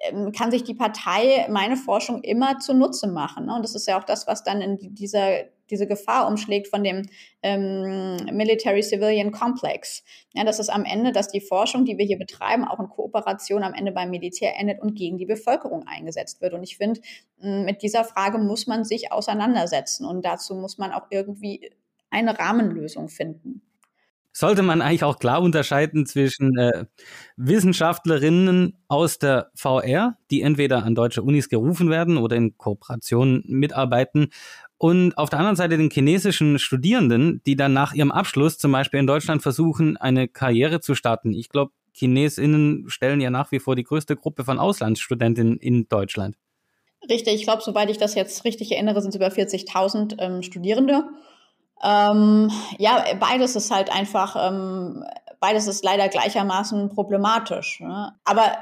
ähm, 0.00 0.32
kann 0.32 0.50
sich 0.50 0.64
die 0.64 0.74
Partei 0.74 1.46
meine 1.50 1.76
Forschung 1.76 2.22
immer 2.22 2.58
zunutze 2.58 3.06
machen. 3.06 3.46
Ne? 3.46 3.54
Und 3.54 3.62
das 3.62 3.74
ist 3.74 3.86
ja 3.86 3.98
auch 3.98 4.04
das, 4.04 4.26
was 4.26 4.42
dann 4.42 4.60
in 4.60 4.94
dieser 4.94 5.44
diese 5.72 5.88
Gefahr 5.88 6.28
umschlägt 6.28 6.68
von 6.68 6.84
dem 6.84 7.08
ähm, 7.42 8.16
Military-Civilian 8.30 9.32
Complex. 9.32 10.04
Ja, 10.34 10.44
das 10.44 10.60
ist 10.60 10.68
am 10.68 10.84
Ende, 10.84 11.10
dass 11.10 11.28
die 11.28 11.40
Forschung, 11.40 11.84
die 11.84 11.98
wir 11.98 12.04
hier 12.04 12.18
betreiben, 12.18 12.64
auch 12.64 12.78
in 12.78 12.88
Kooperation 12.88 13.64
am 13.64 13.74
Ende 13.74 13.90
beim 13.90 14.10
Militär 14.10 14.52
endet 14.58 14.80
und 14.80 14.94
gegen 14.94 15.18
die 15.18 15.26
Bevölkerung 15.26 15.84
eingesetzt 15.88 16.40
wird. 16.40 16.54
Und 16.54 16.62
ich 16.62 16.76
finde, 16.76 17.00
mit 17.38 17.82
dieser 17.82 18.04
Frage 18.04 18.38
muss 18.38 18.68
man 18.68 18.84
sich 18.84 19.10
auseinandersetzen 19.10 20.06
und 20.06 20.24
dazu 20.24 20.54
muss 20.54 20.78
man 20.78 20.92
auch 20.92 21.06
irgendwie 21.10 21.72
eine 22.10 22.38
Rahmenlösung 22.38 23.08
finden 23.08 23.62
sollte 24.32 24.62
man 24.62 24.80
eigentlich 24.80 25.04
auch 25.04 25.18
klar 25.18 25.42
unterscheiden 25.42 26.06
zwischen 26.06 26.56
äh, 26.56 26.86
Wissenschaftlerinnen 27.36 28.78
aus 28.88 29.18
der 29.18 29.50
VR, 29.54 30.16
die 30.30 30.40
entweder 30.40 30.84
an 30.84 30.94
deutsche 30.94 31.22
Unis 31.22 31.48
gerufen 31.48 31.90
werden 31.90 32.16
oder 32.16 32.36
in 32.36 32.56
Kooperation 32.56 33.44
mitarbeiten, 33.46 34.30
und 34.82 35.16
auf 35.16 35.30
der 35.30 35.38
anderen 35.38 35.54
Seite 35.54 35.76
den 35.76 35.90
chinesischen 35.90 36.58
Studierenden, 36.58 37.40
die 37.46 37.54
dann 37.54 37.72
nach 37.72 37.94
ihrem 37.94 38.10
Abschluss 38.10 38.58
zum 38.58 38.72
Beispiel 38.72 38.98
in 38.98 39.06
Deutschland 39.06 39.40
versuchen, 39.40 39.96
eine 39.96 40.26
Karriere 40.26 40.80
zu 40.80 40.96
starten. 40.96 41.34
Ich 41.34 41.50
glaube, 41.50 41.70
Chinesinnen 41.92 42.86
stellen 42.88 43.20
ja 43.20 43.30
nach 43.30 43.52
wie 43.52 43.60
vor 43.60 43.76
die 43.76 43.84
größte 43.84 44.16
Gruppe 44.16 44.44
von 44.44 44.58
Auslandsstudentinnen 44.58 45.56
in 45.58 45.88
Deutschland. 45.88 46.34
Richtig, 47.08 47.34
ich 47.34 47.44
glaube, 47.44 47.62
soweit 47.62 47.90
ich 47.90 47.98
das 47.98 48.16
jetzt 48.16 48.44
richtig 48.44 48.72
erinnere, 48.72 49.00
sind 49.00 49.10
es 49.10 49.14
über 49.14 49.28
40.000 49.28 50.16
ähm, 50.18 50.42
Studierende. 50.42 51.04
Ähm, 51.80 52.50
ja, 52.78 53.04
beides 53.20 53.54
ist 53.54 53.70
halt 53.70 53.88
einfach, 53.92 54.34
ähm, 54.36 55.04
beides 55.42 55.66
ist 55.66 55.84
leider 55.84 56.08
gleichermaßen 56.08 56.88
problematisch. 56.90 57.80
Ne? 57.80 58.12
Aber 58.24 58.56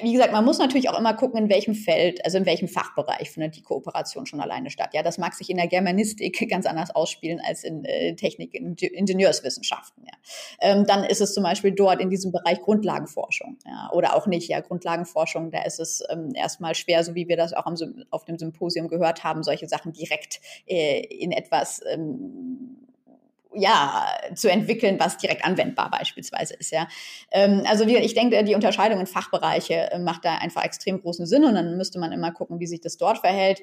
wie 0.00 0.14
gesagt, 0.14 0.32
man 0.32 0.46
muss 0.46 0.58
natürlich 0.58 0.88
auch 0.88 0.98
immer 0.98 1.12
gucken, 1.12 1.44
in 1.44 1.50
welchem 1.50 1.74
Feld, 1.74 2.24
also 2.24 2.38
in 2.38 2.46
welchem 2.46 2.68
Fachbereich 2.68 3.30
findet 3.30 3.54
die 3.56 3.62
Kooperation 3.62 4.24
schon 4.24 4.40
alleine 4.40 4.70
statt. 4.70 4.94
Ja, 4.94 5.02
das 5.02 5.18
mag 5.18 5.34
sich 5.34 5.50
in 5.50 5.58
der 5.58 5.66
Germanistik 5.66 6.48
ganz 6.50 6.64
anders 6.64 6.94
ausspielen 6.94 7.38
als 7.46 7.64
in 7.64 7.84
äh, 7.84 8.16
Technik, 8.16 8.54
in 8.54 8.74
Ingenieurswissenschaften. 8.76 10.04
Ja. 10.06 10.14
Ähm, 10.62 10.86
dann 10.86 11.04
ist 11.04 11.20
es 11.20 11.34
zum 11.34 11.42
Beispiel 11.42 11.72
dort 11.72 12.00
in 12.00 12.08
diesem 12.08 12.32
Bereich 12.32 12.62
Grundlagenforschung. 12.62 13.58
Ja, 13.66 13.90
oder 13.92 14.16
auch 14.16 14.26
nicht. 14.26 14.48
Ja, 14.48 14.60
Grundlagenforschung, 14.60 15.50
da 15.50 15.62
ist 15.64 15.80
es 15.80 16.02
ähm, 16.08 16.32
erstmal 16.34 16.74
schwer, 16.74 17.04
so 17.04 17.14
wie 17.14 17.28
wir 17.28 17.36
das 17.36 17.52
auch 17.52 17.66
am, 17.66 17.74
auf 18.10 18.24
dem 18.24 18.38
Symposium 18.38 18.88
gehört 18.88 19.22
haben, 19.22 19.42
solche 19.42 19.68
Sachen 19.68 19.92
direkt 19.92 20.40
äh, 20.66 21.00
in 21.00 21.30
etwas 21.30 21.82
ähm, 21.92 22.81
ja, 23.54 24.06
zu 24.34 24.50
entwickeln, 24.50 24.98
was 24.98 25.18
direkt 25.18 25.44
anwendbar 25.44 25.90
beispielsweise 25.90 26.54
ist, 26.54 26.72
ja. 26.72 26.88
Ähm, 27.30 27.62
also 27.66 27.86
wie, 27.86 27.96
ich 27.96 28.14
denke, 28.14 28.42
die 28.44 28.54
Unterscheidung 28.54 29.00
in 29.00 29.06
Fachbereiche 29.06 29.92
äh, 29.92 29.98
macht 29.98 30.24
da 30.24 30.36
einfach 30.36 30.64
extrem 30.64 31.00
großen 31.00 31.26
Sinn 31.26 31.44
und 31.44 31.54
dann 31.54 31.76
müsste 31.76 31.98
man 31.98 32.12
immer 32.12 32.32
gucken, 32.32 32.60
wie 32.60 32.66
sich 32.66 32.80
das 32.80 32.96
dort 32.96 33.18
verhält. 33.18 33.62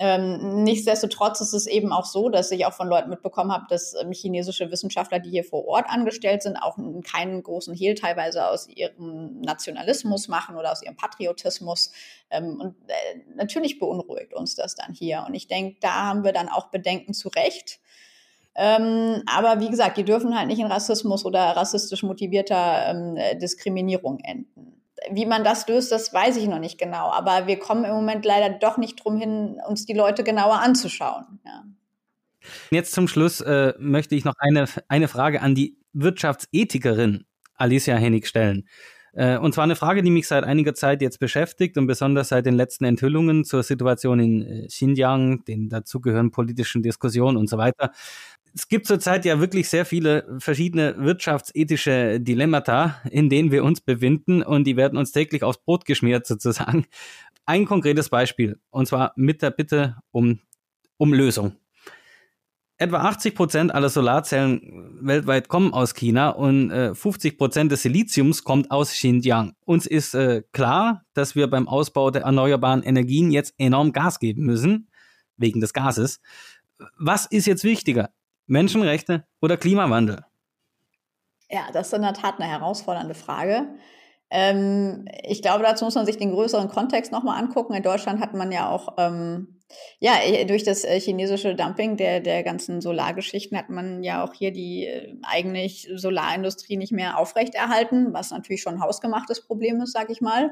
Ähm, 0.00 0.62
nichtsdestotrotz 0.62 1.40
ist 1.40 1.54
es 1.54 1.66
eben 1.66 1.92
auch 1.92 2.04
so, 2.04 2.28
dass 2.28 2.52
ich 2.52 2.64
auch 2.66 2.72
von 2.72 2.86
Leuten 2.86 3.10
mitbekommen 3.10 3.50
habe, 3.50 3.66
dass 3.68 3.94
ähm, 3.94 4.12
chinesische 4.12 4.70
Wissenschaftler, 4.70 5.18
die 5.18 5.30
hier 5.30 5.42
vor 5.42 5.66
Ort 5.66 5.86
angestellt 5.88 6.42
sind, 6.42 6.56
auch 6.56 6.78
keinen 7.02 7.42
großen 7.42 7.74
Hehl 7.74 7.96
teilweise 7.96 8.46
aus 8.46 8.68
ihrem 8.68 9.40
Nationalismus 9.40 10.28
machen 10.28 10.56
oder 10.56 10.70
aus 10.70 10.84
ihrem 10.84 10.96
Patriotismus. 10.96 11.90
Ähm, 12.30 12.60
und 12.60 12.76
äh, 12.86 13.18
natürlich 13.34 13.80
beunruhigt 13.80 14.34
uns 14.34 14.54
das 14.54 14.76
dann 14.76 14.94
hier. 14.94 15.24
Und 15.26 15.34
ich 15.34 15.48
denke, 15.48 15.78
da 15.80 16.06
haben 16.06 16.22
wir 16.22 16.32
dann 16.32 16.48
auch 16.48 16.68
Bedenken 16.70 17.12
zu 17.12 17.28
Recht. 17.28 17.80
Ähm, 18.60 19.22
aber 19.26 19.60
wie 19.60 19.70
gesagt, 19.70 19.98
die 19.98 20.04
dürfen 20.04 20.36
halt 20.36 20.48
nicht 20.48 20.58
in 20.58 20.66
Rassismus 20.66 21.24
oder 21.24 21.40
rassistisch 21.56 22.02
motivierter 22.02 22.88
ähm, 22.88 23.16
Diskriminierung 23.40 24.18
enden. 24.18 24.82
Wie 25.12 25.26
man 25.26 25.44
das 25.44 25.68
löst, 25.68 25.92
das 25.92 26.12
weiß 26.12 26.36
ich 26.38 26.48
noch 26.48 26.58
nicht 26.58 26.76
genau. 26.76 27.12
Aber 27.12 27.46
wir 27.46 27.60
kommen 27.60 27.84
im 27.84 27.92
Moment 27.92 28.24
leider 28.24 28.50
doch 28.58 28.76
nicht 28.76 29.04
drum 29.04 29.16
hin, 29.16 29.60
uns 29.68 29.86
die 29.86 29.92
Leute 29.94 30.24
genauer 30.24 30.58
anzuschauen. 30.60 31.38
Ja. 31.46 31.62
Jetzt 32.72 32.92
zum 32.94 33.06
Schluss 33.06 33.40
äh, 33.40 33.74
möchte 33.78 34.16
ich 34.16 34.24
noch 34.24 34.34
eine, 34.38 34.64
eine 34.88 35.06
Frage 35.06 35.40
an 35.40 35.54
die 35.54 35.78
Wirtschaftsethikerin 35.92 37.26
Alicia 37.54 37.94
Hennig 37.94 38.26
stellen. 38.26 38.66
Äh, 39.12 39.38
und 39.38 39.54
zwar 39.54 39.64
eine 39.64 39.76
Frage, 39.76 40.02
die 40.02 40.10
mich 40.10 40.28
seit 40.28 40.44
einiger 40.44 40.74
Zeit 40.74 41.02
jetzt 41.02 41.18
beschäftigt 41.18 41.76
und 41.78 41.86
besonders 41.86 42.28
seit 42.28 42.46
den 42.46 42.54
letzten 42.54 42.84
Enthüllungen 42.84 43.44
zur 43.44 43.62
Situation 43.62 44.20
in 44.20 44.42
äh, 44.42 44.66
Xinjiang, 44.66 45.44
den 45.44 45.68
dazugehörigen 45.68 46.30
politischen 46.30 46.82
Diskussionen 46.82 47.36
und 47.36 47.48
so 47.48 47.58
weiter 47.58 47.92
es 48.58 48.66
gibt 48.66 48.88
zurzeit 48.88 49.24
ja 49.24 49.38
wirklich 49.38 49.68
sehr 49.68 49.84
viele 49.84 50.36
verschiedene 50.40 50.96
wirtschaftsethische 50.98 52.18
Dilemmata, 52.18 53.00
in 53.08 53.30
denen 53.30 53.52
wir 53.52 53.62
uns 53.62 53.80
befinden 53.80 54.42
und 54.42 54.64
die 54.64 54.76
werden 54.76 54.98
uns 54.98 55.12
täglich 55.12 55.44
aufs 55.44 55.62
Brot 55.62 55.84
geschmiert 55.84 56.26
sozusagen. 56.26 56.84
Ein 57.46 57.66
konkretes 57.66 58.08
Beispiel 58.08 58.58
und 58.70 58.88
zwar 58.88 59.12
mit 59.14 59.42
der 59.42 59.52
Bitte 59.52 59.98
um, 60.10 60.40
um 60.96 61.14
Lösung. 61.14 61.52
Etwa 62.78 63.02
80 63.02 63.36
Prozent 63.36 63.72
aller 63.72 63.90
Solarzellen 63.90 64.98
weltweit 65.02 65.46
kommen 65.46 65.72
aus 65.72 65.94
China 65.94 66.30
und 66.30 66.72
äh, 66.72 66.96
50 66.96 67.38
Prozent 67.38 67.70
des 67.70 67.82
Siliziums 67.82 68.42
kommt 68.42 68.72
aus 68.72 68.90
Xinjiang. 68.90 69.54
Uns 69.66 69.86
ist 69.86 70.14
äh, 70.14 70.42
klar, 70.50 71.04
dass 71.14 71.36
wir 71.36 71.46
beim 71.46 71.68
Ausbau 71.68 72.10
der 72.10 72.22
erneuerbaren 72.22 72.82
Energien 72.82 73.30
jetzt 73.30 73.54
enorm 73.56 73.92
Gas 73.92 74.18
geben 74.18 74.42
müssen, 74.42 74.90
wegen 75.36 75.60
des 75.60 75.72
Gases. 75.72 76.20
Was 76.98 77.26
ist 77.26 77.46
jetzt 77.46 77.62
wichtiger? 77.62 78.10
Menschenrechte 78.48 79.24
oder 79.40 79.56
Klimawandel? 79.56 80.24
Ja, 81.50 81.68
das 81.72 81.88
ist 81.88 81.92
in 81.94 82.02
der 82.02 82.14
Tat 82.14 82.40
eine 82.40 82.50
herausfordernde 82.50 83.14
Frage. 83.14 83.68
Ähm, 84.30 85.06
ich 85.22 85.40
glaube, 85.40 85.64
dazu 85.64 85.84
muss 85.84 85.94
man 85.94 86.04
sich 86.04 86.18
den 86.18 86.32
größeren 86.32 86.68
Kontext 86.68 87.12
nochmal 87.12 87.42
angucken. 87.42 87.74
In 87.74 87.82
Deutschland 87.82 88.20
hat 88.20 88.34
man 88.34 88.52
ja 88.52 88.68
auch, 88.68 88.94
ähm, 88.98 89.60
ja, 90.00 90.12
durch 90.46 90.64
das 90.64 90.84
äh, 90.84 91.00
chinesische 91.00 91.54
Dumping 91.54 91.96
der, 91.96 92.20
der 92.20 92.42
ganzen 92.42 92.80
Solargeschichten 92.80 93.56
hat 93.56 93.70
man 93.70 94.02
ja 94.02 94.24
auch 94.24 94.34
hier 94.34 94.50
die 94.52 94.86
äh, 94.86 95.14
eigentlich 95.22 95.88
Solarindustrie 95.94 96.76
nicht 96.76 96.92
mehr 96.92 97.18
aufrechterhalten, 97.18 98.12
was 98.12 98.30
natürlich 98.30 98.62
schon 98.62 98.74
ein 98.74 98.82
hausgemachtes 98.82 99.46
Problem 99.46 99.80
ist, 99.80 99.92
sag 99.92 100.10
ich 100.10 100.20
mal. 100.20 100.50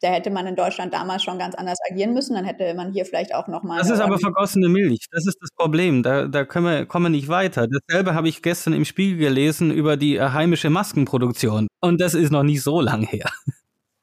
Da 0.00 0.08
hätte 0.08 0.30
man 0.30 0.46
in 0.46 0.56
Deutschland 0.56 0.92
damals 0.92 1.22
schon 1.22 1.38
ganz 1.38 1.54
anders 1.54 1.78
agieren 1.90 2.12
müssen. 2.12 2.34
Dann 2.34 2.44
hätte 2.44 2.74
man 2.74 2.92
hier 2.92 3.06
vielleicht 3.06 3.34
auch 3.34 3.48
nochmal. 3.48 3.78
Das 3.78 3.90
ist 3.90 4.00
aber 4.00 4.18
vergossene 4.18 4.68
Milch. 4.68 5.06
Das 5.10 5.26
ist 5.26 5.38
das 5.40 5.50
Problem. 5.56 6.02
Da, 6.02 6.26
da 6.26 6.44
können 6.44 6.66
wir, 6.66 6.86
kommen 6.86 7.06
wir 7.06 7.10
nicht 7.10 7.28
weiter. 7.28 7.66
Dasselbe 7.68 8.14
habe 8.14 8.28
ich 8.28 8.42
gestern 8.42 8.74
im 8.74 8.84
Spiegel 8.84 9.18
gelesen 9.18 9.70
über 9.70 9.96
die 9.96 10.16
äh, 10.16 10.28
heimische 10.30 10.68
Maskenproduktion. 10.68 11.68
Und 11.80 12.00
das 12.00 12.14
ist 12.14 12.30
noch 12.30 12.42
nicht 12.42 12.62
so 12.62 12.80
lang 12.80 13.02
her. 13.02 13.30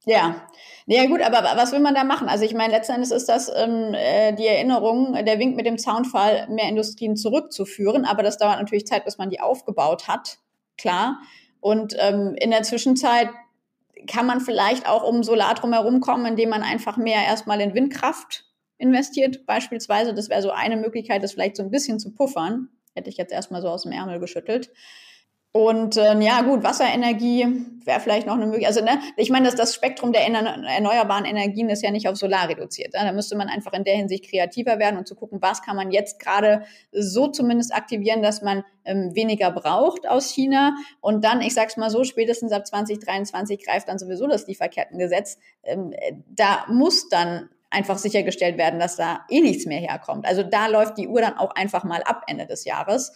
Ja, 0.06 0.48
Ja 0.88 1.06
gut, 1.06 1.22
aber 1.22 1.44
was 1.56 1.72
will 1.72 1.80
man 1.80 1.94
da 1.94 2.04
machen? 2.04 2.28
Also 2.28 2.44
ich 2.44 2.54
meine, 2.54 2.74
letzten 2.74 2.94
Endes 2.94 3.12
ist 3.12 3.30
das 3.30 3.50
ähm, 3.56 3.94
äh, 3.94 4.34
die 4.34 4.48
Erinnerung, 4.48 5.14
der 5.26 5.40
Wink 5.40 5.56
mit 5.56 5.66
dem 5.66 5.78
Zaunfall, 5.78 6.48
mehr 6.50 6.68
Industrien 6.68 7.16
zurückzuführen. 7.16 8.06
Aber 8.06 8.24
das 8.24 8.38
dauert 8.38 8.60
natürlich 8.60 8.88
Zeit, 8.88 9.06
bis 9.06 9.18
man 9.18 9.30
die 9.30 9.40
aufgebaut 9.40 10.08
hat, 10.08 10.40
klar. 10.78 11.20
Und 11.60 11.96
ähm, 12.00 12.36
in 12.38 12.50
der 12.50 12.64
Zwischenzeit 12.64 13.30
kann 14.08 14.26
man 14.26 14.42
vielleicht 14.42 14.88
auch 14.88 15.04
um 15.04 15.24
Solar 15.24 15.54
drumherum 15.56 16.00
kommen, 16.00 16.26
indem 16.26 16.50
man 16.50 16.64
einfach 16.64 16.98
mehr 16.98 17.24
erstmal 17.26 17.62
in 17.62 17.74
Windkraft 17.74 18.46
investiert, 18.78 19.46
beispielsweise. 19.46 20.14
Das 20.14 20.30
wäre 20.30 20.42
so 20.42 20.52
eine 20.52 20.78
Möglichkeit, 20.78 21.24
das 21.24 21.34
vielleicht 21.34 21.56
so 21.56 21.64
ein 21.64 21.72
bisschen 21.72 22.00
zu 22.00 22.14
puffern. 22.14 22.70
Hätte 22.96 23.10
ich 23.10 23.18
jetzt 23.18 23.32
erstmal 23.32 23.62
so 23.62 23.70
aus 23.70 23.84
dem 23.84 23.92
Ärmel 23.92 24.20
geschüttelt. 24.20 24.72
Und 25.54 25.98
äh, 25.98 26.18
ja, 26.22 26.44
gut, 26.44 26.64
Wasserenergie 26.64 27.46
wäre 27.84 28.00
vielleicht 28.00 28.26
noch 28.26 28.36
eine 28.36 28.46
Möglichkeit. 28.46 28.70
Also, 28.70 28.86
ne, 28.86 29.02
ich 29.18 29.30
meine, 29.30 29.46
dass 29.46 29.56
das 29.56 29.76
Spektrum 29.76 30.14
der 30.14 30.26
erneuerbaren 30.26 31.26
Energien 31.26 31.70
ist 31.70 31.84
ja 31.84 31.92
nicht 31.92 32.08
auf 32.08 32.16
Solar 32.16 32.48
reduziert. 32.48 32.94
Ne? 32.94 33.02
Da 33.04 33.12
müsste 33.12 33.36
man 33.36 33.50
einfach 33.50 33.74
in 33.74 33.84
der 33.84 33.96
Hinsicht 33.96 34.30
kreativer 34.30 34.80
werden 34.80 34.98
und 34.98 35.10
zu 35.10 35.16
gucken, 35.16 35.42
was 35.42 35.62
kann 35.62 35.76
man 35.76 35.92
jetzt 35.92 36.20
gerade 36.20 36.64
so 36.94 37.28
zumindest 37.28 37.76
aktivieren, 37.76 38.22
dass 38.22 38.42
man 38.42 38.64
ähm, 38.86 39.14
weniger 39.14 39.52
braucht 39.52 40.08
aus 40.08 40.30
China. 40.30 40.74
Und 41.02 41.26
dann, 41.26 41.42
ich 41.42 41.54
sag's 41.54 41.76
mal 41.76 41.90
so, 41.90 42.06
spätestens 42.06 42.54
ab 42.54 42.66
2023 42.66 43.66
greift 43.66 43.90
dann 43.90 44.00
sowieso 44.00 44.28
das 44.28 44.48
Lieferkettengesetz. 44.48 45.38
Ähm, 45.64 45.94
da 46.30 46.66
muss 46.70 47.10
dann 47.10 47.50
einfach 47.72 47.98
sichergestellt 47.98 48.58
werden, 48.58 48.80
dass 48.80 48.98
da 48.98 49.26
eh 49.30 49.42
nichts 49.42 49.66
mehr 49.66 49.80
herkommt. 49.80 50.26
Also 50.26 50.44
da 50.44 50.68
läuft 50.68 50.98
die 50.98 51.08
Uhr 51.08 51.22
dann 51.22 51.38
auch 51.38 51.56
einfach 51.56 51.84
mal 51.84 52.04
ab 52.04 52.24
Ende 52.28 52.46
des 52.46 52.66
Jahres. 52.66 53.14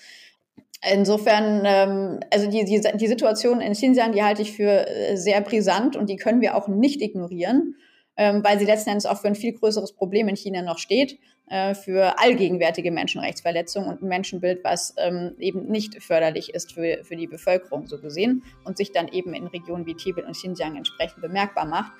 Insofern, 0.83 1.63
ähm, 1.65 2.19
also 2.31 2.49
die, 2.49 2.63
die, 2.65 2.81
die 2.95 3.07
Situation 3.07 3.61
in 3.61 3.73
Xinjiang, 3.73 4.11
die 4.11 4.23
halte 4.23 4.41
ich 4.41 4.51
für 4.51 4.87
äh, 4.87 5.15
sehr 5.15 5.41
brisant 5.41 5.95
und 5.95 6.09
die 6.09 6.17
können 6.17 6.41
wir 6.41 6.55
auch 6.55 6.67
nicht 6.67 7.01
ignorieren, 7.01 7.75
ähm, 8.17 8.43
weil 8.43 8.59
sie 8.59 8.65
letzten 8.65 8.91
Endes 8.91 9.05
auch 9.05 9.19
für 9.19 9.27
ein 9.27 9.35
viel 9.35 9.53
größeres 9.53 9.93
Problem 9.93 10.27
in 10.27 10.35
China 10.35 10.61
noch 10.61 10.77
steht, 10.77 11.17
äh, 11.49 11.73
für 11.73 12.19
allgegenwärtige 12.19 12.91
Menschenrechtsverletzungen 12.91 13.89
und 13.89 14.01
ein 14.01 14.07
Menschenbild, 14.07 14.63
was 14.63 14.93
ähm, 14.97 15.35
eben 15.39 15.67
nicht 15.67 16.01
förderlich 16.03 16.53
ist 16.53 16.73
für, 16.73 17.03
für 17.03 17.15
die 17.15 17.27
Bevölkerung 17.27 17.87
so 17.87 17.99
gesehen 17.99 18.43
und 18.63 18.77
sich 18.77 18.91
dann 18.91 19.07
eben 19.07 19.33
in 19.33 19.47
Regionen 19.47 19.85
wie 19.85 19.95
Tibet 19.95 20.25
und 20.25 20.33
Xinjiang 20.33 20.75
entsprechend 20.75 21.21
bemerkbar 21.21 21.65
macht. 21.65 21.93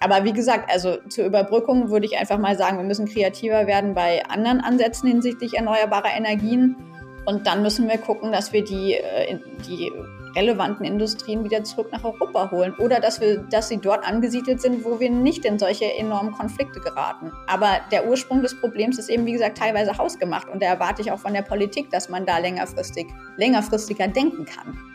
Aber 0.00 0.24
wie 0.24 0.32
gesagt, 0.32 0.72
also 0.72 0.96
zur 1.08 1.26
Überbrückung 1.26 1.90
würde 1.90 2.06
ich 2.06 2.16
einfach 2.16 2.38
mal 2.38 2.56
sagen, 2.56 2.78
wir 2.78 2.84
müssen 2.84 3.06
kreativer 3.06 3.66
werden 3.66 3.94
bei 3.94 4.24
anderen 4.26 4.60
Ansätzen 4.60 5.08
hinsichtlich 5.08 5.54
erneuerbarer 5.54 6.16
Energien 6.16 6.76
und 7.26 7.46
dann 7.46 7.62
müssen 7.62 7.88
wir 7.88 7.98
gucken, 7.98 8.32
dass 8.32 8.52
wir 8.52 8.64
die, 8.64 8.94
äh, 8.94 9.38
die 9.66 9.90
relevanten 10.36 10.86
Industrien 10.86 11.44
wieder 11.44 11.64
zurück 11.64 11.88
nach 11.92 12.04
Europa 12.04 12.50
holen 12.50 12.74
oder 12.78 13.00
dass, 13.00 13.20
wir, 13.20 13.38
dass 13.50 13.68
sie 13.68 13.78
dort 13.78 14.04
angesiedelt 14.04 14.60
sind, 14.60 14.84
wo 14.84 15.00
wir 15.00 15.10
nicht 15.10 15.44
in 15.44 15.58
solche 15.58 15.92
enormen 15.94 16.32
Konflikte 16.32 16.80
geraten. 16.80 17.32
Aber 17.46 17.80
der 17.90 18.08
Ursprung 18.08 18.42
des 18.42 18.58
Problems 18.60 18.98
ist 18.98 19.08
eben, 19.08 19.26
wie 19.26 19.32
gesagt, 19.32 19.58
teilweise 19.58 19.96
hausgemacht 19.98 20.48
und 20.48 20.62
da 20.62 20.66
erwarte 20.66 21.02
ich 21.02 21.10
auch 21.12 21.18
von 21.18 21.34
der 21.34 21.42
Politik, 21.42 21.90
dass 21.90 22.08
man 22.08 22.26
da 22.26 22.38
längerfristig, 22.38 23.08
längerfristiger 23.36 24.08
denken 24.08 24.44
kann. 24.44 24.89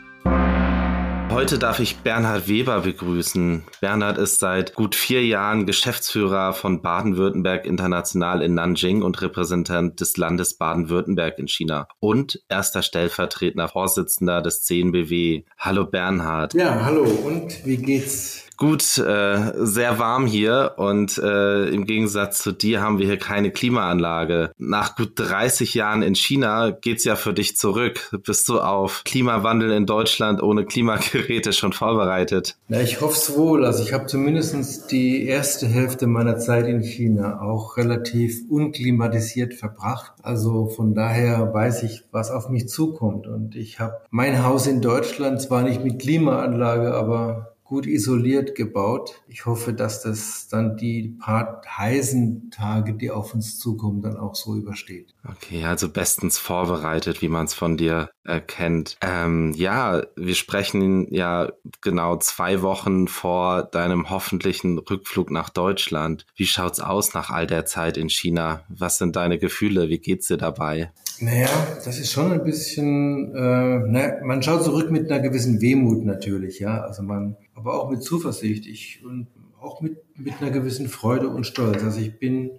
Heute 1.30 1.58
darf 1.58 1.80
ich 1.80 1.98
Bernhard 1.98 2.48
Weber 2.48 2.80
begrüßen. 2.80 3.64
Bernhard 3.80 4.16
ist 4.16 4.38
seit 4.40 4.74
gut 4.74 4.94
vier 4.94 5.24
Jahren 5.24 5.66
Geschäftsführer 5.66 6.54
von 6.54 6.80
Baden-Württemberg 6.80 7.66
International 7.66 8.42
in 8.42 8.54
Nanjing 8.54 9.02
und 9.02 9.20
Repräsentant 9.20 10.00
des 10.00 10.16
Landes 10.16 10.56
Baden-Württemberg 10.56 11.38
in 11.38 11.48
China 11.48 11.88
und 11.98 12.42
erster 12.48 12.82
stellvertretender 12.82 13.68
Vorsitzender 13.68 14.40
des 14.40 14.62
CNBW. 14.62 15.44
Hallo 15.58 15.84
Bernhard. 15.84 16.54
Ja, 16.54 16.84
hallo 16.84 17.04
und 17.04 17.66
wie 17.66 17.76
geht's 17.76 18.45
Gut, 18.56 18.96
äh, 18.96 19.52
sehr 19.54 19.98
warm 19.98 20.26
hier 20.26 20.74
und 20.78 21.18
äh, 21.18 21.68
im 21.68 21.84
Gegensatz 21.84 22.42
zu 22.42 22.52
dir 22.52 22.80
haben 22.80 22.98
wir 22.98 23.04
hier 23.04 23.18
keine 23.18 23.50
Klimaanlage. 23.50 24.50
Nach 24.56 24.96
gut 24.96 25.12
30 25.16 25.74
Jahren 25.74 26.00
in 26.00 26.14
China 26.14 26.70
geht's 26.70 27.04
ja 27.04 27.16
für 27.16 27.34
dich 27.34 27.58
zurück. 27.58 28.16
Bist 28.24 28.48
du 28.48 28.60
auf 28.60 29.02
Klimawandel 29.04 29.72
in 29.72 29.84
Deutschland 29.84 30.42
ohne 30.42 30.64
Klimageräte 30.64 31.52
schon 31.52 31.74
vorbereitet? 31.74 32.56
Na, 32.68 32.80
ich 32.80 33.02
hoffe 33.02 33.16
es 33.16 33.36
wohl. 33.36 33.66
Also 33.66 33.82
ich 33.82 33.92
habe 33.92 34.06
zumindest 34.06 34.90
die 34.90 35.26
erste 35.26 35.66
Hälfte 35.66 36.06
meiner 36.06 36.38
Zeit 36.38 36.66
in 36.66 36.82
China 36.82 37.42
auch 37.42 37.76
relativ 37.76 38.40
unklimatisiert 38.48 39.52
verbracht. 39.52 40.12
Also 40.22 40.68
von 40.68 40.94
daher 40.94 41.52
weiß 41.52 41.82
ich, 41.82 42.04
was 42.10 42.30
auf 42.30 42.48
mich 42.48 42.68
zukommt. 42.68 43.26
Und 43.26 43.54
ich 43.54 43.80
habe 43.80 43.98
mein 44.10 44.44
Haus 44.44 44.66
in 44.66 44.80
Deutschland 44.80 45.42
zwar 45.42 45.62
nicht 45.62 45.84
mit 45.84 45.98
Klimaanlage, 45.98 46.94
aber 46.94 47.55
gut 47.66 47.86
isoliert 47.86 48.54
gebaut. 48.54 49.22
Ich 49.28 49.44
hoffe, 49.44 49.72
dass 49.72 50.02
das 50.02 50.48
dann 50.48 50.76
die 50.76 51.16
paar 51.18 51.62
heißen 51.66 52.50
Tage, 52.50 52.94
die 52.94 53.10
auf 53.10 53.34
uns 53.34 53.58
zukommen, 53.58 54.02
dann 54.02 54.16
auch 54.16 54.34
so 54.34 54.54
übersteht. 54.54 55.14
Okay, 55.28 55.64
also 55.64 55.88
bestens 55.88 56.38
vorbereitet, 56.38 57.22
wie 57.22 57.28
man 57.28 57.46
es 57.46 57.54
von 57.54 57.76
dir 57.76 58.10
erkennt. 58.24 58.96
Ähm, 59.00 59.52
ja, 59.56 60.02
wir 60.16 60.34
sprechen 60.34 61.12
ja 61.12 61.52
genau 61.80 62.16
zwei 62.18 62.62
Wochen 62.62 63.08
vor 63.08 63.64
deinem 63.64 64.10
hoffentlichen 64.10 64.78
Rückflug 64.78 65.30
nach 65.30 65.50
Deutschland. 65.50 66.26
Wie 66.36 66.46
schaut's 66.46 66.80
aus 66.80 67.14
nach 67.14 67.30
all 67.30 67.46
der 67.46 67.66
Zeit 67.66 67.96
in 67.96 68.08
China? 68.08 68.64
Was 68.68 68.98
sind 68.98 69.16
deine 69.16 69.38
Gefühle? 69.38 69.88
Wie 69.88 69.98
geht's 69.98 70.28
dir 70.28 70.36
dabei? 70.36 70.92
Naja, 71.18 71.48
das 71.84 71.98
ist 71.98 72.12
schon 72.12 72.30
ein 72.30 72.44
bisschen, 72.44 73.34
äh, 73.34 73.78
na, 73.86 74.24
man 74.24 74.42
schaut 74.42 74.64
zurück 74.64 74.90
mit 74.90 75.10
einer 75.10 75.22
gewissen 75.22 75.60
Wehmut 75.60 76.04
natürlich, 76.04 76.58
ja. 76.60 76.82
Also 76.82 77.02
man, 77.02 77.36
aber 77.56 77.74
auch 77.74 77.90
mit 77.90 78.02
Zuversicht 78.02 78.66
ich, 78.66 79.04
und 79.04 79.26
auch 79.60 79.80
mit, 79.80 79.98
mit 80.18 80.34
einer 80.40 80.50
gewissen 80.50 80.88
Freude 80.88 81.28
und 81.28 81.46
Stolz. 81.46 81.82
Also 81.82 82.00
ich 82.00 82.18
bin 82.18 82.50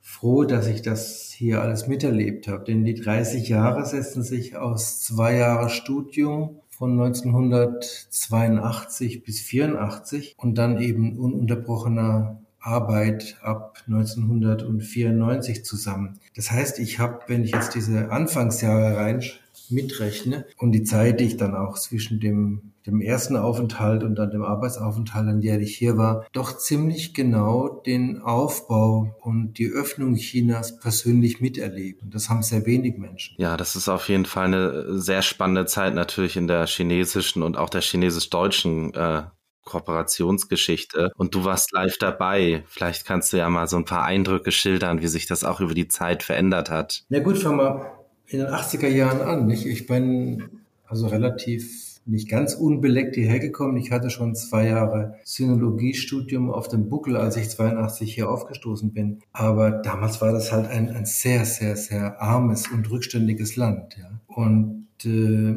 froh, 0.00 0.44
dass 0.44 0.66
ich 0.66 0.82
das 0.82 1.32
hier 1.34 1.62
alles 1.62 1.86
miterlebt 1.88 2.46
habe, 2.46 2.64
denn 2.64 2.84
die 2.84 2.94
30 2.94 3.48
Jahre 3.48 3.86
setzen 3.86 4.22
sich 4.22 4.54
aus 4.56 5.02
zwei 5.02 5.34
Jahre 5.34 5.70
Studium 5.70 6.60
von 6.68 6.92
1982 6.92 9.24
bis 9.24 9.40
84 9.40 10.34
und 10.36 10.58
dann 10.58 10.78
eben 10.80 11.18
ununterbrochener 11.18 12.42
Arbeit 12.60 13.38
ab 13.42 13.78
1994 13.86 15.64
zusammen. 15.64 16.18
Das 16.36 16.50
heißt, 16.50 16.80
ich 16.80 16.98
habe, 16.98 17.20
wenn 17.26 17.44
ich 17.44 17.52
jetzt 17.52 17.74
diese 17.74 18.10
Anfangsjahre 18.10 18.96
rein 18.96 19.22
mitrechne 19.70 20.46
und 20.58 20.72
die 20.72 20.82
Zeit, 20.82 21.20
die 21.20 21.24
ich 21.24 21.36
dann 21.36 21.54
auch 21.54 21.78
zwischen 21.78 22.20
dem, 22.20 22.72
dem 22.86 23.00
ersten 23.00 23.36
Aufenthalt 23.36 24.02
und 24.02 24.14
dann 24.16 24.30
dem 24.30 24.42
Arbeitsaufenthalt, 24.42 25.28
an 25.28 25.40
der 25.40 25.60
ich 25.60 25.76
hier 25.76 25.96
war, 25.96 26.26
doch 26.32 26.56
ziemlich 26.56 27.14
genau 27.14 27.68
den 27.68 28.20
Aufbau 28.20 29.16
und 29.22 29.58
die 29.58 29.68
Öffnung 29.68 30.14
Chinas 30.16 30.78
persönlich 30.78 31.40
miterlebt. 31.40 32.02
Und 32.02 32.14
das 32.14 32.28
haben 32.28 32.42
sehr 32.42 32.66
wenig 32.66 32.98
Menschen. 32.98 33.36
Ja, 33.38 33.56
das 33.56 33.76
ist 33.76 33.88
auf 33.88 34.08
jeden 34.08 34.26
Fall 34.26 34.46
eine 34.46 34.98
sehr 34.98 35.22
spannende 35.22 35.66
Zeit 35.66 35.94
natürlich 35.94 36.36
in 36.36 36.46
der 36.46 36.66
chinesischen 36.66 37.42
und 37.42 37.56
auch 37.56 37.70
der 37.70 37.80
chinesisch-deutschen 37.80 38.92
äh, 38.94 39.22
Kooperationsgeschichte 39.64 41.10
und 41.16 41.34
du 41.34 41.44
warst 41.44 41.72
live 41.72 41.96
dabei. 41.98 42.64
Vielleicht 42.66 43.06
kannst 43.06 43.32
du 43.32 43.38
ja 43.38 43.48
mal 43.48 43.66
so 43.66 43.76
ein 43.76 43.84
paar 43.84 44.04
Eindrücke 44.04 44.52
schildern, 44.52 45.00
wie 45.00 45.08
sich 45.08 45.26
das 45.26 45.44
auch 45.44 45.60
über 45.60 45.74
die 45.74 45.88
Zeit 45.88 46.22
verändert 46.22 46.70
hat. 46.70 47.04
Na 47.08 47.20
gut, 47.20 47.38
fangen 47.38 47.58
wir 47.58 47.93
in 48.26 48.38
den 48.40 48.48
80er 48.48 48.88
Jahren 48.88 49.20
an. 49.20 49.46
Nicht? 49.46 49.66
Ich 49.66 49.86
bin 49.86 50.44
also 50.86 51.06
relativ 51.06 51.84
nicht 52.06 52.28
ganz 52.28 52.54
unbeleckt 52.54 53.14
hierher 53.14 53.38
gekommen. 53.38 53.76
Ich 53.76 53.90
hatte 53.90 54.10
schon 54.10 54.34
zwei 54.34 54.68
Jahre 54.68 55.14
Sinologiestudium 55.24 56.50
auf 56.50 56.68
dem 56.68 56.88
Buckel, 56.88 57.16
als 57.16 57.36
ich 57.36 57.48
82 57.48 58.14
hier 58.14 58.28
aufgestoßen 58.30 58.92
bin. 58.92 59.20
Aber 59.32 59.70
damals 59.70 60.20
war 60.20 60.32
das 60.32 60.52
halt 60.52 60.68
ein, 60.68 60.90
ein 60.90 61.06
sehr, 61.06 61.44
sehr, 61.46 61.76
sehr 61.76 62.20
armes 62.20 62.68
und 62.68 62.90
rückständiges 62.90 63.56
Land. 63.56 63.96
Ja. 63.96 64.20
Und 64.26 64.86
äh, 65.04 65.56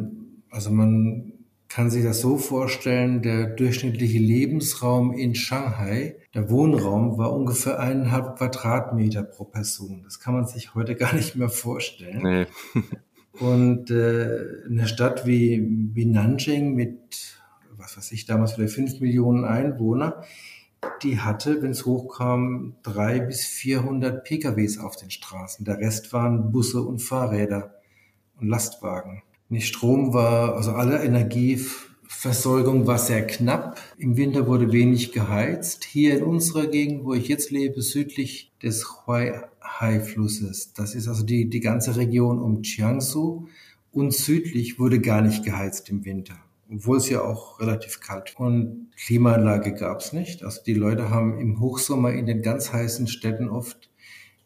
also 0.49 0.71
man 0.71 1.33
kann 1.69 1.89
sich 1.89 2.03
das 2.03 2.21
so 2.21 2.37
vorstellen, 2.37 3.21
der 3.21 3.47
durchschnittliche 3.47 4.19
Lebensraum 4.19 5.13
in 5.13 5.35
Shanghai, 5.35 6.17
der 6.33 6.49
Wohnraum 6.49 7.17
war 7.17 7.33
ungefähr 7.33 7.79
eineinhalb 7.79 8.37
Quadratmeter 8.37 9.23
pro 9.23 9.43
Person. 9.43 10.01
Das 10.03 10.19
kann 10.19 10.33
man 10.33 10.45
sich 10.45 10.75
heute 10.75 10.95
gar 10.95 11.13
nicht 11.13 11.35
mehr 11.35 11.49
vorstellen. 11.49 12.21
Nee. 12.21 12.81
Und 13.39 13.91
äh, 13.91 14.39
eine 14.67 14.87
Stadt 14.87 15.27
wie, 15.27 15.63
wie 15.93 16.05
Nanjing 16.05 16.73
mit, 16.73 17.37
was 17.77 17.95
weiß 17.95 18.11
ich, 18.13 18.25
damals 18.25 18.57
wieder 18.57 18.67
fünf 18.67 18.99
Millionen 18.99 19.45
Einwohner, 19.45 20.23
die 21.03 21.19
hatte, 21.19 21.61
wenn 21.61 21.71
es 21.71 21.85
hochkam, 21.85 22.75
drei 22.81 23.19
bis 23.19 23.45
vierhundert 23.45 24.23
PKWs 24.23 24.79
auf 24.79 24.95
den 24.95 25.11
Straßen. 25.11 25.65
Der 25.65 25.77
Rest 25.77 26.13
waren 26.13 26.51
Busse 26.51 26.81
und 26.81 26.99
Fahrräder 26.99 27.75
und 28.39 28.47
Lastwagen. 28.47 29.21
Nicht 29.49 29.67
Strom 29.67 30.13
war, 30.13 30.55
also 30.55 30.71
alle 30.71 31.01
Energieversorgung 31.03 32.85
war 32.85 32.97
sehr 32.97 33.25
knapp. 33.25 33.79
Im 33.97 34.17
Winter 34.17 34.45
wurde 34.45 34.73
wenig 34.73 35.13
geheizt. 35.13 35.85
Hier 35.85 36.17
in 36.17 36.23
unserer 36.23 36.67
Gegend, 36.67 37.05
wo 37.05 37.13
ich 37.13 37.29
jetzt 37.29 37.49
lebe, 37.49 37.81
südlich 37.81 38.51
des 38.61 38.85
Huaihai-Flusses, 39.07 40.73
das 40.73 40.95
ist 40.95 41.07
also 41.07 41.23
die, 41.23 41.49
die 41.49 41.61
ganze 41.61 41.95
Region 41.95 42.39
um 42.41 42.61
Jiangsu 42.61 43.47
und 43.93 44.13
südlich 44.13 44.79
wurde 44.79 44.99
gar 44.99 45.21
nicht 45.21 45.45
geheizt 45.45 45.89
im 45.89 46.03
Winter. 46.03 46.35
obwohl 46.69 46.97
es 46.97 47.09
ja 47.09 47.21
auch 47.21 47.61
relativ 47.61 48.01
kalt. 48.01 48.33
Und 48.37 48.91
Klimaanlage 48.97 49.73
gab 49.73 50.01
es 50.01 50.11
nicht. 50.11 50.43
Also 50.43 50.61
die 50.65 50.73
Leute 50.73 51.09
haben 51.09 51.39
im 51.39 51.61
Hochsommer 51.61 52.11
in 52.11 52.25
den 52.25 52.41
ganz 52.41 52.73
heißen 52.73 53.07
Städten 53.07 53.47
oft 53.49 53.89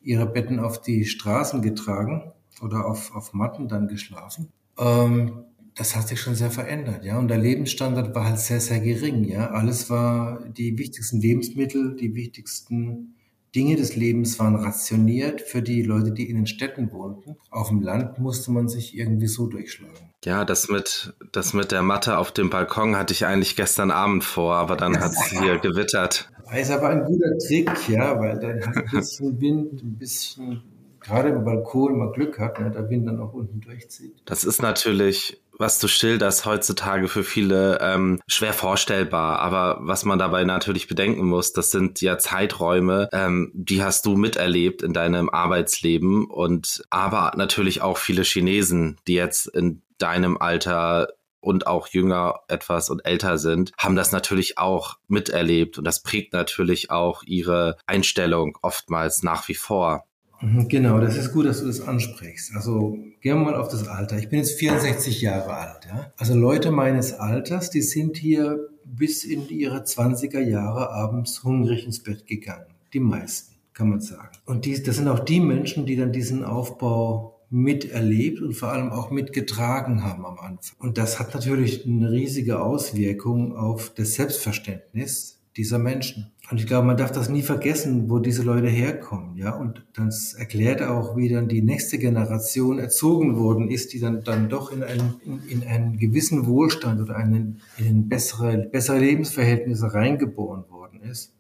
ihre 0.03 0.27
Betten 0.27 0.59
auf 0.59 0.79
die 0.79 1.05
Straßen 1.05 1.63
getragen 1.63 2.31
oder 2.61 2.85
auf, 2.85 3.15
auf 3.15 3.33
Matten 3.33 3.67
dann 3.67 3.87
geschlafen. 3.87 4.49
Ähm, 4.78 5.45
das 5.76 5.95
hat 5.95 6.07
sich 6.07 6.19
schon 6.19 6.36
sehr 6.36 6.51
verändert, 6.51 7.05
ja. 7.05 7.17
Und 7.17 7.30
der 7.30 7.38
Lebensstandard 7.38 8.13
war 8.13 8.26
halt 8.26 8.39
sehr, 8.39 8.59
sehr 8.59 8.80
gering, 8.80 9.24
ja. 9.24 9.51
Alles 9.51 9.89
war, 9.89 10.43
die 10.45 10.78
wichtigsten 10.78 11.22
Lebensmittel, 11.22 11.95
die 11.95 12.13
wichtigsten 12.13 13.15
Dinge 13.55 13.76
des 13.76 13.95
Lebens 13.95 14.39
waren 14.39 14.55
rationiert 14.55 15.41
für 15.41 15.61
die 15.61 15.82
Leute, 15.82 16.11
die 16.11 16.30
in 16.30 16.38
den 16.38 16.47
Städten 16.47 16.91
wohnten. 16.91 17.36
Auf 17.49 17.67
dem 17.67 17.82
Land 17.82 18.17
musste 18.17 18.51
man 18.51 18.69
sich 18.69 18.97
irgendwie 18.97 19.28
so 19.28 19.47
durchschlagen. 19.47 20.11
Ja, 20.24 20.45
das 20.45 20.69
mit, 20.69 21.13
das 21.32 21.53
mit 21.53 21.72
der 21.72 21.82
Matte 21.82 22.17
auf 22.17 22.32
dem 22.32 22.49
Balkon 22.49 22.95
hatte 22.95 23.13
ich 23.13 23.26
eigentlich 23.26 23.55
gestern 23.55 23.91
Abend 23.91 24.24
vor, 24.24 24.55
aber 24.55 24.78
dann 24.78 24.99
hat 24.99 25.11
es 25.11 25.26
hier 25.39 25.57
gewittert. 25.57 26.32
Das 26.49 26.61
ist 26.61 26.72
aber 26.72 26.89
ein 26.89 27.03
guter 27.03 27.38
Trick, 27.45 27.89
ja, 27.89 28.17
weil 28.19 28.39
dann 28.39 28.65
hat 28.65 28.78
ein 28.78 28.91
bisschen 28.91 29.41
Wind, 29.41 29.84
ein 29.84 29.97
bisschen 29.97 30.61
gerade 31.01 31.29
im 31.29 31.43
Balkon 31.43 31.97
mal 31.97 32.11
Glück 32.11 32.39
hat, 32.39 32.59
ne, 32.59 32.71
der 32.71 32.89
Wind 32.89 33.07
dann 33.07 33.19
auch 33.19 33.33
unten 33.33 33.59
durchzieht. 33.59 34.21
Das 34.25 34.43
ist 34.43 34.61
natürlich, 34.61 35.41
was 35.57 35.79
du 35.79 35.87
schilderst, 35.87 36.45
heutzutage 36.45 37.07
für 37.07 37.23
viele 37.23 37.79
ähm, 37.81 38.21
schwer 38.27 38.53
vorstellbar. 38.53 39.39
Aber 39.39 39.79
was 39.81 40.05
man 40.05 40.19
dabei 40.19 40.43
natürlich 40.43 40.87
bedenken 40.87 41.25
muss, 41.25 41.53
das 41.53 41.71
sind 41.71 42.01
ja 42.01 42.17
Zeiträume, 42.17 43.09
ähm, 43.11 43.51
die 43.53 43.83
hast 43.83 44.05
du 44.05 44.15
miterlebt 44.15 44.83
in 44.83 44.93
deinem 44.93 45.29
Arbeitsleben 45.29 46.25
und 46.25 46.83
aber 46.89 47.33
natürlich 47.35 47.81
auch 47.81 47.97
viele 47.97 48.23
Chinesen, 48.23 48.97
die 49.07 49.15
jetzt 49.15 49.47
in 49.47 49.81
deinem 49.97 50.37
Alter 50.37 51.09
und 51.41 51.65
auch 51.65 51.87
jünger 51.87 52.41
etwas 52.47 52.89
und 52.89 53.03
älter 53.03 53.37
sind, 53.39 53.71
haben 53.77 53.95
das 53.95 54.11
natürlich 54.11 54.59
auch 54.59 54.97
miterlebt 55.07 55.77
und 55.77 55.83
das 55.85 56.03
prägt 56.03 56.33
natürlich 56.33 56.91
auch 56.91 57.23
ihre 57.23 57.77
Einstellung 57.87 58.57
oftmals 58.61 59.23
nach 59.23 59.47
wie 59.47 59.55
vor. 59.55 60.05
Mhm, 60.41 60.67
genau, 60.67 60.99
das 60.99 61.17
ist 61.17 61.31
gut, 61.31 61.45
dass 61.45 61.61
du 61.61 61.67
das 61.67 61.81
ansprichst. 61.81 62.55
Also 62.55 62.97
gehen 63.21 63.37
wir 63.37 63.51
mal 63.51 63.55
auf 63.55 63.67
das 63.67 63.87
Alter. 63.87 64.17
Ich 64.17 64.29
bin 64.29 64.39
jetzt 64.39 64.59
64 64.59 65.21
Jahre 65.21 65.53
alt. 65.53 65.85
Ja? 65.87 66.11
Also 66.17 66.35
Leute 66.35 66.71
meines 66.71 67.13
Alters, 67.13 67.69
die 67.69 67.81
sind 67.81 68.17
hier 68.17 68.69
bis 68.83 69.23
in 69.23 69.47
ihre 69.49 69.83
20er 69.83 70.39
Jahre 70.39 70.91
abends 70.91 71.43
hungrig 71.43 71.85
ins 71.85 72.01
Bett 72.01 72.25
gegangen. 72.25 72.65
Die 72.93 72.99
meisten, 72.99 73.55
kann 73.73 73.89
man 73.89 74.01
sagen. 74.01 74.37
Und 74.45 74.65
die, 74.65 74.81
das 74.81 74.97
sind 74.97 75.07
auch 75.07 75.19
die 75.19 75.39
Menschen, 75.39 75.85
die 75.85 75.95
dann 75.95 76.11
diesen 76.11 76.43
Aufbau 76.43 77.39
miterlebt 77.51 78.41
und 78.41 78.53
vor 78.53 78.69
allem 78.69 78.91
auch 78.91 79.11
mitgetragen 79.11 80.03
haben 80.03 80.25
am 80.25 80.39
Anfang. 80.39 80.77
Und 80.79 80.97
das 80.97 81.19
hat 81.19 81.33
natürlich 81.33 81.85
eine 81.85 82.11
riesige 82.11 82.61
Auswirkung 82.61 83.55
auf 83.55 83.93
das 83.93 84.13
Selbstverständnis 84.15 85.41
dieser 85.57 85.77
Menschen. 85.77 86.31
Und 86.51 86.59
ich 86.59 86.67
glaube, 86.67 86.85
man 86.85 86.97
darf 86.97 87.13
das 87.13 87.29
nie 87.29 87.43
vergessen, 87.43 88.09
wo 88.09 88.19
diese 88.19 88.43
Leute 88.43 88.67
herkommen, 88.67 89.37
ja. 89.37 89.55
Und 89.55 89.85
das 89.93 90.33
erklärt 90.33 90.81
auch, 90.81 91.15
wie 91.15 91.29
dann 91.29 91.47
die 91.47 91.61
nächste 91.61 91.97
Generation 91.97 92.77
erzogen 92.77 93.37
worden 93.37 93.69
ist, 93.69 93.93
die 93.93 94.01
dann, 94.01 94.21
dann 94.25 94.49
doch 94.49 94.69
in 94.69 94.83
einen, 94.83 95.13
in, 95.23 95.61
in 95.61 95.63
einen 95.65 95.97
gewissen 95.97 96.45
Wohlstand 96.47 96.99
oder 96.99 97.15
einen, 97.15 97.61
in 97.77 98.09
bessere, 98.09 98.57
bessere 98.57 98.99
Lebensverhältnisse 98.99 99.93
reingeboren 99.93 100.65
worden 100.69 101.01
ist, 101.03 101.33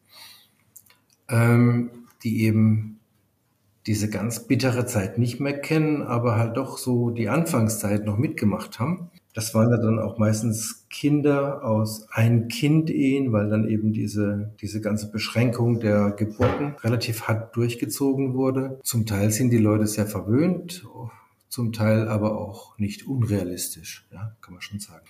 ähm, 1.27 1.91
die 2.23 2.43
eben 2.45 3.01
diese 3.87 4.09
ganz 4.09 4.47
bittere 4.47 4.85
Zeit 4.85 5.17
nicht 5.17 5.41
mehr 5.41 5.59
kennen, 5.59 6.03
aber 6.03 6.37
halt 6.37 6.55
doch 6.55 6.77
so 6.77 7.09
die 7.09 7.27
Anfangszeit 7.27 8.05
noch 8.05 8.17
mitgemacht 8.17 8.79
haben. 8.79 9.11
Das 9.33 9.53
waren 9.53 9.71
ja 9.71 9.77
dann 9.77 9.99
auch 9.99 10.17
meistens 10.17 10.85
Kinder 10.89 11.63
aus 11.63 12.07
Ein-Kind-Ehen, 12.11 13.31
weil 13.31 13.49
dann 13.49 13.67
eben 13.67 13.93
diese, 13.93 14.53
diese 14.59 14.81
ganze 14.81 15.09
Beschränkung 15.09 15.79
der 15.79 16.11
Geburten 16.11 16.75
relativ 16.83 17.23
hart 17.23 17.55
durchgezogen 17.55 18.33
wurde. 18.33 18.79
Zum 18.83 19.05
Teil 19.05 19.31
sind 19.31 19.51
die 19.51 19.57
Leute 19.57 19.87
sehr 19.87 20.05
verwöhnt, 20.05 20.85
zum 21.47 21.71
Teil 21.71 22.07
aber 22.07 22.37
auch 22.37 22.77
nicht 22.77 23.07
unrealistisch, 23.07 24.07
ja, 24.11 24.35
kann 24.41 24.53
man 24.53 24.61
schon 24.61 24.79
sagen. 24.79 25.05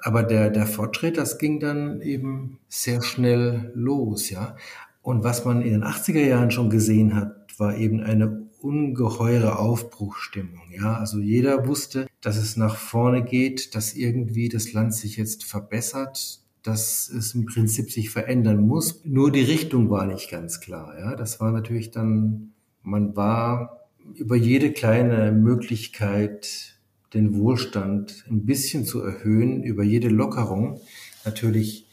Aber 0.00 0.22
der, 0.22 0.50
der 0.50 0.66
Fortschritt, 0.66 1.16
das 1.16 1.38
ging 1.38 1.60
dann 1.60 2.00
eben 2.00 2.58
sehr 2.68 3.02
schnell 3.02 3.72
los, 3.74 4.30
ja. 4.30 4.56
Und 5.02 5.24
was 5.24 5.44
man 5.44 5.62
in 5.62 5.72
den 5.72 5.84
80er 5.84 6.24
Jahren 6.24 6.50
schon 6.50 6.70
gesehen 6.70 7.14
hat, 7.14 7.58
war 7.58 7.76
eben 7.76 8.00
eine 8.00 8.44
ungeheure 8.64 9.58
Aufbruchstimmung. 9.58 10.62
Ja, 10.72 10.96
also 10.96 11.18
jeder 11.18 11.68
wusste, 11.68 12.06
dass 12.22 12.38
es 12.38 12.56
nach 12.56 12.76
vorne 12.76 13.22
geht, 13.22 13.74
dass 13.74 13.94
irgendwie 13.94 14.48
das 14.48 14.72
Land 14.72 14.94
sich 14.94 15.18
jetzt 15.18 15.44
verbessert, 15.44 16.40
dass 16.62 17.10
es 17.10 17.34
im 17.34 17.44
Prinzip 17.44 17.92
sich 17.92 18.08
verändern 18.08 18.66
muss. 18.66 19.04
Nur 19.04 19.30
die 19.30 19.42
Richtung 19.42 19.90
war 19.90 20.06
nicht 20.06 20.30
ganz 20.30 20.60
klar. 20.60 20.98
Ja, 20.98 21.14
das 21.14 21.40
war 21.40 21.52
natürlich 21.52 21.90
dann, 21.90 22.54
man 22.82 23.14
war 23.14 23.86
über 24.14 24.34
jede 24.34 24.72
kleine 24.72 25.30
Möglichkeit, 25.30 26.78
den 27.12 27.36
Wohlstand 27.36 28.24
ein 28.30 28.46
bisschen 28.46 28.86
zu 28.86 29.02
erhöhen, 29.02 29.62
über 29.62 29.84
jede 29.84 30.08
Lockerung 30.08 30.80
natürlich 31.26 31.86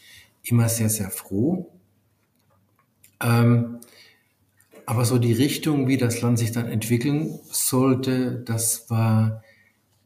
immer 0.44 0.70
sehr, 0.70 0.90
sehr 0.90 1.10
froh. 1.10 1.70
Ähm, 3.22 3.81
aber 4.86 5.06
so 5.06 5.18
die 5.18 5.34
Richtung, 5.34 5.88
wie 5.88 5.98
das 5.98 6.22
Land 6.22 6.40
sich 6.40 6.52
dann 6.52 6.68
entwickeln 6.68 7.40
sollte, 7.52 8.42
das 8.46 8.90
war 8.90 9.44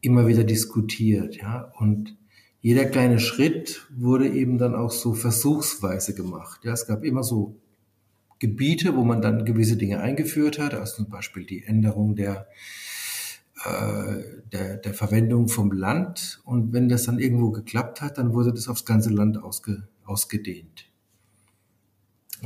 immer 0.00 0.26
wieder 0.26 0.44
diskutiert, 0.44 1.36
ja. 1.36 1.72
Und 1.78 2.16
jeder 2.60 2.84
kleine 2.84 3.18
Schritt 3.18 3.86
wurde 3.96 4.28
eben 4.28 4.58
dann 4.58 4.74
auch 4.74 4.90
so 4.90 5.14
versuchsweise 5.14 6.14
gemacht. 6.14 6.64
Ja, 6.64 6.72
es 6.72 6.86
gab 6.86 7.04
immer 7.04 7.22
so 7.22 7.56
Gebiete, 8.38 8.96
wo 8.96 9.04
man 9.04 9.22
dann 9.22 9.44
gewisse 9.44 9.76
Dinge 9.76 10.00
eingeführt 10.00 10.58
hat, 10.58 10.74
also 10.74 10.96
zum 10.96 11.08
Beispiel 11.08 11.44
die 11.46 11.64
Änderung 11.64 12.16
der, 12.16 12.48
äh, 13.64 14.22
der, 14.52 14.76
der 14.76 14.94
Verwendung 14.94 15.48
vom 15.48 15.72
Land. 15.72 16.40
Und 16.44 16.72
wenn 16.72 16.88
das 16.88 17.04
dann 17.04 17.18
irgendwo 17.18 17.50
geklappt 17.50 18.02
hat, 18.02 18.18
dann 18.18 18.34
wurde 18.34 18.52
das 18.52 18.68
aufs 18.68 18.84
ganze 18.84 19.10
Land 19.10 19.42
ausge, 19.42 19.88
ausgedehnt. 20.04 20.86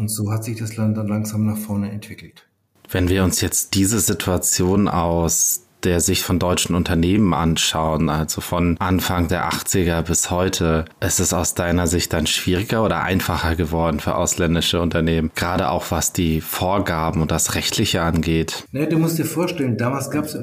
Und 0.00 0.08
so 0.08 0.32
hat 0.32 0.44
sich 0.44 0.58
das 0.58 0.78
Land 0.78 0.96
dann 0.96 1.08
langsam 1.08 1.44
nach 1.44 1.58
vorne 1.58 1.92
entwickelt. 1.92 2.46
Wenn 2.90 3.10
wir 3.10 3.22
uns 3.22 3.42
jetzt 3.42 3.74
diese 3.74 4.00
Situation 4.00 4.88
aus 4.88 5.66
der 5.84 6.00
Sicht 6.00 6.22
von 6.22 6.38
deutschen 6.38 6.74
Unternehmen 6.74 7.34
anschauen, 7.34 8.08
also 8.08 8.40
von 8.40 8.78
Anfang 8.78 9.28
der 9.28 9.50
80er 9.50 10.00
bis 10.00 10.30
heute, 10.30 10.86
ist 11.00 11.20
es 11.20 11.34
aus 11.34 11.52
deiner 11.52 11.86
Sicht 11.86 12.14
dann 12.14 12.26
schwieriger 12.26 12.82
oder 12.82 13.02
einfacher 13.02 13.56
geworden 13.56 14.00
für 14.00 14.14
ausländische 14.14 14.80
Unternehmen, 14.80 15.32
gerade 15.34 15.68
auch 15.68 15.90
was 15.90 16.14
die 16.14 16.40
Vorgaben 16.40 17.20
und 17.20 17.30
das 17.30 17.54
Rechtliche 17.54 18.00
angeht? 18.00 18.64
Ne, 18.72 18.88
du 18.88 18.98
musst 18.98 19.18
dir 19.18 19.26
vorstellen, 19.26 19.76
damals 19.76 20.10
gab 20.10 20.24
es 20.24 20.38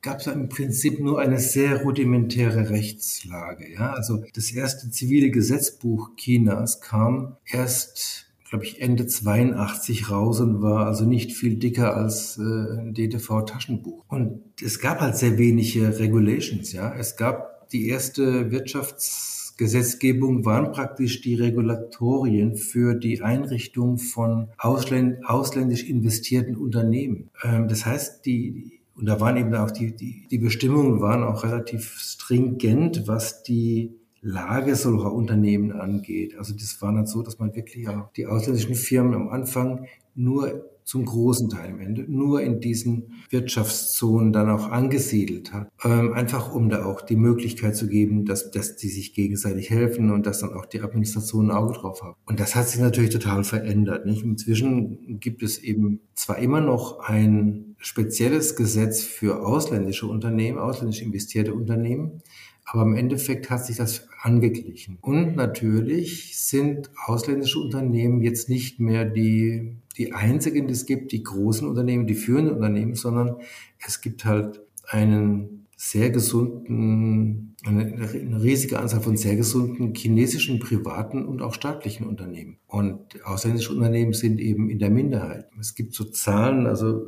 gab 0.00 0.18
es 0.20 0.26
im 0.26 0.48
Prinzip 0.48 0.98
nur 1.00 1.20
eine 1.20 1.38
sehr 1.38 1.82
rudimentäre 1.82 2.70
Rechtslage. 2.70 3.72
Ja? 3.72 3.92
Also 3.92 4.24
das 4.34 4.50
erste 4.50 4.90
zivile 4.90 5.30
Gesetzbuch 5.30 6.16
Chinas 6.16 6.80
kam 6.80 7.36
erst 7.44 8.31
glaube 8.52 8.66
ich, 8.66 8.82
Ende 8.82 9.06
82 9.06 10.10
raus 10.10 10.40
und 10.40 10.60
war 10.60 10.86
also 10.86 11.06
nicht 11.06 11.32
viel 11.32 11.56
dicker 11.56 11.96
als 11.96 12.36
äh, 12.36 12.42
ein 12.42 12.92
DTV-Taschenbuch. 12.92 14.04
Und 14.08 14.42
es 14.62 14.78
gab 14.78 15.00
halt 15.00 15.16
sehr 15.16 15.38
wenige 15.38 15.98
Regulations, 15.98 16.70
ja. 16.74 16.94
Es 16.94 17.16
gab 17.16 17.70
die 17.70 17.88
erste 17.88 18.50
Wirtschaftsgesetzgebung 18.50 20.44
waren 20.44 20.70
praktisch 20.70 21.22
die 21.22 21.34
Regulatorien 21.34 22.56
für 22.56 22.92
die 22.94 23.22
Einrichtung 23.22 23.96
von 23.96 24.48
ausländ 24.58 25.24
ausländisch 25.24 25.84
investierten 25.84 26.54
Unternehmen. 26.54 27.30
Ähm, 27.42 27.68
das 27.68 27.86
heißt, 27.86 28.26
die, 28.26 28.80
und 28.94 29.06
da 29.06 29.18
waren 29.18 29.38
eben 29.38 29.54
auch 29.54 29.70
die, 29.70 29.96
die, 29.96 30.26
die 30.30 30.36
Bestimmungen 30.36 31.00
waren 31.00 31.24
auch 31.24 31.42
relativ 31.42 31.96
stringent, 31.98 33.08
was 33.08 33.42
die 33.44 33.94
Lage 34.22 34.76
solcher 34.76 35.12
Unternehmen 35.12 35.72
angeht. 35.72 36.38
Also 36.38 36.54
das 36.54 36.80
war 36.80 36.92
dann 36.92 37.06
so, 37.06 37.22
dass 37.22 37.38
man 37.38 37.54
wirklich 37.54 37.88
auch 37.88 38.12
die 38.12 38.26
ausländischen 38.26 38.76
Firmen 38.76 39.14
am 39.14 39.28
Anfang 39.28 39.86
nur 40.14 40.72
zum 40.84 41.04
großen 41.04 41.48
Teil 41.48 41.70
am 41.70 41.80
Ende 41.80 42.04
nur 42.08 42.42
in 42.42 42.60
diesen 42.60 43.12
Wirtschaftszonen 43.30 44.32
dann 44.32 44.50
auch 44.50 44.68
angesiedelt 44.70 45.52
hat. 45.52 45.68
Ähm, 45.84 46.12
einfach 46.12 46.54
um 46.54 46.68
da 46.68 46.84
auch 46.84 47.00
die 47.02 47.16
Möglichkeit 47.16 47.76
zu 47.76 47.88
geben, 47.88 48.24
dass, 48.24 48.50
dass 48.50 48.76
die 48.76 48.88
sich 48.88 49.14
gegenseitig 49.14 49.70
helfen 49.70 50.10
und 50.10 50.26
dass 50.26 50.40
dann 50.40 50.54
auch 50.54 50.66
die 50.66 50.80
Administration 50.80 51.50
ein 51.50 51.56
Auge 51.56 51.74
drauf 51.74 52.02
hat. 52.02 52.16
Und 52.26 52.40
das 52.40 52.54
hat 52.54 52.68
sich 52.68 52.80
natürlich 52.80 53.10
total 53.10 53.44
verändert. 53.44 54.06
Nicht? 54.06 54.24
Inzwischen 54.24 55.20
gibt 55.20 55.42
es 55.42 55.58
eben 55.58 56.00
zwar 56.14 56.38
immer 56.38 56.60
noch 56.60 57.00
ein 57.00 57.76
spezielles 57.78 58.56
Gesetz 58.56 59.02
für 59.02 59.46
ausländische 59.46 60.06
Unternehmen, 60.06 60.58
ausländisch 60.58 61.02
investierte 61.02 61.54
Unternehmen, 61.54 62.22
aber 62.64 62.82
im 62.82 62.94
Endeffekt 62.94 63.50
hat 63.50 63.66
sich 63.66 63.76
das 63.76 64.08
angeglichen. 64.20 64.98
Und 65.00 65.36
natürlich 65.36 66.38
sind 66.38 66.90
ausländische 67.04 67.58
Unternehmen 67.58 68.22
jetzt 68.22 68.48
nicht 68.48 68.78
mehr 68.78 69.04
die, 69.04 69.76
die 69.96 70.12
einzigen, 70.12 70.68
die 70.68 70.72
es 70.72 70.86
gibt, 70.86 71.12
die 71.12 71.22
großen 71.22 71.68
Unternehmen, 71.68 72.06
die 72.06 72.14
führenden 72.14 72.54
Unternehmen, 72.54 72.94
sondern 72.94 73.36
es 73.84 74.00
gibt 74.00 74.24
halt 74.24 74.60
einen 74.88 75.66
sehr 75.84 76.10
gesunden, 76.10 77.56
eine, 77.64 77.82
eine, 77.82 78.42
riesige 78.42 78.78
Anzahl 78.78 79.00
von 79.00 79.16
sehr 79.16 79.34
gesunden 79.34 79.94
chinesischen 79.94 80.60
privaten 80.60 81.24
und 81.24 81.42
auch 81.42 81.54
staatlichen 81.54 82.06
Unternehmen. 82.06 82.58
Und 82.68 83.20
ausländische 83.24 83.72
Unternehmen 83.72 84.12
sind 84.12 84.38
eben 84.38 84.70
in 84.70 84.78
der 84.78 84.90
Minderheit. 84.90 85.46
Es 85.58 85.74
gibt 85.74 85.94
so 85.94 86.04
Zahlen, 86.04 86.68
also 86.68 87.04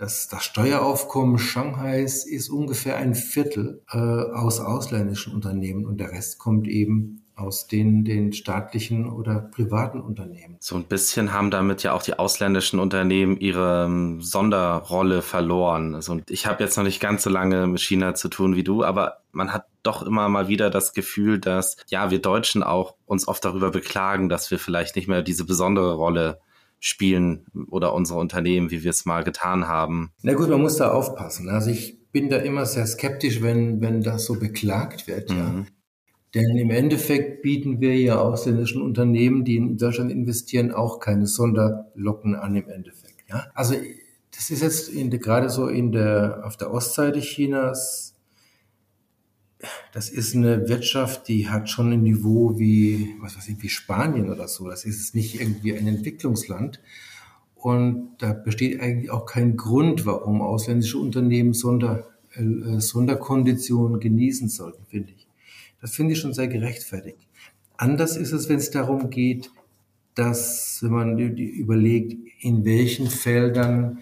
das, 0.00 0.28
das 0.28 0.44
Steueraufkommen 0.44 1.38
Shanghais 1.38 2.24
ist 2.24 2.48
ungefähr 2.48 2.96
ein 2.96 3.14
Viertel 3.14 3.82
äh, 3.92 3.98
aus 3.98 4.58
ausländischen 4.58 5.34
Unternehmen 5.34 5.84
und 5.84 5.98
der 6.00 6.10
Rest 6.12 6.38
kommt 6.38 6.66
eben 6.66 7.22
aus 7.36 7.66
den, 7.66 8.04
den 8.04 8.32
staatlichen 8.32 9.10
oder 9.10 9.40
privaten 9.40 10.00
Unternehmen. 10.00 10.56
So 10.60 10.76
ein 10.76 10.84
bisschen 10.84 11.32
haben 11.32 11.50
damit 11.50 11.82
ja 11.82 11.92
auch 11.92 12.02
die 12.02 12.18
ausländischen 12.18 12.80
Unternehmen 12.80 13.36
ihre 13.38 13.84
ähm, 13.86 14.22
Sonderrolle 14.22 15.20
verloren. 15.20 15.94
Also 15.94 16.18
ich 16.30 16.46
habe 16.46 16.62
jetzt 16.62 16.76
noch 16.76 16.84
nicht 16.84 17.00
ganz 17.00 17.22
so 17.22 17.30
lange 17.30 17.66
mit 17.66 17.80
China 17.80 18.14
zu 18.14 18.28
tun 18.28 18.56
wie 18.56 18.64
du, 18.64 18.82
aber 18.82 19.18
man 19.32 19.52
hat 19.52 19.66
doch 19.82 20.02
immer 20.02 20.30
mal 20.30 20.48
wieder 20.48 20.70
das 20.70 20.94
Gefühl, 20.94 21.38
dass 21.38 21.76
ja 21.88 22.10
wir 22.10 22.22
Deutschen 22.22 22.62
auch 22.62 22.94
uns 23.04 23.28
oft 23.28 23.44
darüber 23.44 23.70
beklagen, 23.70 24.30
dass 24.30 24.50
wir 24.50 24.58
vielleicht 24.58 24.96
nicht 24.96 25.08
mehr 25.08 25.20
diese 25.20 25.44
besondere 25.44 25.92
Rolle 25.94 26.40
spielen 26.80 27.46
oder 27.68 27.94
unsere 27.94 28.18
Unternehmen, 28.18 28.70
wie 28.70 28.82
wir 28.82 28.90
es 28.90 29.04
mal 29.04 29.22
getan 29.22 29.68
haben. 29.68 30.12
Na 30.22 30.32
gut, 30.34 30.48
man 30.48 30.62
muss 30.62 30.76
da 30.76 30.90
aufpassen. 30.90 31.48
Also 31.48 31.70
ich 31.70 32.10
bin 32.10 32.28
da 32.28 32.38
immer 32.38 32.66
sehr 32.66 32.86
skeptisch, 32.86 33.42
wenn, 33.42 33.80
wenn 33.80 34.02
das 34.02 34.24
so 34.24 34.38
beklagt 34.38 35.06
wird. 35.06 35.30
Mhm. 35.30 35.36
Ja. 35.36 35.66
Denn 36.34 36.56
im 36.56 36.70
Endeffekt 36.70 37.42
bieten 37.42 37.80
wir 37.80 37.96
ja 37.96 38.18
ausländischen 38.18 38.82
Unternehmen, 38.82 39.44
die 39.44 39.56
in 39.56 39.76
Deutschland 39.76 40.10
investieren, 40.12 40.72
auch 40.72 41.00
keine 41.00 41.26
Sonderlocken 41.26 42.34
an 42.34 42.54
im 42.54 42.68
Endeffekt. 42.68 43.28
Ja? 43.28 43.46
Also 43.54 43.74
das 44.34 44.50
ist 44.50 44.62
jetzt 44.62 44.88
in, 44.88 45.10
gerade 45.10 45.50
so 45.50 45.66
in 45.66 45.92
der, 45.92 46.42
auf 46.44 46.56
der 46.56 46.72
Ostseite 46.72 47.20
Chinas, 47.20 48.09
das 49.92 50.08
ist 50.08 50.34
eine 50.34 50.68
Wirtschaft, 50.68 51.28
die 51.28 51.48
hat 51.48 51.68
schon 51.68 51.92
ein 51.92 52.02
Niveau 52.02 52.58
wie, 52.58 53.14
was 53.20 53.36
weiß 53.36 53.48
ich, 53.48 53.62
wie 53.62 53.68
Spanien 53.68 54.30
oder 54.30 54.48
so. 54.48 54.68
Das 54.68 54.84
ist 54.84 55.14
nicht 55.14 55.40
irgendwie 55.40 55.76
ein 55.76 55.86
Entwicklungsland. 55.86 56.80
Und 57.54 58.12
da 58.18 58.32
besteht 58.32 58.80
eigentlich 58.80 59.10
auch 59.10 59.26
kein 59.26 59.56
Grund, 59.56 60.06
warum 60.06 60.40
ausländische 60.40 60.98
Unternehmen 60.98 61.52
Sonder, 61.52 62.08
äh, 62.34 62.80
Sonderkonditionen 62.80 64.00
genießen 64.00 64.48
sollten, 64.48 64.84
finde 64.86 65.12
ich. 65.14 65.26
Das 65.80 65.94
finde 65.94 66.14
ich 66.14 66.20
schon 66.20 66.32
sehr 66.32 66.48
gerechtfertigt. 66.48 67.18
Anders 67.76 68.16
ist 68.16 68.32
es, 68.32 68.48
wenn 68.48 68.56
es 68.56 68.70
darum 68.70 69.10
geht, 69.10 69.50
dass, 70.14 70.78
wenn 70.82 70.90
man 70.90 71.18
überlegt, 71.18 72.16
in 72.40 72.64
welchen 72.64 73.08
Feldern 73.08 74.00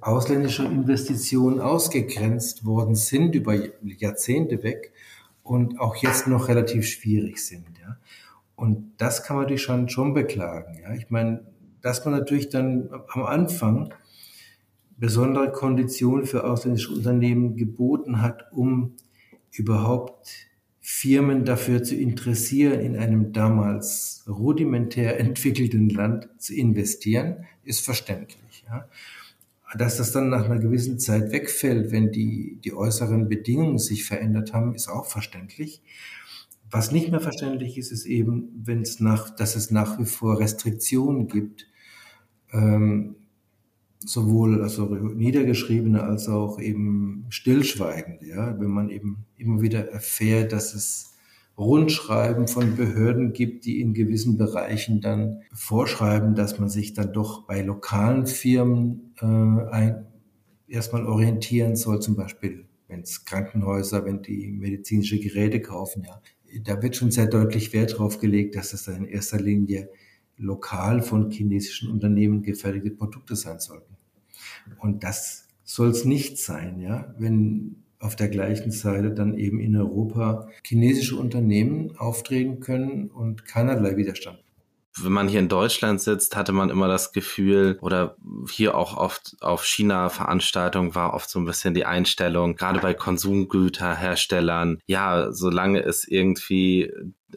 ausländische 0.00 0.64
Investitionen 0.64 1.60
ausgegrenzt 1.60 2.64
worden 2.64 2.94
sind 2.94 3.34
über 3.34 3.54
Jahrzehnte 3.82 4.62
weg 4.62 4.92
und 5.50 5.80
auch 5.80 5.96
jetzt 5.96 6.28
noch 6.28 6.46
relativ 6.46 6.86
schwierig 6.86 7.44
sind. 7.44 7.66
Ja. 7.80 7.96
Und 8.54 8.92
das 8.98 9.24
kann 9.24 9.34
man 9.34 9.46
natürlich 9.46 9.62
schon, 9.62 9.88
schon 9.88 10.14
beklagen. 10.14 10.78
Ja. 10.80 10.94
Ich 10.94 11.10
meine, 11.10 11.44
dass 11.80 12.04
man 12.04 12.14
natürlich 12.14 12.50
dann 12.50 12.88
am 13.08 13.24
Anfang 13.24 13.92
besondere 14.96 15.50
Konditionen 15.50 16.24
für 16.24 16.44
ausländische 16.44 16.92
Unternehmen 16.92 17.56
geboten 17.56 18.22
hat, 18.22 18.44
um 18.52 18.94
überhaupt 19.50 20.46
Firmen 20.78 21.44
dafür 21.44 21.82
zu 21.82 21.96
interessieren, 21.96 22.78
in 22.78 22.96
einem 22.96 23.32
damals 23.32 24.24
rudimentär 24.28 25.18
entwickelten 25.26 25.88
Land 25.88 26.28
zu 26.38 26.54
investieren, 26.54 27.44
ist 27.64 27.84
verständlich. 27.84 28.64
Ja. 28.68 28.86
Dass 29.76 29.98
das 29.98 30.12
dann 30.12 30.30
nach 30.30 30.46
einer 30.46 30.58
gewissen 30.58 30.98
Zeit 30.98 31.30
wegfällt, 31.30 31.92
wenn 31.92 32.10
die, 32.10 32.58
die 32.64 32.74
äußeren 32.74 33.28
Bedingungen 33.28 33.78
sich 33.78 34.04
verändert 34.04 34.52
haben, 34.52 34.74
ist 34.74 34.88
auch 34.88 35.06
verständlich. 35.06 35.82
Was 36.70 36.92
nicht 36.92 37.10
mehr 37.10 37.20
verständlich 37.20 37.78
ist, 37.78 37.90
ist 37.90 38.06
eben, 38.06 38.62
wenn 38.64 38.82
es 38.82 39.00
nach, 39.00 39.30
dass 39.30 39.56
es 39.56 39.70
nach 39.70 39.98
wie 39.98 40.04
vor 40.04 40.38
Restriktionen 40.38 41.26
gibt, 41.26 41.66
ähm, 42.52 43.16
sowohl 44.04 44.62
also 44.62 44.86
niedergeschriebene 44.86 46.02
als 46.02 46.28
auch 46.28 46.58
eben 46.58 47.26
stillschweigende, 47.28 48.26
ja, 48.26 48.58
wenn 48.58 48.70
man 48.70 48.88
eben 48.88 49.26
immer 49.36 49.60
wieder 49.60 49.88
erfährt, 49.90 50.52
dass 50.52 50.74
es 50.74 51.09
Rundschreiben 51.60 52.48
von 52.48 52.74
Behörden 52.74 53.32
gibt, 53.32 53.66
die 53.66 53.80
in 53.80 53.94
gewissen 53.94 54.38
Bereichen 54.38 55.00
dann 55.00 55.42
vorschreiben, 55.52 56.34
dass 56.34 56.58
man 56.58 56.68
sich 56.68 56.94
dann 56.94 57.12
doch 57.12 57.46
bei 57.46 57.60
lokalen 57.60 58.26
Firmen 58.26 59.14
äh, 59.20 59.26
ein, 59.26 60.06
erstmal 60.66 61.06
orientieren 61.06 61.76
soll, 61.76 62.00
zum 62.00 62.16
Beispiel 62.16 62.64
wenn 62.90 63.02
es 63.02 63.24
Krankenhäuser, 63.24 64.04
wenn 64.04 64.20
die 64.20 64.48
medizinische 64.48 65.20
Geräte 65.20 65.62
kaufen, 65.62 66.04
ja. 66.04 66.20
Da 66.64 66.82
wird 66.82 66.96
schon 66.96 67.12
sehr 67.12 67.28
deutlich 67.28 67.72
Wert 67.72 67.96
drauf 67.96 68.18
gelegt, 68.18 68.56
dass 68.56 68.72
es 68.72 68.82
dann 68.82 68.96
in 68.96 69.04
erster 69.04 69.38
Linie 69.38 69.88
lokal 70.36 71.00
von 71.00 71.30
chinesischen 71.30 71.88
Unternehmen 71.88 72.42
gefertigte 72.42 72.90
Produkte 72.90 73.36
sein 73.36 73.60
sollten. 73.60 73.96
Und 74.80 75.04
das 75.04 75.46
soll 75.62 75.90
es 75.90 76.04
nicht 76.04 76.38
sein, 76.38 76.80
ja, 76.80 77.14
wenn 77.18 77.84
auf 78.00 78.16
der 78.16 78.28
gleichen 78.28 78.72
Seite 78.72 79.12
dann 79.12 79.36
eben 79.36 79.60
in 79.60 79.76
Europa 79.76 80.48
chinesische 80.66 81.16
Unternehmen 81.16 81.96
auftreten 81.96 82.60
können 82.60 83.10
und 83.10 83.44
keinerlei 83.44 83.96
Widerstand. 83.96 84.42
Wenn 85.00 85.12
man 85.12 85.28
hier 85.28 85.38
in 85.38 85.48
Deutschland 85.48 86.00
sitzt, 86.00 86.34
hatte 86.34 86.52
man 86.52 86.68
immer 86.68 86.88
das 86.88 87.12
Gefühl, 87.12 87.78
oder 87.80 88.16
hier 88.50 88.74
auch 88.74 88.96
oft 88.96 89.36
auf 89.40 89.64
China-Veranstaltungen 89.64 90.94
war 90.96 91.14
oft 91.14 91.30
so 91.30 91.38
ein 91.38 91.44
bisschen 91.44 91.74
die 91.74 91.84
Einstellung, 91.84 92.56
gerade 92.56 92.80
bei 92.80 92.92
Konsumgüterherstellern, 92.92 94.78
ja, 94.86 95.30
solange 95.30 95.80
es 95.84 96.08
irgendwie 96.08 96.92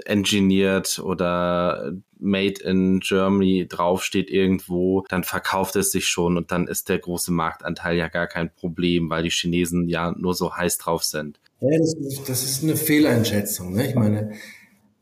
engineert 0.05 0.99
oder 0.99 1.93
made 2.19 2.63
in 2.63 2.99
Germany 3.01 3.67
draufsteht 3.67 4.29
irgendwo, 4.29 5.03
dann 5.09 5.23
verkauft 5.23 5.75
es 5.75 5.91
sich 5.91 6.07
schon 6.07 6.37
und 6.37 6.51
dann 6.51 6.67
ist 6.67 6.89
der 6.89 6.99
große 6.99 7.31
Marktanteil 7.31 7.97
ja 7.97 8.07
gar 8.07 8.27
kein 8.27 8.53
Problem, 8.53 9.09
weil 9.09 9.23
die 9.23 9.29
Chinesen 9.29 9.89
ja 9.89 10.13
nur 10.17 10.33
so 10.33 10.55
heiß 10.55 10.77
drauf 10.77 11.03
sind. 11.03 11.39
Ja, 11.59 11.77
das, 11.77 11.93
ist, 11.93 12.29
das 12.29 12.43
ist 12.43 12.63
eine 12.63 12.75
Fehleinschätzung. 12.75 13.73
Ne? 13.73 13.87
Ich 13.87 13.95
meine, 13.95 14.31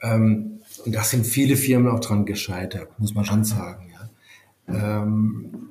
ähm, 0.02 0.62
und 0.86 0.96
da 0.96 1.04
sind 1.04 1.26
viele 1.26 1.58
Firmen 1.58 1.92
auch 1.92 2.00
dran 2.00 2.26
gescheitert, 2.26 3.00
muss 3.00 3.14
man 3.14 3.26
schon 3.26 3.44
sagen. 3.44 3.92
Ja. 4.68 5.04
Ähm, 5.04 5.70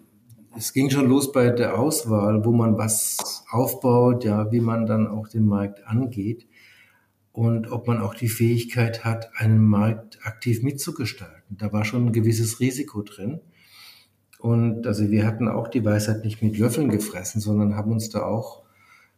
es 0.57 0.73
ging 0.73 0.91
schon 0.91 1.09
los 1.09 1.33
bei 1.33 1.51
der 1.51 1.79
Auswahl, 1.79 2.45
wo 2.45 2.53
man 2.53 2.77
was 2.77 3.45
aufbaut, 3.51 4.25
ja, 4.25 4.51
wie 4.53 4.61
man 4.61 4.87
dann 4.87 5.07
auch 5.07 5.29
den 5.29 5.47
Markt 5.47 5.87
angeht 5.87 6.47
und 7.33 7.71
ob 7.71 7.87
man 7.87 8.01
auch 8.01 8.15
die 8.15 8.29
Fähigkeit 8.29 9.05
hat, 9.05 9.31
einen 9.37 9.65
Markt 9.65 10.19
aktiv 10.25 10.63
mitzugestalten. 10.63 11.57
Da 11.57 11.73
war 11.73 11.85
schon 11.85 12.07
ein 12.07 12.13
gewisses 12.13 12.61
Risiko 12.61 13.03
drin. 13.03 13.41
Und 14.39 14.87
also 14.87 15.11
wir 15.11 15.27
hatten 15.27 15.49
auch 15.49 15.69
die 15.69 15.85
Weisheit 15.85 16.25
nicht 16.25 16.43
mit 16.43 16.59
Löffeln 16.59 16.89
gefressen, 16.89 17.41
sondern 17.41 17.77
haben 17.77 17.93
uns 17.93 18.09
da 18.09 18.23
auch 18.23 18.63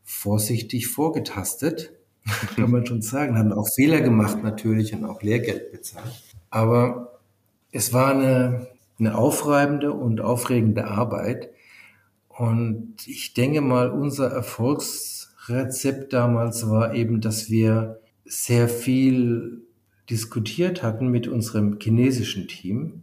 vorsichtig 0.02 0.88
vorgetastet 0.88 1.92
kann 2.56 2.70
man 2.70 2.86
schon 2.86 3.02
sagen. 3.02 3.38
Haben 3.38 3.52
auch 3.52 3.68
Fehler 3.68 4.00
gemacht 4.00 4.42
natürlich 4.42 4.94
und 4.94 5.04
auch 5.04 5.22
Lehrgeld 5.22 5.72
bezahlt. 5.72 6.22
Aber 6.50 7.20
es 7.70 7.92
war 7.92 8.10
eine, 8.10 8.68
eine 8.98 9.16
aufreibende 9.16 9.92
und 9.92 10.20
aufregende 10.20 10.86
Arbeit. 10.86 11.50
Und 12.28 12.94
ich 13.06 13.34
denke 13.34 13.60
mal, 13.60 13.90
unser 13.90 14.30
Erfolgsrezept 14.30 16.12
damals 16.12 16.68
war 16.68 16.94
eben, 16.94 17.20
dass 17.20 17.50
wir 17.50 18.00
sehr 18.25 18.68
viel 18.68 19.62
diskutiert 20.11 20.83
hatten 20.83 21.09
mit 21.09 21.29
unserem 21.29 21.79
chinesischen 21.81 22.49
Team 22.49 23.03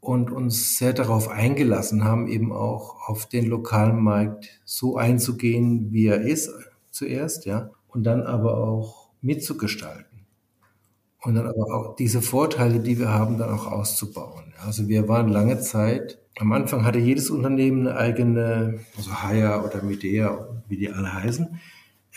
und 0.00 0.30
uns 0.30 0.78
sehr 0.78 0.92
darauf 0.92 1.28
eingelassen 1.28 2.04
haben, 2.04 2.28
eben 2.28 2.52
auch 2.52 3.08
auf 3.08 3.26
den 3.26 3.46
lokalen 3.46 4.02
Markt 4.02 4.60
so 4.64 4.96
einzugehen, 4.96 5.92
wie 5.92 6.06
er 6.06 6.20
ist 6.20 6.50
zuerst, 6.90 7.46
ja, 7.46 7.70
und 7.88 8.04
dann 8.04 8.22
aber 8.22 8.58
auch 8.58 9.10
mitzugestalten. 9.20 10.26
Und 11.20 11.34
dann 11.34 11.48
aber 11.48 11.74
auch 11.74 11.96
diese 11.96 12.22
Vorteile, 12.22 12.80
die 12.80 12.98
wir 12.98 13.08
haben, 13.08 13.38
dann 13.38 13.50
auch 13.50 13.66
auszubauen. 13.66 14.54
Also 14.64 14.88
wir 14.88 15.08
waren 15.08 15.28
lange 15.28 15.58
Zeit, 15.58 16.18
am 16.38 16.52
Anfang 16.52 16.84
hatte 16.84 17.00
jedes 17.00 17.30
Unternehmen 17.30 17.88
eine 17.88 17.98
eigene, 17.98 18.80
also 18.96 19.22
Haya 19.22 19.64
oder 19.64 19.82
Medea, 19.82 20.62
wie 20.68 20.76
die 20.76 20.90
alle 20.90 21.12
heißen, 21.12 21.58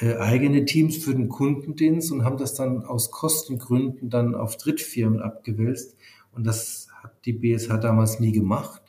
äh, 0.02 0.18
eigene 0.18 0.66
Teams 0.66 0.98
für 0.98 1.14
den 1.16 1.30
Kundendienst 1.30 2.12
und 2.12 2.26
haben 2.26 2.38
das 2.38 2.54
dann 2.54 2.84
aus 2.84 3.12
Kostengründen 3.12 4.10
dann 4.10 4.36
auf 4.36 4.58
Drittfirmen 4.58 5.22
abgewälzt. 5.22 5.96
Und 6.34 6.46
das 6.46 6.88
hat 7.02 7.26
die 7.26 7.34
BSH 7.34 7.78
damals 7.78 8.20
nie 8.20 8.32
gemacht. 8.32 8.82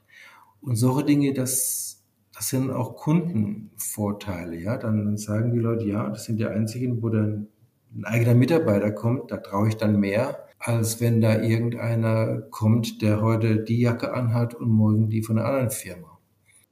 Und 0.61 0.77
solche 0.77 1.05
Dinge, 1.05 1.33
das 1.33 1.93
das 2.35 2.49
sind 2.49 2.71
auch 2.71 2.97
Kundenvorteile, 2.97 4.57
ja. 4.57 4.77
Dann, 4.77 5.17
sagen 5.17 5.53
die 5.53 5.59
Leute, 5.59 5.85
ja, 5.85 6.09
das 6.09 6.25
sind 6.25 6.39
die 6.39 6.47
einzigen, 6.47 7.03
wo 7.03 7.09
dann 7.09 7.49
ein 7.95 8.05
eigener 8.05 8.35
Mitarbeiter 8.35 8.91
kommt, 8.91 9.31
da 9.31 9.37
traue 9.37 9.69
ich 9.69 9.77
dann 9.77 10.01
mehr, 10.01 10.49
als 10.59 11.01
wenn 11.01 11.21
da 11.21 11.41
irgendeiner 11.41 12.41
kommt, 12.51 13.03
der 13.03 13.21
heute 13.21 13.63
die 13.63 13.81
Jacke 13.81 14.15
anhat 14.15 14.55
und 14.55 14.71
morgen 14.71 15.11
die 15.11 15.23
von 15.23 15.39
einer 15.39 15.47
anderen 15.47 15.71
Firma. 15.71 16.19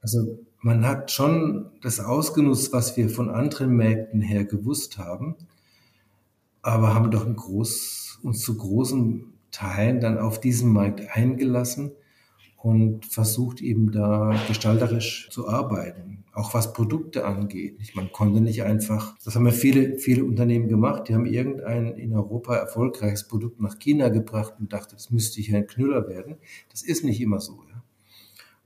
Also 0.01 0.39
man 0.61 0.87
hat 0.87 1.11
schon 1.11 1.71
das 1.81 1.99
ausgenutzt, 1.99 2.71
was 2.71 2.95
wir 2.97 3.09
von 3.09 3.29
anderen 3.29 3.75
Märkten 3.75 4.21
her 4.21 4.45
gewusst 4.45 4.97
haben, 4.97 5.35
aber 6.61 6.93
haben 6.93 7.11
doch 7.11 7.25
Groß, 7.35 8.19
uns 8.23 8.41
zu 8.41 8.57
großen 8.57 9.33
Teilen 9.51 9.99
dann 9.99 10.19
auf 10.19 10.39
diesen 10.39 10.71
Markt 10.71 11.01
eingelassen 11.15 11.91
und 12.57 13.07
versucht 13.07 13.59
eben 13.61 13.91
da 13.91 14.35
gestalterisch 14.47 15.29
zu 15.31 15.49
arbeiten, 15.49 16.23
auch 16.31 16.53
was 16.53 16.73
Produkte 16.73 17.25
angeht. 17.25 17.79
Man 17.95 18.11
konnte 18.11 18.39
nicht 18.39 18.61
einfach, 18.61 19.17
das 19.25 19.35
haben 19.35 19.47
ja 19.47 19.51
viele, 19.51 19.97
viele 19.97 20.23
Unternehmen 20.23 20.67
gemacht, 20.67 21.07
die 21.07 21.15
haben 21.15 21.25
irgendein 21.25 21.97
in 21.97 22.13
Europa 22.13 22.55
erfolgreiches 22.55 23.27
Produkt 23.27 23.59
nach 23.59 23.79
China 23.79 24.09
gebracht 24.09 24.53
und 24.59 24.71
dachte, 24.71 24.95
das 24.95 25.09
müsste 25.09 25.41
hier 25.41 25.57
ein 25.57 25.67
Knüller 25.67 26.07
werden. 26.07 26.35
Das 26.69 26.83
ist 26.83 27.03
nicht 27.03 27.19
immer 27.19 27.39
so. 27.39 27.63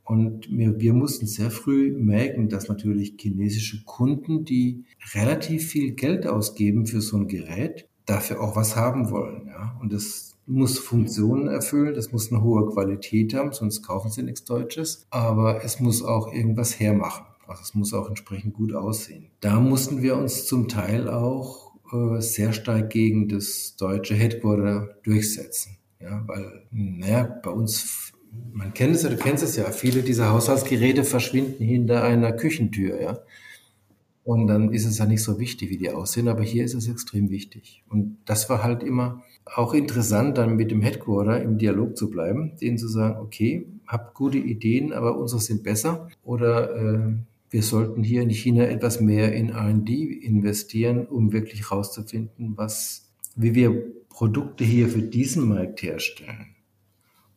Und 0.06 0.48
wir, 0.52 0.80
wir 0.80 0.94
mussten 0.94 1.26
sehr 1.26 1.50
früh 1.50 1.92
merken, 1.92 2.48
dass 2.48 2.70
natürlich 2.70 3.16
chinesische 3.20 3.84
Kunden, 3.86 4.46
die 4.46 4.86
relativ 5.14 5.68
viel 5.68 5.94
Geld 5.94 6.28
ausgeben 6.28 6.86
für 6.86 7.02
so 7.02 7.18
ein 7.18 7.28
Gerät, 7.28 7.90
dafür 8.06 8.40
auch 8.40 8.56
was 8.56 8.76
haben 8.76 9.10
wollen. 9.10 9.48
Ja. 9.48 9.78
Und 9.82 9.92
das 9.92 10.38
muss 10.46 10.78
Funktionen 10.78 11.48
erfüllen, 11.48 11.96
das 11.96 12.12
muss 12.12 12.32
eine 12.32 12.44
hohe 12.44 12.70
Qualität 12.70 13.34
haben, 13.34 13.52
sonst 13.52 13.82
kaufen 13.82 14.12
sie 14.12 14.22
nichts 14.22 14.44
Deutsches. 14.44 15.08
Aber 15.10 15.64
es 15.64 15.80
muss 15.80 16.04
auch 16.04 16.32
irgendwas 16.32 16.80
hermachen. 16.80 17.26
Also 17.48 17.64
es 17.64 17.74
muss 17.74 17.94
auch 17.94 18.08
entsprechend 18.08 18.54
gut 18.54 18.74
aussehen. 18.74 19.32
Da 19.40 19.60
mussten 19.60 20.04
wir 20.04 20.18
uns 20.18 20.46
zum 20.46 20.68
Teil 20.68 21.10
auch 21.10 21.74
äh, 21.92 22.22
sehr 22.22 22.54
stark 22.54 22.92
gegen 22.92 23.28
das 23.28 23.76
deutsche 23.76 24.14
Headquarter 24.14 24.98
durchsetzen. 25.04 25.78
Ja, 26.00 26.24
weil, 26.28 26.68
naja, 26.72 27.40
bei 27.44 27.50
uns 27.50 28.14
man 28.54 28.74
kennt 28.74 28.96
es 28.96 29.04
ja, 29.04 29.10
du 29.10 29.18
kennst 29.18 29.44
es 29.44 29.56
ja, 29.56 29.72
viele 29.72 30.02
dieser 30.02 30.32
Haushaltsgeräte 30.32 31.04
verschwinden 31.04 31.64
hinter 31.64 32.04
einer 32.04 32.32
Küchentür, 32.32 33.02
ja. 33.02 33.20
Und 34.24 34.48
dann 34.48 34.74
ist 34.74 34.86
es 34.86 34.98
ja 34.98 35.06
nicht 35.06 35.22
so 35.22 35.40
wichtig, 35.40 35.70
wie 35.70 35.78
die 35.78 35.92
aussehen, 35.92 36.28
aber 36.28 36.42
hier 36.42 36.66
ist 36.66 36.74
es 36.74 36.88
extrem 36.88 37.30
wichtig. 37.30 37.84
Und 37.90 38.18
das 38.26 38.50
war 38.50 38.64
halt 38.64 38.82
immer 38.82 39.24
auch 39.46 39.76
interessant, 39.76 40.40
dann 40.40 40.56
mit 40.56 40.72
dem 40.72 40.82
Headquarter 40.82 41.44
im 41.44 41.60
Dialog 41.60 41.96
zu 41.96 42.10
bleiben, 42.10 42.54
denen 42.60 42.80
zu 42.80 42.88
sagen, 42.88 43.20
okay, 43.20 43.68
habt 43.86 44.16
gute 44.16 44.40
Ideen, 44.40 44.94
aber 44.94 45.20
unsere 45.20 45.40
sind 45.40 45.62
besser. 45.62 46.10
Oder 46.24 46.76
äh, 46.76 47.14
wir 47.52 47.62
sollten 47.62 48.04
hier 48.04 48.24
in 48.24 48.32
China 48.32 48.64
etwas 48.64 49.00
mehr 49.00 49.32
in 49.34 49.52
RD 49.52 49.90
investieren, 49.90 51.06
um 51.06 51.32
wirklich 51.32 51.70
herauszufinden, 51.70 52.54
was, 52.56 53.12
wie 53.36 53.54
wir 53.54 53.84
Produkte 54.10 54.64
hier 54.64 54.90
für 54.90 55.04
diesen 55.04 55.48
Markt 55.48 55.84
herstellen. 55.84 56.55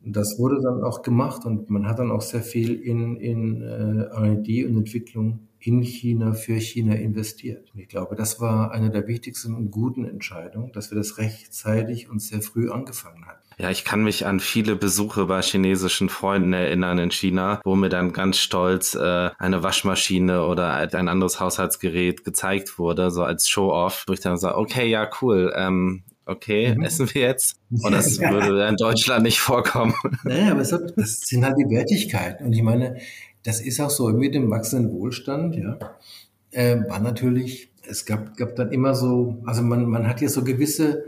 Das 0.01 0.39
wurde 0.39 0.61
dann 0.63 0.83
auch 0.83 1.03
gemacht 1.03 1.45
und 1.45 1.71
man 1.71 1.87
hat 1.87 1.99
dann 1.99 2.11
auch 2.11 2.23
sehr 2.23 2.43
viel 2.43 2.75
in, 2.75 3.17
in 3.17 3.63
äh, 3.63 4.05
R&D 4.15 4.65
und 4.65 4.77
Entwicklung 4.77 5.49
in 5.61 5.83
China 5.83 6.33
für 6.35 6.61
China 6.61 6.95
investiert. 6.95 7.71
Und 7.75 7.81
ich 7.81 7.89
glaube, 7.89 8.15
das 8.15 8.41
war 8.41 8.71
eine 8.71 8.91
der 8.91 9.09
wichtigsten 9.09 9.55
und 9.55 9.71
guten 9.71 10.05
Entscheidungen, 10.05 10.73
dass 10.73 10.91
wir 10.91 10.99
das 10.99 11.19
rechtzeitig 11.19 12.09
und 12.09 12.23
sehr 12.23 12.43
früh 12.43 12.71
angefangen 12.71 13.27
haben. 13.27 13.39
Ja, 13.59 13.71
ich 13.71 13.85
kann 13.85 14.05
mich 14.05 14.25
an 14.25 14.39
viele 14.39 14.77
Besuche 14.77 15.27
bei 15.27 15.43
chinesischen 15.43 16.09
Freunden 16.09 16.53
erinnern 16.53 16.99
in 16.99 17.11
China, 17.11 17.61
wo 17.65 17.75
mir 17.75 17.89
dann 17.89 18.13
ganz 18.13 18.39
stolz 18.39 18.95
äh, 18.95 19.31
eine 19.37 19.65
Waschmaschine 19.65 20.45
oder 20.45 20.75
ein 20.75 21.09
anderes 21.09 21.41
Haushaltsgerät 21.41 22.25
gezeigt 22.25 22.79
wurde, 22.79 23.11
so 23.11 23.25
als 23.25 23.49
Show-off, 23.49 24.05
wo 24.07 24.13
ich 24.13 24.21
dann 24.21 24.37
sage, 24.37 24.57
okay, 24.57 24.89
ja, 24.89 25.11
cool, 25.21 25.53
ähm, 25.57 26.05
okay, 26.29 26.75
mhm. 26.75 26.83
essen 26.83 27.13
wir 27.13 27.23
jetzt? 27.23 27.57
Und 27.71 27.93
das 27.93 28.21
würde 28.21 28.67
in 28.69 28.77
Deutschland 28.77 29.25
nicht 29.25 29.41
vorkommen. 29.41 29.95
Naja, 30.25 30.53
aber 30.53 30.63
hat, 30.63 30.93
das 30.97 31.21
sind 31.21 31.45
halt 31.45 31.57
die 31.59 31.71
Wertigkeiten. 31.75 32.47
Und 32.47 32.53
ich 32.53 32.63
meine, 32.63 32.99
das 33.43 33.61
ist 33.61 33.81
auch 33.81 33.91
so 33.91 34.09
mit 34.09 34.35
dem 34.35 34.51
wachsenden 34.51 34.93
Wohlstand, 34.93 35.57
ja, 35.57 35.79
äh, 36.51 36.77
war 36.89 37.01
natürlich, 37.01 37.71
es 37.89 38.05
gab, 38.05 38.37
gab 38.37 38.57
dann 38.57 38.73
immer 38.73 38.95
so, 38.95 39.43
also 39.47 39.63
man, 39.63 39.87
man 39.87 40.09
hat 40.09 40.21
ja 40.21 40.29
so 40.29 40.45
gewisse 40.45 41.05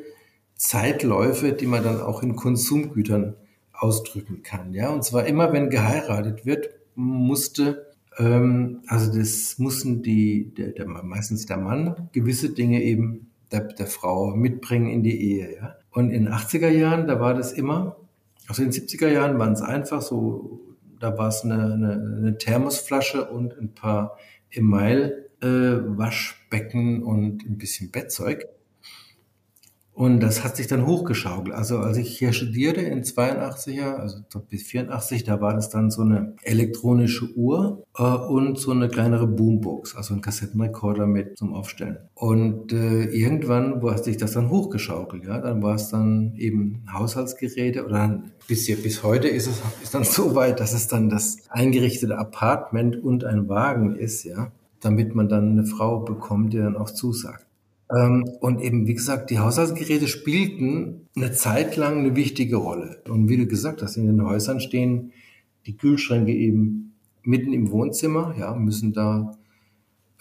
Zeitläufe, 0.56 1.52
die 1.52 1.66
man 1.66 1.82
dann 1.82 2.00
auch 2.00 2.22
in 2.22 2.36
Konsumgütern 2.36 3.34
ausdrücken 3.72 4.42
kann, 4.42 4.74
ja. 4.74 4.90
Und 4.90 5.04
zwar 5.04 5.26
immer, 5.26 5.52
wenn 5.52 5.70
geheiratet 5.70 6.44
wird, 6.46 6.70
musste 6.94 7.90
ähm, 8.18 8.82
also 8.86 9.16
das 9.16 9.58
mussten 9.58 10.02
die, 10.02 10.52
der, 10.54 10.68
der, 10.68 10.86
meistens 10.86 11.46
der 11.46 11.56
Mann 11.56 12.08
gewisse 12.12 12.50
Dinge 12.50 12.82
eben 12.82 13.29
der, 13.52 13.60
der 13.60 13.86
Frau 13.86 14.34
mitbringen 14.34 14.90
in 14.90 15.02
die 15.02 15.20
Ehe. 15.20 15.56
Ja? 15.56 15.76
Und 15.90 16.10
in 16.10 16.24
den 16.24 16.32
80er 16.32 16.68
Jahren, 16.68 17.06
da 17.06 17.20
war 17.20 17.34
das 17.34 17.52
immer, 17.52 17.96
also 18.48 18.62
in 18.62 18.70
den 18.70 18.80
70er 18.80 19.08
Jahren 19.08 19.38
waren 19.38 19.52
es 19.52 19.62
einfach 19.62 20.02
so, 20.02 20.60
da 20.98 21.16
war 21.16 21.28
es 21.28 21.44
eine, 21.44 21.72
eine, 21.72 21.92
eine 21.92 22.38
Thermosflasche 22.38 23.30
und 23.30 23.58
ein 23.58 23.74
paar 23.74 24.18
Email 24.50 25.30
äh, 25.40 25.46
und 27.02 27.44
ein 27.44 27.58
bisschen 27.58 27.90
Bettzeug. 27.90 28.46
Und 29.92 30.20
das 30.20 30.44
hat 30.44 30.56
sich 30.56 30.66
dann 30.66 30.86
hochgeschaukelt. 30.86 31.54
Also 31.54 31.78
als 31.78 31.98
ich 31.98 32.16
hier 32.16 32.32
studierte 32.32 32.80
in 32.80 33.02
82er, 33.02 33.96
also 33.96 34.18
bis 34.48 34.62
84, 34.62 35.24
da 35.24 35.40
war 35.40 35.52
das 35.52 35.68
dann 35.68 35.90
so 35.90 36.02
eine 36.02 36.36
elektronische 36.42 37.36
Uhr 37.36 37.84
äh, 37.98 38.02
und 38.02 38.58
so 38.58 38.70
eine 38.70 38.88
kleinere 38.88 39.26
Boombox, 39.26 39.96
also 39.96 40.14
ein 40.14 40.22
Kassettenrekorder 40.22 41.06
mit 41.06 41.36
zum 41.36 41.54
Aufstellen. 41.54 41.98
Und 42.14 42.72
äh, 42.72 43.04
irgendwann 43.04 43.82
hat 43.82 44.04
sich 44.04 44.16
das 44.16 44.32
dann 44.32 44.48
hochgeschaukelt. 44.48 45.24
Ja, 45.24 45.38
dann 45.38 45.62
war 45.62 45.74
es 45.74 45.88
dann 45.88 46.34
eben 46.36 46.84
Haushaltsgeräte 46.92 47.84
oder 47.84 48.22
bis, 48.48 48.66
hier, 48.66 48.76
bis 48.76 49.02
heute 49.02 49.28
ist 49.28 49.48
es 49.48 49.60
ist 49.82 49.94
dann 49.94 50.04
so 50.04 50.34
weit, 50.34 50.60
dass 50.60 50.72
es 50.72 50.86
dann 50.88 51.10
das 51.10 51.38
eingerichtete 51.50 52.16
Apartment 52.16 52.96
und 52.96 53.24
ein 53.24 53.48
Wagen 53.48 53.96
ist, 53.96 54.24
ja, 54.24 54.52
damit 54.80 55.14
man 55.14 55.28
dann 55.28 55.50
eine 55.50 55.66
Frau 55.66 56.00
bekommt, 56.00 56.54
die 56.54 56.58
dann 56.58 56.76
auch 56.76 56.90
zusagt. 56.90 57.44
Ähm, 57.96 58.24
und 58.40 58.60
eben, 58.60 58.86
wie 58.86 58.94
gesagt, 58.94 59.30
die 59.30 59.38
Haushaltsgeräte 59.38 60.06
spielten 60.06 61.08
eine 61.16 61.32
Zeit 61.32 61.76
lang 61.76 61.98
eine 61.98 62.16
wichtige 62.16 62.56
Rolle. 62.56 63.02
Und 63.08 63.28
wie 63.28 63.36
du 63.36 63.46
gesagt 63.46 63.82
hast, 63.82 63.96
in 63.96 64.06
den 64.06 64.24
Häusern 64.24 64.60
stehen 64.60 65.12
die 65.66 65.76
Kühlschränke 65.76 66.32
eben 66.32 66.94
mitten 67.22 67.52
im 67.52 67.70
Wohnzimmer, 67.70 68.34
ja, 68.38 68.54
müssen 68.54 68.92
da 68.92 69.36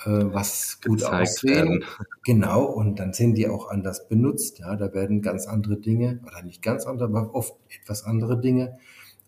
äh, 0.05 0.09
was 0.09 0.79
gut 0.85 1.03
aussehen. 1.03 1.83
Genau, 2.23 2.63
und 2.63 2.99
dann 2.99 3.13
sind 3.13 3.35
die 3.35 3.47
auch 3.47 3.69
anders 3.69 4.07
benutzt. 4.07 4.59
Ja, 4.59 4.75
da 4.75 4.93
werden 4.93 5.21
ganz 5.21 5.47
andere 5.47 5.77
Dinge, 5.77 6.19
oder 6.25 6.41
nicht 6.43 6.61
ganz 6.61 6.85
andere, 6.85 7.09
aber 7.09 7.35
oft 7.35 7.53
etwas 7.81 8.03
andere 8.03 8.39
Dinge 8.39 8.77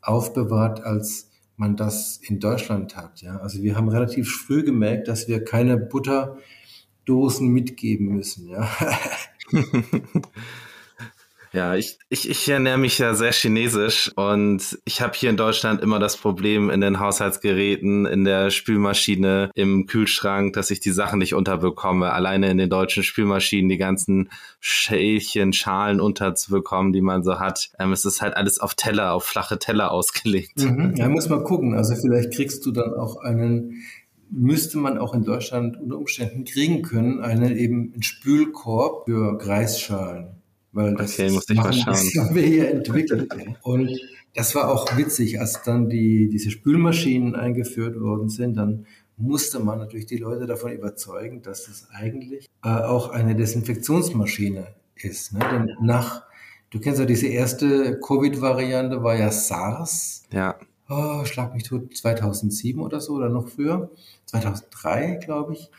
aufbewahrt, 0.01 0.83
als 0.83 1.29
man 1.57 1.75
das 1.75 2.19
in 2.23 2.39
Deutschland 2.39 2.95
hat. 2.97 3.21
Ja, 3.21 3.37
also 3.37 3.61
wir 3.61 3.75
haben 3.75 3.89
relativ 3.89 4.31
früh 4.31 4.63
gemerkt, 4.63 5.07
dass 5.07 5.27
wir 5.27 5.43
keine 5.43 5.77
Butter 5.77 6.37
Dosen 7.11 7.49
mitgeben 7.49 8.07
müssen, 8.15 8.47
ja. 8.47 8.69
Ja, 11.53 11.75
ich, 11.75 11.99
ich, 12.07 12.29
ich 12.29 12.47
ernähre 12.47 12.77
mich 12.77 12.97
ja 12.97 13.13
sehr 13.13 13.33
chinesisch 13.33 14.09
und 14.15 14.79
ich 14.85 15.01
habe 15.01 15.11
hier 15.15 15.29
in 15.29 15.35
Deutschland 15.35 15.81
immer 15.81 15.99
das 15.99 16.15
Problem 16.15 16.69
in 16.69 16.79
den 16.79 17.01
Haushaltsgeräten, 17.01 18.05
in 18.05 18.23
der 18.23 18.51
Spülmaschine, 18.51 19.51
im 19.53 19.85
Kühlschrank, 19.85 20.53
dass 20.53 20.71
ich 20.71 20.79
die 20.79 20.91
Sachen 20.91 21.19
nicht 21.19 21.33
unterbekomme. 21.33 22.13
Alleine 22.13 22.49
in 22.49 22.57
den 22.57 22.69
deutschen 22.69 23.03
Spülmaschinen 23.03 23.67
die 23.67 23.77
ganzen 23.77 24.29
Schälchen, 24.61 25.51
Schalen 25.51 25.99
unterzubekommen, 25.99 26.93
die 26.93 27.01
man 27.01 27.21
so 27.21 27.37
hat. 27.37 27.71
Ähm, 27.77 27.91
es 27.91 28.05
ist 28.05 28.21
halt 28.21 28.37
alles 28.37 28.59
auf 28.59 28.73
Teller, 28.73 29.11
auf 29.11 29.25
flache 29.25 29.59
Teller 29.59 29.91
ausgelegt. 29.91 30.57
Mhm, 30.61 30.95
ja, 30.95 31.09
muss 31.09 31.27
man 31.27 31.43
gucken. 31.43 31.73
Also 31.73 31.95
vielleicht 31.95 32.33
kriegst 32.33 32.65
du 32.65 32.71
dann 32.71 32.93
auch 32.93 33.17
einen 33.17 33.83
müsste 34.31 34.77
man 34.77 34.97
auch 34.97 35.13
in 35.13 35.23
Deutschland 35.23 35.77
unter 35.79 35.97
Umständen 35.97 36.45
kriegen 36.45 36.81
können, 36.81 37.19
einen 37.19 37.55
eben 37.57 37.91
einen 37.93 38.03
Spülkorb 38.03 39.05
für 39.05 39.37
Kreisschalen. 39.37 40.29
Weil 40.71 40.95
das 40.95 41.19
okay, 41.19 41.29
muss 41.31 41.49
ich 41.49 41.57
mal 41.57 41.73
schauen. 41.73 41.93
Das 41.93 42.15
haben 42.17 42.35
wir 42.35 42.43
hier 42.43 42.71
entwickelt. 42.71 43.29
Und 43.61 43.89
das 44.33 44.55
war 44.55 44.71
auch 44.71 44.97
witzig, 44.97 45.41
als 45.41 45.61
dann 45.63 45.89
die, 45.89 46.29
diese 46.29 46.49
Spülmaschinen 46.49 47.35
eingeführt 47.35 47.99
worden 47.99 48.29
sind, 48.29 48.55
dann 48.55 48.85
musste 49.17 49.59
man 49.59 49.79
natürlich 49.79 50.05
die 50.05 50.17
Leute 50.17 50.47
davon 50.47 50.71
überzeugen, 50.71 51.41
dass 51.41 51.65
das 51.65 51.89
eigentlich 51.91 52.47
äh, 52.63 52.69
auch 52.69 53.09
eine 53.09 53.35
Desinfektionsmaschine 53.35 54.67
ist. 54.95 55.33
Ne? 55.33 55.39
Denn 55.51 55.75
nach, 55.81 56.23
du 56.69 56.79
kennst 56.79 56.99
ja 56.99 57.05
diese 57.05 57.27
erste 57.27 57.99
Covid-Variante, 57.99 59.03
war 59.03 59.15
ja 59.15 59.29
SARS. 59.29 60.23
Ja 60.31 60.55
oh, 60.91 61.25
schlag 61.25 61.53
mich 61.53 61.63
tot, 61.63 61.95
2007 61.95 62.81
oder 62.81 62.99
so 62.99 63.13
oder 63.13 63.29
noch 63.29 63.47
früher. 63.47 63.91
2003, 64.25 65.19
glaube 65.23 65.53
ich. 65.53 65.69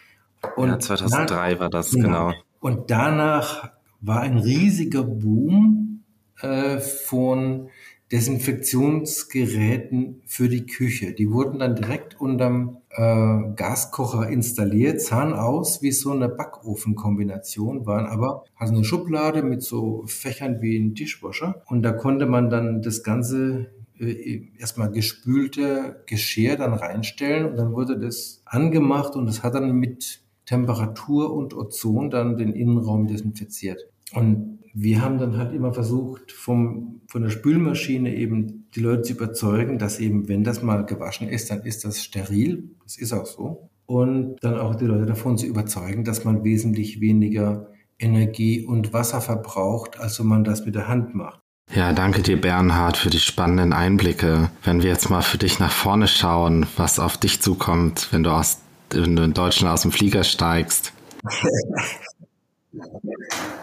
Und 0.56 0.68
ja, 0.68 0.78
2003 0.78 1.60
war 1.60 1.70
das, 1.70 1.90
genau. 1.90 2.28
genau. 2.28 2.32
Und 2.60 2.90
danach 2.90 3.70
war 4.00 4.20
ein 4.20 4.38
riesiger 4.38 5.04
Boom 5.04 6.04
äh, 6.40 6.78
von 6.78 7.68
Desinfektionsgeräten 8.12 10.22
für 10.26 10.48
die 10.50 10.66
Küche. 10.66 11.14
Die 11.14 11.30
wurden 11.30 11.60
dann 11.60 11.76
direkt 11.76 12.20
unterm 12.20 12.76
äh, 12.90 13.38
Gaskocher 13.56 14.28
installiert, 14.28 15.00
sahen 15.00 15.32
aus 15.32 15.80
wie 15.80 15.92
so 15.92 16.12
eine 16.12 16.28
Backofenkombination, 16.28 17.86
waren 17.86 18.04
aber 18.04 18.44
also 18.54 18.74
eine 18.74 18.84
Schublade 18.84 19.42
mit 19.42 19.62
so 19.62 20.04
Fächern 20.06 20.60
wie 20.60 20.76
ein 20.76 20.92
Dishwasher 20.92 21.62
und 21.66 21.82
da 21.82 21.92
konnte 21.92 22.26
man 22.26 22.50
dann 22.50 22.82
das 22.82 23.02
ganze 23.02 23.70
erstmal 23.98 24.90
gespülte 24.90 26.02
Geschirr 26.06 26.56
dann 26.56 26.74
reinstellen 26.74 27.46
und 27.50 27.56
dann 27.56 27.72
wurde 27.72 27.98
das 27.98 28.42
angemacht 28.44 29.14
und 29.16 29.28
es 29.28 29.42
hat 29.42 29.54
dann 29.54 29.72
mit 29.72 30.22
Temperatur 30.46 31.32
und 31.32 31.54
Ozon 31.54 32.10
dann 32.10 32.36
den 32.36 32.52
Innenraum 32.52 33.06
desinfiziert. 33.06 33.80
Und 34.12 34.58
wir 34.74 35.02
haben 35.02 35.18
dann 35.18 35.36
halt 35.36 35.52
immer 35.52 35.72
versucht, 35.72 36.32
vom, 36.32 37.02
von 37.06 37.22
der 37.22 37.30
Spülmaschine 37.30 38.14
eben 38.14 38.66
die 38.74 38.80
Leute 38.80 39.02
zu 39.02 39.12
überzeugen, 39.14 39.78
dass 39.78 40.00
eben, 40.00 40.28
wenn 40.28 40.44
das 40.44 40.62
mal 40.62 40.84
gewaschen 40.84 41.28
ist, 41.28 41.50
dann 41.50 41.60
ist 41.62 41.84
das 41.84 42.02
steril. 42.02 42.70
Das 42.82 42.96
ist 42.96 43.12
auch 43.12 43.26
so. 43.26 43.68
Und 43.86 44.36
dann 44.42 44.58
auch 44.58 44.74
die 44.74 44.86
Leute 44.86 45.06
davon 45.06 45.36
zu 45.36 45.46
überzeugen, 45.46 46.04
dass 46.04 46.24
man 46.24 46.44
wesentlich 46.44 47.00
weniger 47.00 47.68
Energie 47.98 48.64
und 48.64 48.92
Wasser 48.92 49.20
verbraucht, 49.20 50.00
als 50.00 50.18
wenn 50.18 50.26
man 50.26 50.44
das 50.44 50.64
mit 50.64 50.74
der 50.74 50.88
Hand 50.88 51.14
macht. 51.14 51.41
Ja, 51.74 51.94
danke 51.94 52.20
dir, 52.20 52.38
Bernhard, 52.38 52.98
für 52.98 53.08
die 53.08 53.18
spannenden 53.18 53.72
Einblicke. 53.72 54.50
Wenn 54.62 54.82
wir 54.82 54.90
jetzt 54.90 55.08
mal 55.08 55.22
für 55.22 55.38
dich 55.38 55.58
nach 55.58 55.72
vorne 55.72 56.06
schauen, 56.06 56.66
was 56.76 56.98
auf 56.98 57.16
dich 57.16 57.40
zukommt, 57.40 58.08
wenn 58.10 58.22
du, 58.22 58.30
aus, 58.30 58.58
wenn 58.90 59.16
du 59.16 59.22
in 59.22 59.32
Deutschland 59.32 59.72
aus 59.72 59.80
dem 59.80 59.90
Flieger 59.90 60.22
steigst. 60.22 60.92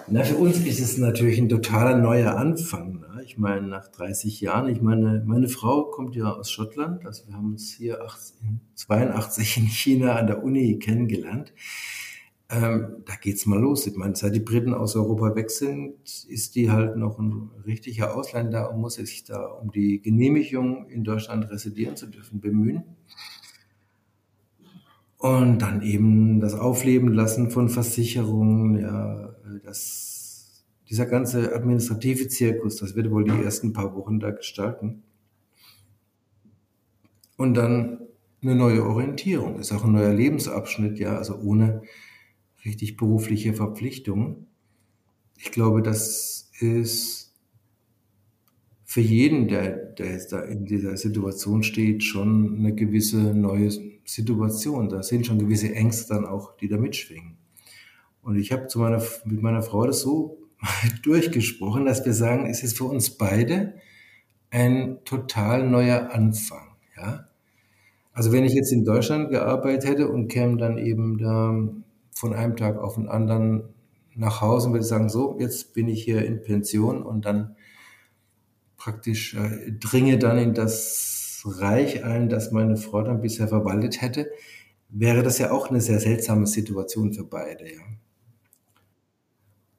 Na, 0.07 0.23
für 0.23 0.37
uns 0.37 0.57
ist 0.57 0.79
es 0.79 0.97
natürlich 0.97 1.37
ein 1.37 1.49
totaler 1.49 1.97
neuer 1.97 2.35
Anfang. 2.35 2.99
Ne? 2.99 3.21
Ich 3.25 3.37
meine, 3.37 3.67
nach 3.67 3.87
30 3.89 4.41
Jahren, 4.41 4.69
ich 4.69 4.81
meine, 4.81 5.23
meine 5.27 5.47
Frau 5.47 5.83
kommt 5.83 6.15
ja 6.15 6.31
aus 6.31 6.49
Schottland, 6.49 7.05
also 7.05 7.27
wir 7.27 7.35
haben 7.35 7.51
uns 7.51 7.75
hier 7.77 7.99
82 8.73 9.57
in 9.57 9.67
China 9.67 10.15
an 10.15 10.25
der 10.25 10.43
Uni 10.43 10.79
kennengelernt. 10.79 11.53
Ähm, 12.51 13.03
da 13.05 13.13
geht's 13.15 13.45
mal 13.45 13.59
los. 13.59 13.85
Ich 13.85 13.95
meine, 13.95 14.15
seit 14.15 14.33
die 14.33 14.39
Briten 14.39 14.73
aus 14.73 14.95
Europa 14.95 15.35
weg 15.35 15.51
sind, 15.51 15.93
ist 16.27 16.55
die 16.55 16.71
halt 16.71 16.97
noch 16.97 17.19
ein 17.19 17.51
richtiger 17.65 18.15
Ausländer 18.15 18.73
und 18.73 18.81
muss 18.81 18.95
sich 18.95 19.23
da 19.23 19.45
um 19.45 19.71
die 19.71 20.01
Genehmigung 20.01 20.89
in 20.89 21.03
Deutschland 21.03 21.49
residieren 21.51 21.95
zu 21.95 22.07
dürfen 22.07 22.39
bemühen. 22.41 22.83
Und 25.19 25.59
dann 25.59 25.83
eben 25.83 26.39
das 26.39 26.55
Aufleben 26.55 27.13
lassen 27.13 27.51
von 27.51 27.69
Versicherungen, 27.69 28.79
ja, 28.79 29.35
das, 29.63 30.65
dieser 30.89 31.05
ganze 31.05 31.53
administrative 31.53 32.29
Zirkus, 32.29 32.77
das 32.77 32.95
wird 32.95 33.11
wohl 33.11 33.25
die 33.25 33.43
ersten 33.43 33.73
paar 33.73 33.95
Wochen 33.95 34.19
da 34.19 34.31
gestalten. 34.31 35.03
Und 37.37 37.53
dann 37.53 37.99
eine 38.41 38.55
neue 38.55 38.83
Orientierung, 38.85 39.59
ist 39.59 39.71
auch 39.71 39.83
ein 39.83 39.91
neuer 39.91 40.13
Lebensabschnitt, 40.13 40.97
ja, 40.97 41.17
also 41.17 41.35
ohne 41.35 41.83
richtig 42.65 42.97
berufliche 42.97 43.53
Verpflichtungen. 43.53 44.47
Ich 45.37 45.51
glaube, 45.51 45.81
das 45.81 46.51
ist 46.59 47.33
für 48.83 49.01
jeden, 49.01 49.47
der, 49.47 49.69
der 49.69 50.13
jetzt 50.13 50.33
da 50.33 50.41
in 50.41 50.65
dieser 50.65 50.97
Situation 50.97 51.61
steht, 51.63 52.03
schon 52.03 52.57
eine 52.57 52.73
gewisse 52.73 53.35
neue 53.35 53.69
Situation. 54.03 54.89
Da 54.89 55.03
sind 55.03 55.27
schon 55.27 55.37
gewisse 55.37 55.73
Ängste 55.73 56.15
dann 56.15 56.25
auch, 56.25 56.57
die 56.57 56.67
da 56.67 56.77
mitschwingen. 56.77 57.37
Und 58.21 58.35
ich 58.35 58.51
habe 58.51 58.67
zu 58.67 58.79
meiner, 58.79 59.01
mit 59.25 59.41
meiner 59.41 59.61
Frau 59.61 59.85
das 59.85 60.01
so 60.01 60.39
durchgesprochen, 61.03 61.85
dass 61.85 62.05
wir 62.05 62.13
sagen, 62.13 62.47
es 62.47 62.63
ist 62.63 62.77
für 62.77 62.85
uns 62.85 63.11
beide 63.11 63.75
ein 64.49 64.97
total 65.05 65.69
neuer 65.69 66.09
Anfang. 66.11 66.75
Ja? 66.97 67.27
Also 68.11 68.31
wenn 68.31 68.43
ich 68.43 68.53
jetzt 68.53 68.71
in 68.71 68.85
Deutschland 68.85 69.29
gearbeitet 69.29 69.89
hätte 69.89 70.09
und 70.09 70.27
käme 70.27 70.57
dann 70.57 70.77
eben 70.77 71.17
da 71.17 71.55
von 72.11 72.33
einem 72.33 72.55
Tag 72.55 72.77
auf 72.77 72.95
den 72.95 73.07
anderen 73.07 73.69
nach 74.15 74.41
Hause 74.41 74.67
und 74.67 74.73
würde 74.73 74.85
sagen, 74.85 75.09
so, 75.09 75.37
jetzt 75.39 75.73
bin 75.73 75.87
ich 75.87 76.03
hier 76.03 76.25
in 76.25 76.41
Pension 76.41 77.03
und 77.03 77.25
dann 77.25 77.55
praktisch 78.77 79.35
äh, 79.35 79.71
dringe 79.71 80.17
dann 80.17 80.37
in 80.37 80.53
das 80.53 81.43
Reich 81.45 82.03
ein, 82.03 82.29
das 82.29 82.51
meine 82.51 82.77
Frau 82.77 83.01
dann 83.01 83.21
bisher 83.21 83.47
verwaltet 83.47 84.01
hätte, 84.01 84.29
wäre 84.89 85.23
das 85.23 85.37
ja 85.37 85.51
auch 85.51 85.69
eine 85.69 85.81
sehr 85.81 85.99
seltsame 85.99 86.47
Situation 86.47 87.13
für 87.13 87.23
beide. 87.23 87.65
Ja. 87.65 87.81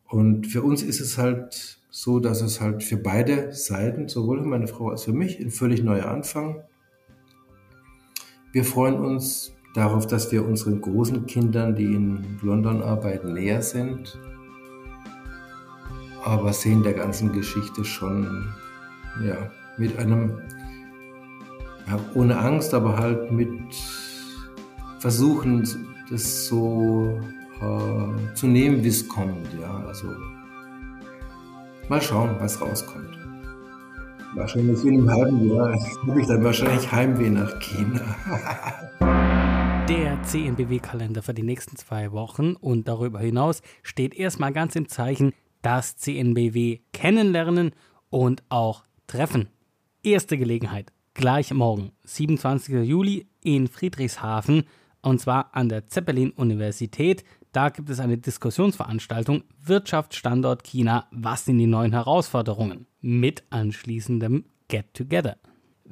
Und 0.08 0.46
für 0.46 0.62
uns 0.62 0.82
ist 0.82 1.00
es 1.00 1.18
halt 1.18 1.78
so, 1.90 2.20
dass 2.20 2.40
es 2.40 2.60
halt 2.60 2.82
für 2.82 2.96
beide 2.96 3.52
Seiten, 3.52 4.08
sowohl 4.08 4.40
für 4.40 4.48
meine 4.48 4.68
Frau 4.68 4.90
als 4.90 5.04
für 5.04 5.12
mich, 5.12 5.38
ein 5.40 5.50
völlig 5.50 5.82
neuer 5.82 6.06
Anfang. 6.06 6.62
Wir 8.52 8.64
freuen 8.64 8.94
uns 8.94 9.52
darauf, 9.74 10.06
dass 10.06 10.32
wir 10.32 10.44
unseren 10.44 10.80
großen 10.80 11.26
Kindern, 11.26 11.74
die 11.74 11.94
in 11.94 12.38
London 12.42 12.82
arbeiten, 12.82 13.34
näher 13.34 13.62
sind, 13.62 14.18
aber 16.24 16.52
sehen 16.52 16.82
der 16.82 16.94
ganzen 16.94 17.32
Geschichte 17.32 17.84
schon 17.84 18.52
ja, 19.24 19.50
mit 19.78 19.98
einem 19.98 20.38
ja, 21.88 21.98
ohne 22.14 22.38
Angst, 22.38 22.74
aber 22.74 22.96
halt 22.96 23.32
mit 23.32 23.50
versuchen, 24.98 25.66
das 26.10 26.46
so 26.46 27.18
äh, 27.60 28.34
zu 28.34 28.46
nehmen, 28.46 28.84
wie 28.84 28.88
es 28.88 29.08
kommt. 29.08 29.48
Ja, 29.60 29.84
also 29.86 30.08
mal 31.88 32.02
schauen, 32.02 32.36
was 32.38 32.60
rauskommt. 32.60 33.18
Wahrscheinlich 34.34 34.84
in 34.84 35.00
einem 35.00 35.10
halben 35.10 35.54
Jahr 35.54 35.74
habe 36.06 36.20
ich 36.20 36.26
dann 36.26 36.44
wahrscheinlich 36.44 36.90
Heimweh 36.92 37.30
nach 37.30 37.58
China. 37.58 38.00
Der 39.90 40.22
CNBW-Kalender 40.22 41.20
für 41.20 41.34
die 41.34 41.42
nächsten 41.42 41.74
zwei 41.74 42.12
Wochen 42.12 42.54
und 42.54 42.86
darüber 42.86 43.18
hinaus 43.18 43.60
steht 43.82 44.14
erstmal 44.14 44.52
ganz 44.52 44.76
im 44.76 44.88
Zeichen 44.88 45.32
das 45.62 45.96
CNBW 45.96 46.78
kennenlernen 46.92 47.72
und 48.08 48.44
auch 48.50 48.84
treffen. 49.08 49.48
Erste 50.04 50.38
Gelegenheit 50.38 50.92
gleich 51.14 51.52
morgen, 51.52 51.90
27. 52.04 52.88
Juli 52.88 53.26
in 53.42 53.66
Friedrichshafen 53.66 54.62
und 55.02 55.20
zwar 55.20 55.56
an 55.56 55.68
der 55.68 55.88
Zeppelin-Universität. 55.88 57.24
Da 57.50 57.70
gibt 57.70 57.90
es 57.90 57.98
eine 57.98 58.16
Diskussionsveranstaltung 58.16 59.42
Wirtschaftsstandort 59.60 60.62
China, 60.62 61.08
was 61.10 61.46
sind 61.46 61.58
die 61.58 61.66
neuen 61.66 61.94
Herausforderungen 61.94 62.86
mit 63.00 63.42
anschließendem 63.50 64.44
Get 64.68 64.94
Together. 64.94 65.36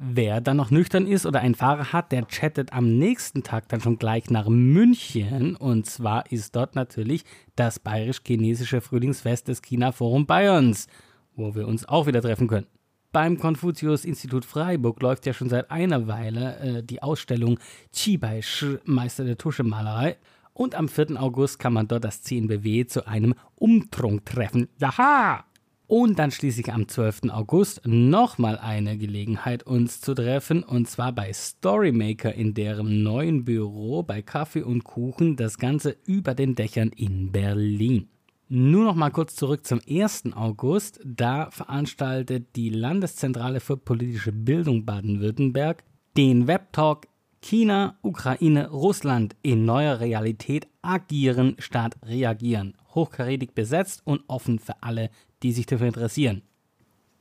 Wer 0.01 0.39
dann 0.39 0.55
noch 0.55 0.71
nüchtern 0.71 1.05
ist 1.05 1.25
oder 1.25 1.41
einen 1.41 1.55
Fahrer 1.55 1.91
hat, 1.91 2.13
der 2.13 2.25
chattet 2.25 2.71
am 2.71 2.97
nächsten 2.97 3.43
Tag 3.43 3.67
dann 3.67 3.81
schon 3.81 3.99
gleich 3.99 4.29
nach 4.29 4.47
München. 4.47 5.57
Und 5.57 5.87
zwar 5.87 6.31
ist 6.31 6.55
dort 6.55 6.73
natürlich 6.75 7.25
das 7.57 7.79
bayerisch-chinesische 7.79 8.79
Frühlingsfest 8.79 9.49
des 9.49 9.61
China 9.61 9.91
Forum 9.91 10.25
Bayerns, 10.25 10.87
wo 11.35 11.53
wir 11.53 11.67
uns 11.67 11.85
auch 11.85 12.07
wieder 12.07 12.21
treffen 12.21 12.47
können. 12.47 12.67
Beim 13.11 13.37
Konfuzius-Institut 13.37 14.45
Freiburg 14.45 15.01
läuft 15.01 15.25
ja 15.25 15.33
schon 15.33 15.49
seit 15.49 15.69
einer 15.69 16.07
Weile 16.07 16.59
äh, 16.59 16.81
die 16.81 17.03
Ausstellung 17.03 17.59
Qi 17.91 18.17
Bai 18.17 18.41
Shi, 18.41 18.77
Meister 18.85 19.25
der 19.25 19.37
Tuschemalerei. 19.37 20.15
Und 20.53 20.75
am 20.75 20.87
4. 20.87 21.21
August 21.21 21.59
kann 21.59 21.73
man 21.73 21.89
dort 21.89 22.05
das 22.05 22.21
CNBW 22.21 22.85
zu 22.85 23.05
einem 23.05 23.35
Umtrunk 23.55 24.25
treffen. 24.25 24.69
Jaha! 24.79 25.43
Und 25.89 26.19
dann 26.19 26.29
schließlich 26.29 26.71
am 26.71 26.87
12. 26.87 27.31
August 27.31 27.81
nochmal 27.83 28.59
eine 28.59 28.95
Gelegenheit, 28.95 29.63
uns 29.63 30.01
zu 30.01 30.13
treffen. 30.13 30.61
Und 30.61 30.87
zwar 30.87 31.11
bei 31.13 31.33
Storymaker 31.33 32.31
in 32.31 32.53
deren 32.53 33.01
neuen 33.01 33.43
Büro 33.43 34.03
bei 34.03 34.21
Kaffee 34.21 34.61
und 34.61 34.83
Kuchen. 34.83 35.35
Das 35.35 35.57
Ganze 35.57 35.97
über 36.05 36.35
den 36.35 36.53
Dächern 36.53 36.89
in 36.89 37.31
Berlin. 37.31 38.07
Nur 38.49 38.83
noch 38.83 38.93
mal 38.93 39.09
kurz 39.09 39.35
zurück 39.35 39.65
zum 39.65 39.81
1. 39.89 40.33
August. 40.35 40.99
Da 41.03 41.49
veranstaltet 41.49 42.55
die 42.55 42.69
Landeszentrale 42.69 43.59
für 43.59 43.75
politische 43.75 44.31
Bildung 44.31 44.85
Baden-Württemberg 44.85 45.83
den 46.15 46.45
Webtalk 46.45 47.07
China, 47.41 47.97
Ukraine, 48.03 48.69
Russland 48.69 49.35
in 49.41 49.65
neuer 49.65 49.99
Realität 49.99 50.67
agieren 50.83 51.55
statt 51.57 51.95
reagieren. 52.05 52.75
Hochkarätig 52.93 53.55
besetzt 53.55 54.01
und 54.03 54.21
offen 54.27 54.59
für 54.59 54.83
alle, 54.83 55.09
die 55.43 55.51
sich 55.51 55.65
dafür 55.65 55.87
interessieren. 55.87 56.41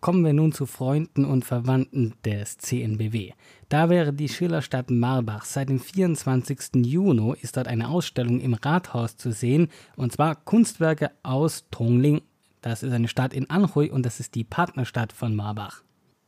Kommen 0.00 0.24
wir 0.24 0.32
nun 0.32 0.52
zu 0.52 0.66
Freunden 0.66 1.24
und 1.24 1.44
Verwandten 1.44 2.14
des 2.24 2.56
CNBW. 2.58 3.32
Da 3.68 3.90
wäre 3.90 4.12
die 4.12 4.28
Schillerstadt 4.28 4.90
Marbach. 4.90 5.44
Seit 5.44 5.70
dem 5.70 5.80
24. 5.80 6.86
Juni 6.86 7.34
ist 7.40 7.56
dort 7.56 7.66
eine 7.66 7.88
Ausstellung 7.88 8.40
im 8.40 8.54
Rathaus 8.54 9.16
zu 9.16 9.32
sehen, 9.32 9.68
und 9.96 10.12
zwar 10.12 10.36
Kunstwerke 10.36 11.10
aus 11.24 11.64
Tongling. 11.72 12.22
Das 12.60 12.84
ist 12.84 12.92
eine 12.92 13.08
Stadt 13.08 13.34
in 13.34 13.50
Anhui 13.50 13.90
und 13.90 14.06
das 14.06 14.20
ist 14.20 14.36
die 14.36 14.44
Partnerstadt 14.44 15.12
von 15.12 15.34
Marbach. 15.34 15.82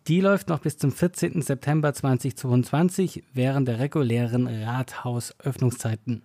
Die 0.09 0.21
läuft 0.21 0.49
noch 0.49 0.59
bis 0.59 0.77
zum 0.77 0.91
14. 0.91 1.43
September 1.43 1.93
2022 1.93 3.23
während 3.33 3.69
der 3.69 3.79
regulären 3.79 4.49
Rathausöffnungszeiten. 4.49 6.23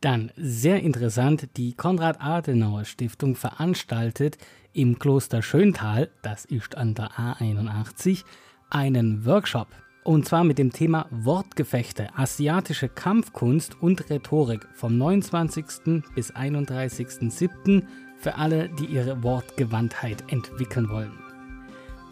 Dann 0.00 0.32
sehr 0.36 0.82
interessant, 0.82 1.48
die 1.56 1.74
Konrad-Adenauer-Stiftung 1.74 3.36
veranstaltet 3.36 4.38
im 4.78 4.96
Kloster 4.96 5.42
Schöntal, 5.42 6.08
das 6.22 6.44
ist 6.44 6.76
an 6.76 6.94
der 6.94 7.10
A81, 7.10 8.22
einen 8.70 9.26
Workshop. 9.26 9.66
Und 10.04 10.24
zwar 10.26 10.44
mit 10.44 10.56
dem 10.56 10.72
Thema 10.72 11.06
Wortgefechte, 11.10 12.16
asiatische 12.16 12.88
Kampfkunst 12.88 13.76
und 13.82 14.08
Rhetorik 14.08 14.64
vom 14.74 14.96
29. 14.96 16.04
bis 16.14 16.32
31.07. 16.32 17.82
für 18.18 18.36
alle, 18.36 18.68
die 18.68 18.86
ihre 18.86 19.20
Wortgewandtheit 19.24 20.22
entwickeln 20.28 20.88
wollen. 20.90 21.18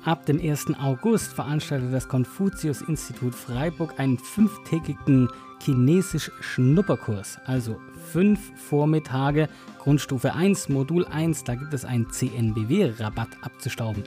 ab 0.04 0.26
dem 0.26 0.40
1. 0.40 0.74
August 0.80 1.34
veranstaltet 1.34 1.92
das 1.92 2.08
Konfuzius-Institut 2.08 3.34
Freiburg 3.34 3.98
einen 4.00 4.18
fünftägigen 4.18 5.28
Chinesisch-Schnupperkurs, 5.60 7.38
also 7.44 7.80
fünf 8.12 8.40
Vormittage, 8.68 9.48
Grundstufe 9.78 10.34
1, 10.34 10.68
Modul 10.68 11.06
1, 11.06 11.44
da 11.44 11.54
gibt 11.54 11.74
es 11.74 11.84
einen 11.84 12.10
CNBW-Rabatt 12.10 13.30
abzustauben. 13.42 14.04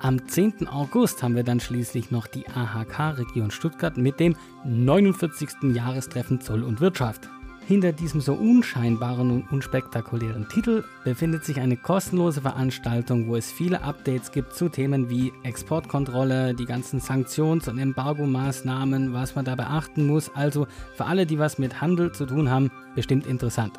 Am 0.00 0.26
10. 0.26 0.66
August 0.66 1.22
haben 1.22 1.36
wir 1.36 1.44
dann 1.44 1.60
schließlich 1.60 2.10
noch 2.10 2.26
die 2.26 2.48
AHK-Region 2.48 3.50
Stuttgart 3.50 3.98
mit 3.98 4.18
dem 4.18 4.34
49. 4.64 5.74
Jahrestreffen 5.74 6.40
Zoll 6.40 6.62
und 6.62 6.80
Wirtschaft. 6.80 7.28
Hinter 7.70 7.92
diesem 7.92 8.20
so 8.20 8.34
unscheinbaren 8.34 9.30
und 9.30 9.52
unspektakulären 9.52 10.48
Titel 10.48 10.82
befindet 11.04 11.44
sich 11.44 11.60
eine 11.60 11.76
kostenlose 11.76 12.40
Veranstaltung, 12.40 13.28
wo 13.28 13.36
es 13.36 13.52
viele 13.52 13.84
Updates 13.84 14.32
gibt 14.32 14.54
zu 14.54 14.68
Themen 14.68 15.08
wie 15.08 15.32
Exportkontrolle, 15.44 16.52
die 16.54 16.64
ganzen 16.64 16.98
Sanktions- 16.98 17.68
und 17.68 17.78
Embargo-Maßnahmen, 17.78 19.12
was 19.12 19.36
man 19.36 19.44
da 19.44 19.54
beachten 19.54 20.08
muss. 20.08 20.34
Also 20.34 20.66
für 20.96 21.04
alle, 21.04 21.26
die 21.26 21.38
was 21.38 21.60
mit 21.60 21.80
Handel 21.80 22.10
zu 22.10 22.26
tun 22.26 22.50
haben, 22.50 22.72
bestimmt 22.96 23.24
interessant. 23.28 23.78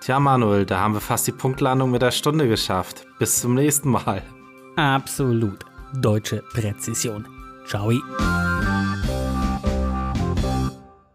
Tja, 0.00 0.20
Manuel, 0.20 0.66
da 0.66 0.80
haben 0.80 0.92
wir 0.92 1.00
fast 1.00 1.26
die 1.26 1.32
Punktlandung 1.32 1.90
mit 1.90 2.02
der 2.02 2.10
Stunde 2.10 2.46
geschafft. 2.46 3.06
Bis 3.18 3.40
zum 3.40 3.54
nächsten 3.54 3.88
Mal. 3.88 4.22
Absolut. 4.76 5.64
Deutsche 5.94 6.42
Präzision. 6.52 7.26
Ciao. 7.64 7.90